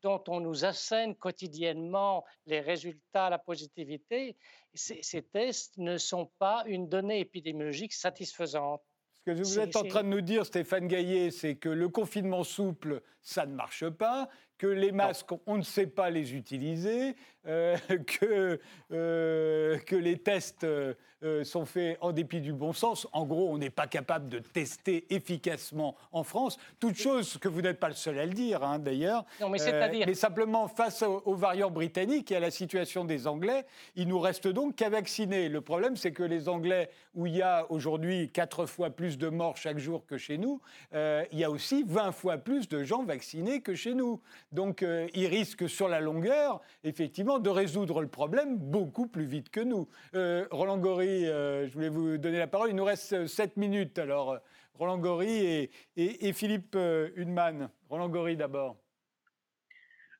dont 0.00 0.22
on 0.28 0.40
nous 0.40 0.64
assène 0.64 1.14
quotidiennement 1.16 2.24
les 2.46 2.60
résultats, 2.60 3.30
la 3.30 3.38
positivité, 3.38 4.36
ces, 4.74 5.02
ces 5.02 5.22
tests 5.22 5.76
ne 5.76 5.98
sont 5.98 6.30
pas 6.38 6.64
une 6.66 6.88
donnée 6.88 7.20
épidémiologique 7.20 7.92
satisfaisante. 7.92 8.82
Ce 9.12 9.30
que 9.30 9.30
vous 9.36 9.58
êtes 9.58 9.76
en 9.76 9.84
train 9.84 10.02
de 10.02 10.08
nous 10.08 10.20
dire, 10.20 10.44
Stéphane 10.46 10.88
Gaillet, 10.88 11.30
c'est 11.30 11.56
que 11.56 11.68
le 11.68 11.88
confinement 11.88 12.42
souple, 12.42 13.02
ça 13.20 13.46
ne 13.46 13.54
marche 13.54 13.88
pas, 13.88 14.28
que 14.62 14.68
les 14.68 14.92
masques, 14.92 15.32
on 15.46 15.56
ne 15.56 15.62
sait 15.62 15.88
pas 15.88 16.08
les 16.08 16.36
utiliser, 16.36 17.16
euh, 17.48 17.76
que, 18.20 18.60
euh, 18.92 19.78
que 19.78 19.96
les 19.96 20.18
tests 20.18 20.62
euh, 20.62 20.94
sont 21.42 21.66
faits 21.66 21.98
en 22.00 22.12
dépit 22.12 22.40
du 22.40 22.52
bon 22.52 22.72
sens. 22.72 23.08
En 23.12 23.26
gros, 23.26 23.48
on 23.50 23.58
n'est 23.58 23.70
pas 23.70 23.88
capable 23.88 24.28
de 24.28 24.38
tester 24.38 25.12
efficacement 25.12 25.96
en 26.12 26.22
France. 26.22 26.58
Toute 26.78 26.94
chose 26.94 27.38
que 27.38 27.48
vous 27.48 27.62
n'êtes 27.62 27.80
pas 27.80 27.88
le 27.88 27.94
seul 27.94 28.20
à 28.20 28.26
le 28.26 28.32
dire, 28.32 28.62
hein, 28.62 28.78
d'ailleurs. 28.78 29.24
Non, 29.40 29.48
mais 29.48 29.58
c'est-à-dire. 29.58 30.06
mais 30.06 30.14
simplement, 30.14 30.68
face 30.68 31.02
aux, 31.02 31.34
variants 31.34 31.70
britanniques 31.72 32.30
et 32.30 32.36
à 32.36 32.40
la 32.40 32.52
situation 32.52 33.04
des 33.04 33.26
Anglais, 33.26 33.66
il 33.96 34.06
nous 34.06 34.20
reste 34.20 34.46
donc 34.46 34.76
qu'à 34.76 34.90
vacciner. 34.90 35.48
Le 35.48 35.60
problème, 35.60 35.96
c'est 35.96 36.12
que 36.12 36.22
les 36.22 36.48
Anglais, 36.48 36.88
où 37.14 37.26
il 37.26 37.34
y 37.34 37.42
a 37.42 37.66
aujourd'hui 37.70 38.30
quatre 38.30 38.66
fois 38.66 38.90
plus 38.90 39.18
de 39.18 39.28
morts 39.28 39.56
chaque 39.56 39.78
jour 39.78 40.06
que 40.06 40.18
chez 40.18 40.38
nous, 40.38 40.60
il 40.92 41.38
y 41.38 41.44
a 41.44 41.50
aussi 41.50 41.84
20 41.84 42.12
fois 42.12 42.38
plus 42.38 42.68
de 42.68 42.84
gens 42.84 43.02
vaccinés 43.02 43.60
que 43.60 43.74
chez 43.74 43.94
nous. 43.94 44.20
Donc, 44.52 44.82
euh, 44.82 45.08
il 45.14 45.26
risque 45.26 45.68
sur 45.68 45.88
la 45.88 46.00
longueur, 46.00 46.60
effectivement, 46.84 47.38
de 47.38 47.48
résoudre 47.48 48.02
le 48.02 48.08
problème 48.08 48.58
beaucoup 48.58 49.06
plus 49.06 49.24
vite 49.24 49.48
que 49.48 49.60
nous. 49.60 49.88
Euh, 50.14 50.46
Roland 50.50 50.78
Gori, 50.78 51.26
euh, 51.26 51.66
je 51.66 51.72
voulais 51.72 51.88
vous 51.88 52.18
donner 52.18 52.38
la 52.38 52.46
parole. 52.46 52.68
Il 52.68 52.76
nous 52.76 52.84
reste 52.84 53.26
7 53.26 53.56
minutes. 53.56 53.98
Alors, 53.98 54.38
Roland 54.74 54.98
Gori 54.98 55.70
et, 55.96 56.32
Philippe 56.34 56.76
Huneman. 57.16 57.70
Roland 57.88 58.10
Gori 58.10 58.36
d'abord. 58.36 58.76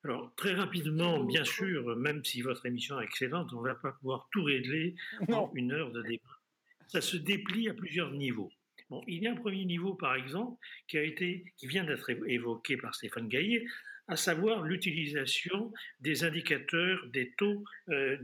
Alors, 0.05 0.33
très 0.35 0.55
rapidement, 0.55 1.23
bien 1.23 1.45
sûr, 1.45 1.95
même 1.97 2.25
si 2.25 2.43
votre 2.43 2.67
émission 2.67 3.01
est 3.01 3.05
excellente, 3.05 3.53
on 3.53 3.61
ne 3.61 3.69
va 3.69 3.75
pas 3.75 3.93
pouvoir 3.93 4.29
tout 4.33 4.43
régler 4.45 4.95
en 5.29 5.51
une 5.55 5.73
heure 5.73 5.93
de 5.93 6.03
débat. 6.03 6.41
Ça 6.89 7.01
se 7.01 7.17
déplie 7.17 7.69
à 7.69 7.75
plusieurs 7.75 8.11
niveaux. 8.11 8.51
Bon, 8.91 9.03
il 9.07 9.23
y 9.23 9.27
a 9.27 9.33
un 9.33 9.37
premier 9.37 9.65
niveau, 9.65 9.95
par 9.95 10.17
exemple, 10.17 10.59
qui, 10.89 10.99
a 10.99 11.03
été, 11.03 11.45
qui 11.57 11.67
vient 11.67 11.85
d'être 11.85 12.11
évoqué 12.11 12.77
par 12.77 12.95
Stéphane 12.95 13.29
Gaillet, 13.29 13.65
à 14.09 14.17
savoir 14.17 14.63
l'utilisation 14.63 15.73
des 16.01 16.25
indicateurs 16.25 17.07
des 17.09 17.33
taux 17.39 17.65
euh, 17.89 18.17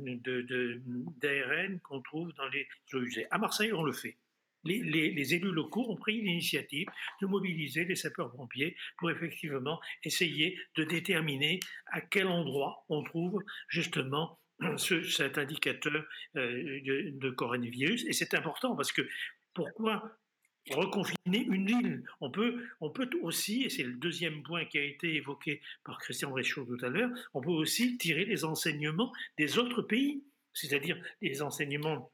d'ARN 1.21 1.81
qu'on 1.81 2.03
trouve 2.03 2.33
dans 2.35 2.49
les 2.49 2.67
eaux 2.95 3.03
usées. 3.03 3.27
À 3.31 3.39
Marseille, 3.39 3.73
on 3.73 3.83
le 3.83 3.93
fait. 3.93 4.17
Les, 4.65 5.35
élus 5.35 5.53
locaux 5.53 5.87
ont 5.89 5.97
pris 5.97 6.21
l'initiative 6.21 6.89
de 7.23 7.27
mobiliser 7.27 7.85
les 7.85 7.95
sapeurs-pompiers 7.95 8.77
pour 8.99 9.11
effectivement 9.11 9.81
essayer 10.05 10.59
de 10.75 10.85
déterminer 10.85 11.61
à 11.87 12.01
quel 12.01 12.27
endroit 12.27 12.85
on 12.89 13.03
trouve 13.03 13.43
justement 13.69 14.39
cet 14.77 15.39
indicateur 15.39 16.05
euh, 16.37 16.81
de, 16.85 17.11
de 17.19 17.31
coronavirus. 17.31 18.05
Et 18.09 18.13
c'est 18.13 18.35
important 18.35 18.75
parce 18.75 18.93
que 18.93 19.09
pourquoi 19.55 20.18
reconfiner 20.75 21.45
une 21.47 21.69
île. 21.69 22.05
On 22.21 22.31
peut, 22.31 22.65
on 22.81 22.91
peut 22.91 23.09
aussi, 23.23 23.65
et 23.65 23.71
c'est 23.71 23.83
le 23.83 23.95
deuxième 23.95 24.43
point 24.43 24.65
qui 24.65 24.79
a 24.79 24.85
été 24.85 25.15
évoqué 25.17 25.61
par 25.85 25.99
Christian 25.99 26.33
Réchaud 26.33 26.65
tout 26.65 26.85
à 26.85 26.89
l'heure, 26.89 27.11
on 27.35 27.41
peut 27.41 27.51
aussi 27.51 27.97
tirer 27.99 28.25
les 28.25 28.45
enseignements 28.45 29.13
des 29.37 29.59
autres 29.59 29.83
pays, 29.83 30.23
c'est-à-dire 30.53 31.01
les 31.21 31.43
enseignements 31.43 32.11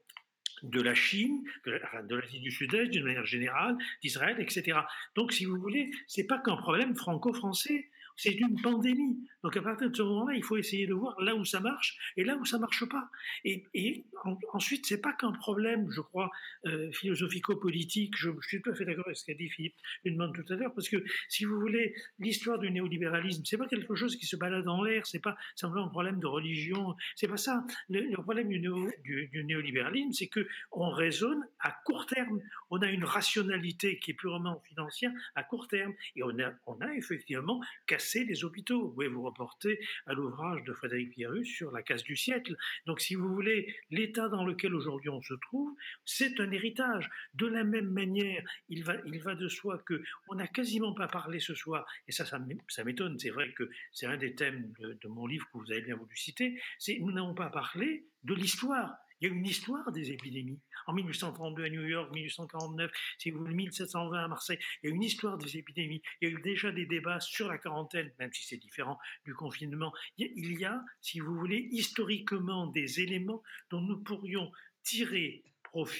de 0.62 0.80
la 0.80 0.94
Chine, 0.94 1.44
de 1.66 2.14
l'Asie 2.14 2.40
du 2.40 2.50
Sud-Est 2.50 2.88
d'une 2.88 3.04
manière 3.04 3.26
générale, 3.26 3.76
d'Israël, 4.02 4.36
etc. 4.40 4.78
Donc, 5.14 5.32
si 5.32 5.44
vous 5.44 5.58
voulez, 5.58 5.90
c'est 6.06 6.24
pas 6.24 6.38
qu'un 6.38 6.56
problème 6.56 6.96
franco-français, 6.96 7.90
c'est 8.16 8.32
une 8.32 8.60
pandémie. 8.60 9.18
Donc 9.42 9.56
à 9.56 9.62
partir 9.62 9.90
de 9.90 9.96
ce 9.96 10.02
moment-là, 10.02 10.34
il 10.36 10.42
faut 10.42 10.56
essayer 10.56 10.86
de 10.86 10.94
voir 10.94 11.20
là 11.20 11.34
où 11.34 11.44
ça 11.44 11.60
marche 11.60 11.98
et 12.16 12.24
là 12.24 12.36
où 12.36 12.44
ça 12.44 12.58
marche 12.58 12.84
pas. 12.86 13.10
Et, 13.44 13.64
et 13.74 14.04
en, 14.24 14.38
ensuite, 14.52 14.86
c'est 14.86 15.00
pas 15.00 15.12
qu'un 15.12 15.32
problème, 15.32 15.90
je 15.90 16.00
crois, 16.00 16.30
euh, 16.66 16.90
philosophico-politique. 16.92 18.14
Je, 18.16 18.30
suis 18.42 18.62
tout 18.62 18.70
à 18.70 18.74
fait 18.74 18.84
d'accord 18.84 19.06
avec 19.06 19.16
ce 19.16 19.26
qu'a 19.26 19.34
dit 19.34 19.48
Philippe 19.48 19.74
demande 20.04 20.34
tout 20.34 20.52
à 20.52 20.56
l'heure, 20.56 20.72
parce 20.74 20.88
que 20.88 20.96
si 21.28 21.44
vous 21.44 21.58
voulez, 21.58 21.94
l'histoire 22.18 22.58
du 22.58 22.70
néolibéralisme, 22.70 23.42
c'est 23.44 23.58
pas 23.58 23.66
quelque 23.66 23.94
chose 23.94 24.16
qui 24.16 24.26
se 24.26 24.36
balade 24.36 24.64
dans 24.64 24.82
l'air. 24.82 25.06
C'est 25.06 25.22
pas 25.22 25.36
simplement 25.56 25.86
un 25.86 25.90
problème 25.90 26.20
de 26.20 26.26
religion. 26.26 26.94
C'est 27.16 27.28
pas 27.28 27.36
ça. 27.36 27.64
Le, 27.88 28.14
problème 28.22 28.48
du, 28.48 28.60
du, 28.60 29.44
néolibéralisme, 29.44 30.12
c'est 30.12 30.28
que 30.28 30.46
on 30.72 30.90
raisonne 30.90 31.44
à 31.60 31.72
court 31.84 32.06
terme. 32.06 32.40
On 32.70 32.80
a 32.80 32.88
une 32.88 33.04
rationalité 33.04 33.98
qui 33.98 34.12
est 34.12 34.14
purement 34.14 34.60
financière 34.68 35.12
à 35.34 35.42
court 35.42 35.68
terme, 35.68 35.92
et 36.16 36.22
on 36.22 36.38
a, 36.38 36.52
on 36.66 36.80
a 36.80 36.94
effectivement 36.94 37.60
cassé 37.86 38.03
les 38.12 38.44
hôpitaux. 38.44 38.94
Vous 38.96 39.02
vous 39.10 39.32
porté 39.32 39.80
à 40.06 40.12
l'ouvrage 40.12 40.62
de 40.64 40.72
Frédéric 40.72 41.10
Pierrus 41.10 41.48
sur 41.48 41.70
la 41.72 41.82
casse 41.82 42.02
du 42.02 42.16
siècle. 42.16 42.56
Donc, 42.86 43.00
si 43.00 43.14
vous 43.14 43.28
voulez, 43.28 43.74
l'état 43.90 44.28
dans 44.28 44.44
lequel 44.44 44.74
aujourd'hui 44.74 45.08
on 45.08 45.22
se 45.22 45.34
trouve, 45.34 45.74
c'est 46.04 46.40
un 46.40 46.50
héritage. 46.50 47.08
De 47.34 47.46
la 47.46 47.64
même 47.64 47.90
manière, 47.90 48.44
il 48.68 48.84
va, 48.84 48.94
il 49.06 49.20
va 49.20 49.34
de 49.34 49.48
soi 49.48 49.78
que 49.86 50.02
on 50.28 50.34
n'a 50.34 50.46
quasiment 50.46 50.94
pas 50.94 51.08
parlé 51.08 51.40
ce 51.40 51.54
soir, 51.54 51.86
et 52.06 52.12
ça, 52.12 52.24
ça, 52.24 52.38
m'étonne. 52.84 53.18
C'est 53.18 53.30
vrai 53.30 53.52
que 53.52 53.68
c'est 53.92 54.06
un 54.06 54.16
des 54.16 54.34
thèmes 54.34 54.72
de, 54.80 54.98
de 55.00 55.08
mon 55.08 55.26
livre 55.26 55.46
que 55.52 55.58
vous 55.58 55.72
avez 55.72 55.82
bien 55.82 55.96
voulu 55.96 56.16
citer. 56.16 56.60
C'est 56.78 56.98
nous 57.00 57.12
n'avons 57.12 57.34
pas 57.34 57.50
parlé 57.50 58.06
de 58.24 58.34
l'histoire. 58.34 58.96
Il 59.24 59.28
y 59.28 59.30
a 59.30 59.36
une 59.36 59.46
histoire 59.46 59.90
des 59.90 60.10
épidémies. 60.10 60.60
En 60.86 60.92
1832 60.92 61.64
à 61.64 61.70
New 61.70 61.86
York, 61.86 62.12
1849, 62.12 62.92
si 63.16 63.30
vous 63.30 63.38
voulez, 63.38 63.54
1720 63.54 64.22
à 64.22 64.28
Marseille, 64.28 64.58
il 64.82 64.90
y 64.90 64.92
a 64.92 64.94
une 64.94 65.02
histoire 65.02 65.38
des 65.38 65.56
épidémies. 65.56 66.02
Il 66.20 66.28
y 66.28 66.30
a 66.30 66.34
eu 66.34 66.42
déjà 66.42 66.70
des 66.70 66.84
débats 66.84 67.20
sur 67.20 67.48
la 67.48 67.56
quarantaine, 67.56 68.12
même 68.18 68.30
si 68.34 68.44
c'est 68.44 68.58
différent 68.58 68.98
du 69.24 69.34
confinement. 69.34 69.94
Il 70.18 70.60
y 70.60 70.66
a, 70.66 70.84
si 71.00 71.20
vous 71.20 71.34
voulez, 71.36 71.68
historiquement 71.70 72.66
des 72.66 73.00
éléments 73.00 73.42
dont 73.70 73.80
nous 73.80 73.96
pourrions 73.96 74.52
tirer 74.82 75.42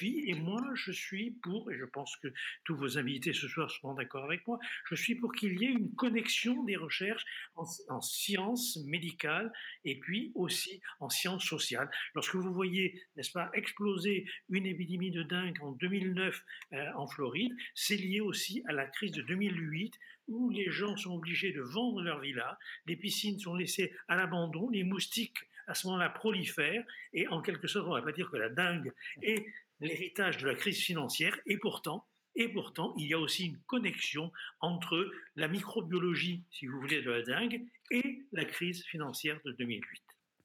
Et 0.01 0.33
moi, 0.35 0.61
je 0.73 0.91
suis 0.91 1.31
pour, 1.31 1.69
et 1.69 1.77
je 1.77 1.83
pense 1.85 2.15
que 2.17 2.29
tous 2.63 2.75
vos 2.75 2.97
invités 2.97 3.33
ce 3.33 3.47
soir 3.47 3.69
seront 3.69 3.93
d'accord 3.93 4.23
avec 4.23 4.47
moi, 4.47 4.57
je 4.89 4.95
suis 4.95 5.15
pour 5.15 5.33
qu'il 5.33 5.59
y 5.61 5.65
ait 5.65 5.71
une 5.71 5.93
connexion 5.95 6.63
des 6.63 6.77
recherches 6.77 7.25
en, 7.55 8.01
sciences 8.01 8.77
médicales 8.85 9.51
et 9.83 9.99
puis 9.99 10.31
aussi 10.35 10.81
en 10.99 11.09
sciences 11.09 11.45
sociales. 11.45 11.89
Lorsque 12.13 12.35
vous 12.35 12.53
voyez, 12.53 13.01
n'est-ce 13.15 13.31
pas, 13.31 13.49
exploser 13.53 14.25
une 14.49 14.65
épidémie 14.65 15.11
de 15.11 15.23
dingue 15.23 15.57
en 15.61 15.71
2009 15.73 16.43
euh, 16.73 16.91
en 16.95 17.07
Floride, 17.07 17.53
c'est 17.73 17.97
lié 17.97 18.21
aussi 18.21 18.63
à 18.67 18.71
la 18.71 18.85
crise 18.85 19.11
de 19.11 19.23
2008 19.23 19.93
où 20.27 20.49
les 20.49 20.71
gens 20.71 20.95
sont 20.95 21.15
obligés 21.15 21.51
de 21.51 21.61
vendre 21.61 22.01
leur 22.01 22.19
villa, 22.19 22.57
les 22.85 22.95
piscines 22.95 23.39
sont 23.39 23.55
laissées 23.55 23.93
à 24.07 24.15
l'abandon, 24.15 24.69
les 24.69 24.83
moustiques 24.83 25.39
à 25.67 25.73
ce 25.73 25.87
moment-là 25.87 26.09
prolifèrent, 26.09 26.83
et 27.13 27.27
en 27.27 27.41
quelque 27.41 27.67
sorte, 27.67 27.87
on 27.87 27.95
ne 27.95 27.99
va 27.99 28.05
pas 28.05 28.11
dire 28.11 28.29
que 28.29 28.37
la 28.37 28.49
dingue 28.49 28.91
est 29.21 29.45
l'héritage 29.85 30.37
de 30.37 30.47
la 30.47 30.55
crise 30.55 30.79
financière, 30.79 31.37
et 31.45 31.57
pourtant, 31.57 32.05
et 32.35 32.49
pourtant, 32.49 32.93
il 32.97 33.07
y 33.07 33.13
a 33.13 33.19
aussi 33.19 33.45
une 33.45 33.59
connexion 33.59 34.31
entre 34.59 35.09
la 35.35 35.47
microbiologie, 35.47 36.43
si 36.51 36.67
vous 36.67 36.79
voulez, 36.79 37.01
de 37.01 37.09
la 37.09 37.21
dingue 37.23 37.65
et 37.91 38.23
la 38.33 38.43
crise 38.43 38.83
financière 38.83 39.39
de 39.45 39.51
2008. 39.53 40.03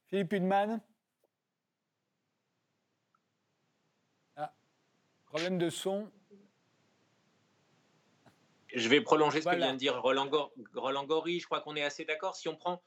Philippe 0.09 0.32
Hudman 0.32 0.80
ah, 4.36 4.53
Problème 5.26 5.59
de 5.59 5.68
son 5.68 6.12
Je 8.72 8.88
vais 8.88 9.01
prolonger 9.01 9.41
ce 9.41 9.49
que 9.49 9.57
vient 9.57 9.72
de 9.72 9.78
dire 9.78 10.01
Roland, 10.01 10.30
Roland 10.74 11.05
Gori. 11.05 11.41
Je 11.41 11.47
crois 11.47 11.61
qu'on 11.61 11.74
est 11.74 11.82
assez 11.82 12.05
d'accord. 12.05 12.36
Si 12.36 12.49
on 12.49 12.57
prend 12.57 12.80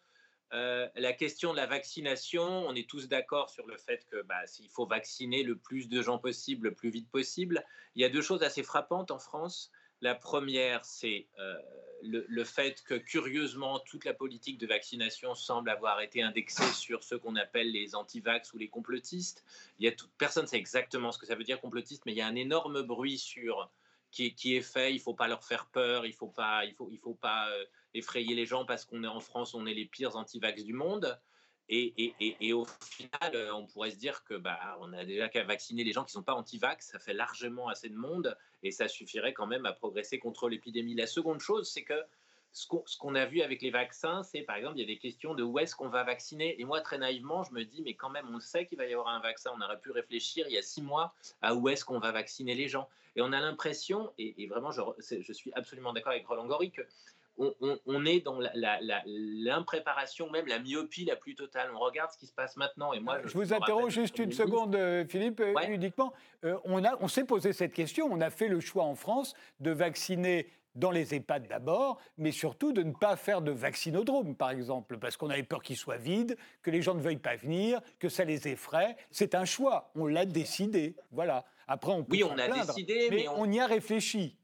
euh, 0.54 0.88
la 0.96 1.14
question 1.14 1.52
de 1.52 1.58
la 1.58 1.66
vaccination, 1.66 2.44
on 2.44 2.76
est 2.76 2.88
tous 2.88 3.08
d'accord 3.08 3.50
sur 3.50 3.66
le 3.66 3.76
fait 3.78 4.06
que 4.06 4.22
bah, 4.22 4.46
s'il 4.46 4.70
faut 4.70 4.86
vacciner 4.86 5.42
le 5.42 5.58
plus 5.58 5.90
de 5.90 6.02
gens 6.02 6.20
possible, 6.20 6.68
le 6.68 6.76
plus 6.76 6.92
vite 6.92 7.10
possible. 7.10 7.66
Il 7.96 8.02
y 8.04 8.06
a 8.06 8.10
deux 8.10 8.22
choses 8.22 8.44
assez 8.44 8.62
frappantes 8.62 9.10
en 9.10 9.18
France. 9.18 9.72
La 10.02 10.14
première, 10.14 10.86
c'est 10.86 11.28
euh, 11.40 11.56
le, 12.04 12.44
fait 12.44 12.84
que, 12.84 12.94
curieusement, 12.94 13.80
toute 13.80 14.06
la 14.06 14.14
politique 14.14 14.60
de 14.60 14.68
vaccination 14.68 15.34
semble 15.34 15.70
avoir 15.70 16.02
été 16.02 16.22
indexée 16.22 16.72
sur 16.74 17.04
ce 17.04 17.16
qu'on 17.16 17.36
appelle 17.36 17.72
les 17.72 17.96
anti-vax 17.96 18.54
ou 18.54 18.58
les 18.60 18.68
complotistes. 18.68 19.44
Il 19.80 19.86
y 19.86 19.90
a 19.90 19.94
personne 20.20 20.44
ne 20.44 20.50
sait 20.50 20.58
exactement 20.58 21.12
ce 21.12 21.18
que 21.18 21.26
ça 21.26 21.36
veut 21.36 21.46
dire 21.46 21.62
complotiste, 21.62 22.04
mais 22.06 22.12
il 22.12 22.18
y 22.18 22.22
a 22.22 22.28
un 22.28 22.36
énorme 22.36 22.84
bruit 22.84 23.18
sur 23.18 23.72
qui, 24.12 24.36
est 24.56 24.62
fait. 24.62 24.92
Il 24.92 24.98
ne 24.98 25.02
faut 25.02 25.16
pas 25.16 25.28
leur 25.28 25.44
faire 25.44 25.66
peur, 25.66 26.06
il 26.06 26.10
ne 26.10 26.16
faut 26.16 26.28
pas, 26.28 26.66
il 26.66 26.76
faut, 26.76 26.90
il 26.92 27.00
faut 27.00 27.16
pas 27.16 27.50
effrayer 27.94 28.36
les 28.36 28.46
gens 28.46 28.66
parce 28.66 28.86
qu'on 28.86 29.04
est 29.04 29.08
en 29.08 29.20
France, 29.20 29.54
on 29.54 29.66
est 29.66 29.74
les 29.74 29.86
pires 29.86 30.16
anti-vax 30.16 30.64
du 30.64 30.74
monde. 30.74 31.20
Et, 31.70 31.94
et, 32.20 32.36
et, 32.42 32.54
au 32.54 32.66
final, 32.82 33.52
on 33.54 33.66
pourrait 33.66 33.92
se 33.92 33.96
dire 33.96 34.26
que 34.26 34.34
bah, 34.34 34.78
on 34.82 34.92
a 34.92 35.06
déjà 35.06 35.30
qu'à 35.30 35.44
vacciner 35.44 35.86
les 35.86 35.94
gens 35.94 36.04
qui 36.04 36.10
ne 36.10 36.20
sont 36.20 36.24
pas 36.24 36.34
anti-vax, 36.34 36.88
ça 36.88 37.00
fait 37.00 37.14
largement 37.14 37.70
assez 37.70 37.88
de 37.88 37.96
monde 37.96 38.38
et 38.64 38.72
ça 38.72 38.90
suffirait 38.90 39.34
quand 39.34 39.48
même 39.48 39.66
à 39.66 39.72
progresser 39.72 40.20
contre 40.20 40.50
l'épidémie. 40.50 40.94
La 40.94 41.08
seconde 41.08 41.40
chose, 41.40 41.70
c'est 41.70 41.84
que 41.84 42.04
ce 42.54 42.68
qu'on 42.68 43.16
a 43.16 43.26
vu 43.26 43.42
avec 43.42 43.62
les 43.62 43.72
vaccins, 43.72 44.22
c'est 44.24 44.42
par 44.42 44.58
exemple, 44.58 44.78
il 44.78 44.82
y 44.82 44.84
a 44.84 44.88
des 44.88 45.00
questions 45.00 45.34
de 45.34 45.42
où 45.42 45.58
est-ce 45.58 45.76
qu'on 45.76 45.90
va 45.90 46.04
vacciner. 46.04 46.60
Et 46.62 46.66
moi, 46.66 46.82
très 46.82 46.98
naïvement, 46.98 47.44
je 47.44 47.54
me 47.54 47.64
dis, 47.64 47.82
mais 47.82 47.96
quand 47.96 48.10
même, 48.10 48.28
on 48.34 48.40
sait 48.40 48.68
qu'il 48.68 48.78
va 48.78 48.86
y 48.86 48.94
avoir 48.94 49.08
un 49.08 49.20
vaccin. 49.20 49.52
On 49.56 49.62
aurait 49.62 49.80
pu 49.80 49.92
réfléchir 49.92 50.46
il 50.48 50.54
y 50.54 50.58
a 50.58 50.62
six 50.62 50.82
mois 50.82 51.14
à 51.42 51.56
où 51.56 51.68
est-ce 51.70 51.84
qu'on 51.84 52.00
va 52.00 52.12
vacciner 52.12 52.54
les 52.54 52.68
gens. 52.68 52.88
Et 53.16 53.22
on 53.22 53.32
a 53.32 53.40
l'impression, 53.40 54.12
et, 54.18 54.48
vraiment, 54.48 54.72
je, 54.72 54.82
je, 55.00 55.34
suis 55.34 55.52
absolument 55.54 55.94
d'accord 55.94 56.12
avec 56.12 56.28
Roland 56.28 56.48
Gori, 56.48 56.72
que 56.72 56.82
on, 57.38 58.06
est 58.06 58.20
dans 58.22 58.40
l'impréparation, 59.06 60.30
même 60.30 60.48
la 60.48 60.60
myopie 60.60 61.06
la 61.06 61.16
plus 61.16 61.36
totale. 61.36 61.70
On 61.74 61.80
regarde 61.80 62.12
ce 62.12 62.18
qui 62.18 62.28
se 62.28 62.34
passe 62.34 62.58
maintenant. 62.58 62.94
Et 62.94 63.00
moi, 63.00 63.20
je, 63.26 63.34
vous 63.34 63.54
interroge 63.54 63.94
juste 63.94 64.20
une 64.20 64.32
seconde, 64.32 64.76
euh, 64.76 65.06
Philippe, 65.08 65.40
euh, 65.40 65.54
uniquement. 65.70 66.14
Euh, 66.44 66.58
on, 66.66 66.82
on 67.00 67.08
s'est 67.08 67.24
posé 67.24 67.54
cette 67.54 67.74
question. 67.74 68.08
On 68.12 68.22
a 68.22 68.30
fait 68.30 68.48
le 68.48 68.60
choix 68.60 68.84
en 68.84 68.96
France 68.96 69.34
de 69.60 69.72
vacciner 69.72 70.48
dans 70.76 70.92
les 70.92 71.14
EHPAD 71.14 71.48
d'abord, 71.48 72.00
mais 72.18 72.32
surtout 72.32 72.74
de 72.74 72.82
ne 72.82 72.94
pas 72.94 73.16
faire 73.16 73.42
de 73.42 73.52
vaccinodrome, 73.52 74.36
par 74.36 74.50
exemple, 74.50 74.98
parce 74.98 75.18
qu'on 75.18 75.30
avait 75.30 75.44
peur 75.44 75.62
qu'il 75.62 75.78
soit 75.78 75.98
vide, 75.98 76.36
que 76.64 76.72
les 76.72 76.82
gens 76.82 76.96
ne 76.96 77.02
veuillent 77.02 77.18
pas 77.18 77.36
venir, 77.36 77.80
que 78.00 78.10
ça 78.10 78.24
les 78.24 78.48
effraie. 78.48 78.98
C'est 79.12 79.36
un 79.36 79.46
choix. 79.46 79.92
On 79.96 80.08
l'a 80.08 80.26
décidé. 80.26 80.96
Voilà. 81.12 81.46
Après, 81.68 81.92
on 81.92 82.04
peut 82.04 82.16
oui, 82.16 82.24
on 82.24 82.38
a 82.38 82.48
décidé, 82.48 83.08
mais, 83.12 83.28
on 83.30 83.50
y 83.52 83.60
a 83.60 83.68
réfléchi 83.68 84.36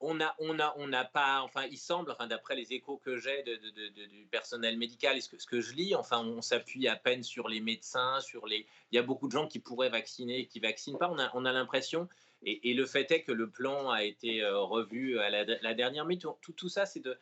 on 0.00 0.14
n'a 0.14 0.34
on 0.38 0.58
a, 0.58 0.74
on 0.78 0.90
pas, 1.12 1.42
enfin, 1.42 1.64
il 1.70 1.76
semble, 1.76 2.10
enfin, 2.10 2.26
d'après 2.26 2.56
les 2.56 2.72
échos 2.72 2.96
que 2.96 3.16
j'ai 3.16 3.42
du 3.42 4.26
personnel 4.30 4.78
médical 4.78 5.16
et 5.16 5.20
ce 5.20 5.46
que, 5.46 5.60
je 5.60 5.72
lis, 5.74 5.94
enfin, 5.94 6.24
on 6.24 6.40
s'appuie 6.40 6.88
à 6.88 6.96
peine 6.96 7.22
sur 7.22 7.48
les 7.48 7.60
médecins, 7.60 8.20
sur 8.20 8.46
les. 8.46 8.66
Il 8.92 8.96
y 8.96 8.98
a 8.98 9.02
beaucoup 9.02 9.26
de 9.26 9.32
gens 9.32 9.46
qui 9.46 9.58
pourraient 9.58 9.90
vacciner 9.90 10.40
et 10.40 10.46
qui 10.46 10.58
vaccinent 10.60 10.98
pas. 10.98 11.10
On 11.10 11.18
a, 11.18 11.30
on 11.34 11.44
a 11.44 11.52
l'impression, 11.52 12.08
et, 12.42 12.72
le 12.72 12.86
fait 12.86 13.10
est 13.10 13.22
que 13.22 13.32
le 13.32 13.50
plan 13.50 13.90
a 13.90 14.02
été 14.02 14.42
euh, 14.42 14.58
revu 14.60 15.18
à 15.18 15.28
la, 15.28 15.74
dernière 15.74 16.06
minute. 16.06 16.26
Tout, 16.40 16.68
ça, 16.68 16.86
c'est 16.86 17.00
de. 17.00 17.18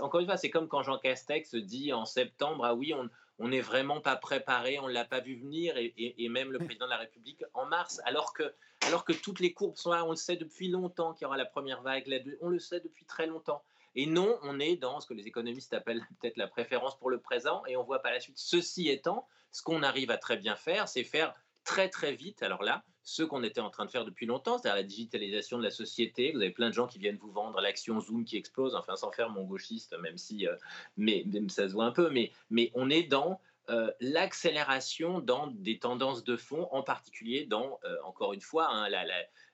encore 0.00 0.20
une 0.20 0.26
fois, 0.26 0.36
c'est 0.36 0.50
comme 0.50 0.66
quand 0.66 0.82
Jean 0.82 0.98
Castex 0.98 1.54
dit 1.54 1.92
en 1.92 2.04
septembre, 2.04 2.64
ah 2.64 2.74
oui, 2.74 2.92
on 2.92 3.08
on 3.38 3.48
n'est 3.48 3.60
vraiment 3.60 4.00
pas 4.00 4.16
préparé, 4.16 4.78
on 4.78 4.88
ne 4.88 4.92
l'a 4.92 5.04
pas 5.04 5.20
vu 5.20 5.36
venir, 5.36 5.74
et, 5.76 6.28
même 6.28 6.52
le 6.52 6.58
président 6.58 6.86
de 6.86 6.90
la 6.90 6.96
République 6.96 7.44
en 7.54 7.66
mars, 7.66 8.00
alors 8.04 8.32
que, 8.32 8.54
alors 8.82 9.04
que 9.04 9.12
toutes 9.12 9.40
les 9.40 9.52
courbes 9.52 9.76
sont 9.76 9.92
là, 9.92 10.04
on 10.04 10.10
le 10.10 10.16
sait 10.16 10.36
depuis 10.36 10.68
longtemps 10.68 11.12
qu'il 11.12 11.22
y 11.22 11.26
aura 11.26 11.36
la 11.36 11.44
première 11.44 11.82
vague, 11.82 12.06
on 12.40 12.48
le 12.48 12.58
sait 12.58 12.80
depuis 12.80 13.04
très 13.04 13.26
longtemps. 13.26 13.62
Et 13.94 14.06
non, 14.06 14.38
on 14.42 14.60
est 14.60 14.76
dans 14.76 15.00
ce 15.00 15.06
que 15.06 15.14
les 15.14 15.26
économistes 15.26 15.72
appellent 15.72 16.06
peut-être 16.20 16.36
la 16.36 16.48
préférence 16.48 16.98
pour 16.98 17.10
le 17.10 17.20
présent, 17.20 17.62
et 17.66 17.76
on 17.76 17.84
voit 17.84 18.00
par 18.00 18.12
la 18.12 18.20
suite. 18.20 18.38
Ceci 18.38 18.88
étant, 18.88 19.26
ce 19.52 19.62
qu'on 19.62 19.82
arrive 19.82 20.10
à 20.10 20.18
très 20.18 20.36
bien 20.36 20.56
faire, 20.56 20.88
c'est 20.88 21.04
faire 21.04 21.34
très 21.64 21.88
très 21.88 22.12
vite, 22.12 22.42
alors 22.42 22.62
là, 22.62 22.84
ce 23.06 23.22
qu'on 23.22 23.44
était 23.44 23.60
en 23.60 23.70
train 23.70 23.84
de 23.84 23.90
faire 23.90 24.04
depuis 24.04 24.26
longtemps, 24.26 24.58
c'est-à-dire 24.58 24.74
la 24.74 24.82
digitalisation 24.82 25.58
de 25.58 25.62
la 25.62 25.70
société. 25.70 26.32
Vous 26.32 26.40
avez 26.40 26.50
plein 26.50 26.68
de 26.68 26.74
gens 26.74 26.88
qui 26.88 26.98
viennent 26.98 27.16
vous 27.16 27.30
vendre 27.30 27.60
l'action 27.60 28.00
Zoom 28.00 28.24
qui 28.24 28.36
explose, 28.36 28.74
enfin 28.74 28.96
sans 28.96 29.12
faire 29.12 29.30
mon 29.30 29.44
gauchiste, 29.44 29.96
même 30.00 30.18
si 30.18 30.48
euh, 30.48 30.56
mais, 30.96 31.22
même 31.26 31.48
ça 31.48 31.68
se 31.68 31.72
voit 31.72 31.84
un 31.84 31.92
peu, 31.92 32.10
mais, 32.10 32.32
mais 32.50 32.72
on 32.74 32.90
est 32.90 33.04
dans 33.04 33.40
euh, 33.70 33.92
l'accélération 34.00 35.20
dans 35.20 35.46
des 35.46 35.78
tendances 35.78 36.24
de 36.24 36.36
fond, 36.36 36.66
en 36.72 36.82
particulier 36.82 37.46
dans, 37.46 37.78
euh, 37.84 37.96
encore 38.04 38.32
une 38.32 38.40
fois, 38.40 38.68
hein, 38.72 38.88
la, 38.88 39.04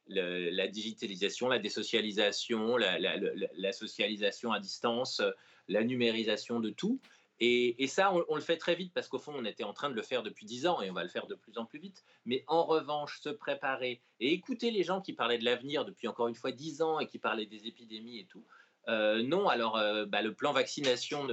la, 0.09 0.69
digitalisation, 0.69 1.49
la 1.49 1.59
désocialisation, 1.59 2.79
la, 2.79 3.73
socialisation 3.73 4.51
à 4.51 4.61
distance, 4.61 5.21
la 5.69 5.85
numérisation 5.85 6.59
de 6.59 6.71
tout. 6.71 7.01
Et, 7.45 7.89
ça, 7.89 8.15
on, 8.29 8.37
le 8.37 8.41
fait 8.41 8.57
très 8.57 8.77
vite 8.77 8.93
parce 8.95 9.09
qu'au 9.09 9.19
fond, 9.19 9.33
on 9.35 9.45
était 9.45 9.65
en 9.65 9.73
train 9.73 9.91
de 9.91 9.97
le 9.97 10.03
faire 10.03 10.23
depuis 10.23 10.47
dix 10.47 10.69
ans 10.69 10.81
et 10.81 10.91
on 10.91 10.95
va 10.95 11.03
le 11.03 11.09
faire 11.09 11.27
de 11.27 11.35
plus 11.35 11.59
en 11.59 11.65
plus 11.65 11.81
vite. 11.81 12.05
Mais 12.25 12.45
en 12.47 12.63
revanche, 12.63 13.21
se 13.21 13.31
préparer 13.31 14.01
et 14.21 14.33
écouter 14.33 14.71
les 14.71 14.85
gens 14.85 15.01
qui 15.01 15.13
parlaient 15.13 15.39
de 15.39 15.45
l'avenir 15.45 15.85
depuis 15.85 16.07
encore 16.07 16.29
une 16.29 16.37
fois 16.37 16.53
dix 16.53 16.83
ans 16.83 17.01
et 17.01 17.09
qui 17.09 17.19
parlaient 17.19 17.47
des 17.47 17.67
épidémies 17.67 18.21
et 18.21 18.27
tout. 18.27 18.45
Euh, 18.87 19.25
non, 19.25 19.49
alors 19.49 19.77
euh, 19.77 20.07
bah, 20.07 20.23
le 20.23 20.35
plan 20.35 20.53
vaccination 20.53 21.27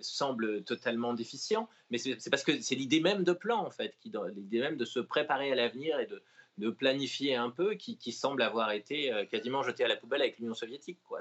semble 0.00 0.64
totalement 0.64 1.14
déficient, 1.14 1.68
mais 1.88 1.98
c'est 1.98 2.30
parce 2.30 2.42
que 2.42 2.60
c'est 2.60 2.74
l'idée 2.74 3.00
même 3.00 3.22
de 3.22 3.32
plan 3.32 3.64
en 3.64 3.70
fait, 3.70 3.96
l'idée 4.04 4.60
même 4.60 4.76
de 4.76 4.84
se 4.84 4.98
préparer 4.98 5.52
à 5.52 5.54
l'avenir 5.54 6.00
et 6.00 6.06
de, 6.06 6.20
de 6.58 6.70
planifier 6.70 7.34
un 7.34 7.50
peu 7.50 7.74
qui, 7.74 8.12
semble 8.12 8.42
avoir 8.42 8.70
été 8.72 9.12
euh, 9.12 9.24
quasiment 9.24 9.62
jeté 9.62 9.84
à 9.84 9.88
la 9.88 9.96
poubelle 9.96 10.22
avec 10.22 10.38
l'Union 10.38 10.54
soviétique. 10.54 10.98
Quoi. 11.08 11.20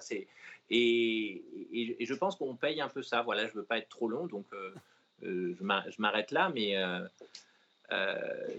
Et, 0.69 1.43
et, 1.71 2.05
je 2.05 2.13
pense 2.13 2.36
qu'on 2.36 2.55
paye 2.55 2.81
un 2.81 2.89
peu 2.89 3.01
ça. 3.01 3.21
Voilà, 3.23 3.47
je 3.47 3.53
ne 3.53 3.57
veux 3.57 3.65
pas 3.65 3.79
être 3.79 3.89
trop 3.89 4.07
long, 4.07 4.27
donc 4.27 4.45
euh, 4.53 4.73
euh, 5.23 5.55
je 5.59 6.01
m'arrête 6.01 6.31
là, 6.31 6.51
mais 6.53 6.75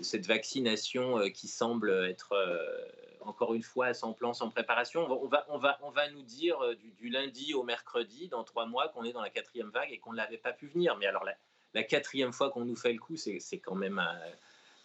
cette 0.03 0.27
vaccination 0.27 1.29
qui 1.31 1.49
semble 1.49 1.91
être 2.09 2.37
encore 3.20 3.55
une 3.55 3.62
fois 3.62 3.95
sans 3.95 4.12
plan, 4.12 4.35
sans 4.35 4.51
préparation, 4.51 5.07
on 5.11 5.27
va, 5.27 5.47
on 5.49 5.59
va, 5.59 5.79
on 5.83 5.91
va 5.91 6.11
nous 6.11 6.22
dire 6.22 6.59
du, 6.99 7.09
lundi 7.09 7.55
au 7.55 7.62
mercredi, 7.62 8.29
dans 8.29 8.45
trois 8.45 8.66
mois, 8.66 8.89
qu'on 8.89 9.03
est 9.05 9.12
dans 9.12 9.22
la 9.22 9.31
quatrième 9.31 9.70
vague 9.70 9.91
et 9.91 9.99
qu'on 9.99 10.12
ne 10.12 10.18
l'avait 10.18 10.39
pas 10.39 10.53
pu 10.53 10.66
venir. 10.66 10.97
Mais 10.99 11.07
alors 11.07 11.25
la, 11.25 11.35
la 11.72 11.83
quatrième 11.83 12.33
fois 12.33 12.51
qu'on 12.51 12.64
nous 12.64 12.77
fait 12.77 12.93
le 12.93 12.99
coup, 12.99 13.16
c'est 13.16 13.59
quand 13.59 13.75
même 13.75 14.03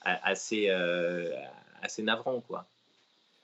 assez 0.02 0.70
assez 1.82 2.04
navrant, 2.04 2.42
quoi. 2.42 2.66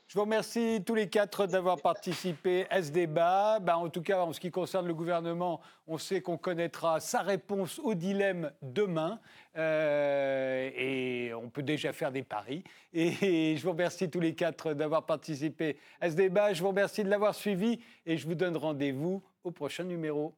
Je 0.08 0.14
vous 0.14 0.22
remercie 0.22 0.84
tous 0.86 0.94
les 0.94 1.10
quatre 1.10 1.48
d'avoir 1.48 1.82
participé 1.82 2.68
à 2.70 2.84
ce 2.84 2.92
débat. 2.92 3.60
Ben, 3.60 3.76
en 3.76 3.90
tout 3.90 4.04
cas, 4.04 4.22
en 4.22 4.34
ce 4.34 4.40
qui 4.40 4.52
concerne 4.52 4.86
le 4.86 4.94
gouvernement, 4.94 5.62
on 5.88 5.98
sait 5.98 6.22
qu'on 6.22 6.38
connaîtra 6.38 7.00
sa 7.00 7.22
réponse 7.22 7.80
au 7.80 7.96
dilemme 7.96 8.52
demain. 8.62 9.20
Euh, 9.58 10.70
et 10.76 11.34
on 11.34 11.50
peut 11.50 11.64
déjà 11.64 11.92
faire 11.92 12.12
des 12.12 12.22
paris. 12.22 12.64
Et 12.94 13.58
je 13.58 13.64
vous 13.64 13.72
remercie 13.72 14.08
tous 14.08 14.20
les 14.20 14.36
quatre 14.36 14.74
d'avoir 14.74 15.08
participé 15.08 15.80
à 16.00 16.12
ce 16.12 16.16
débat. 16.16 16.54
Je 16.54 16.62
vous 16.62 16.70
remercie 16.70 17.04
de 17.04 17.10
l'avoir 17.10 17.34
suivi 17.34 17.80
et 18.06 18.16
je 18.16 18.28
vous 18.28 18.36
donne 18.36 18.58
rendez-vous 18.58 19.24
au 19.44 19.50
prochain 19.50 19.86
numéro. 19.86 20.36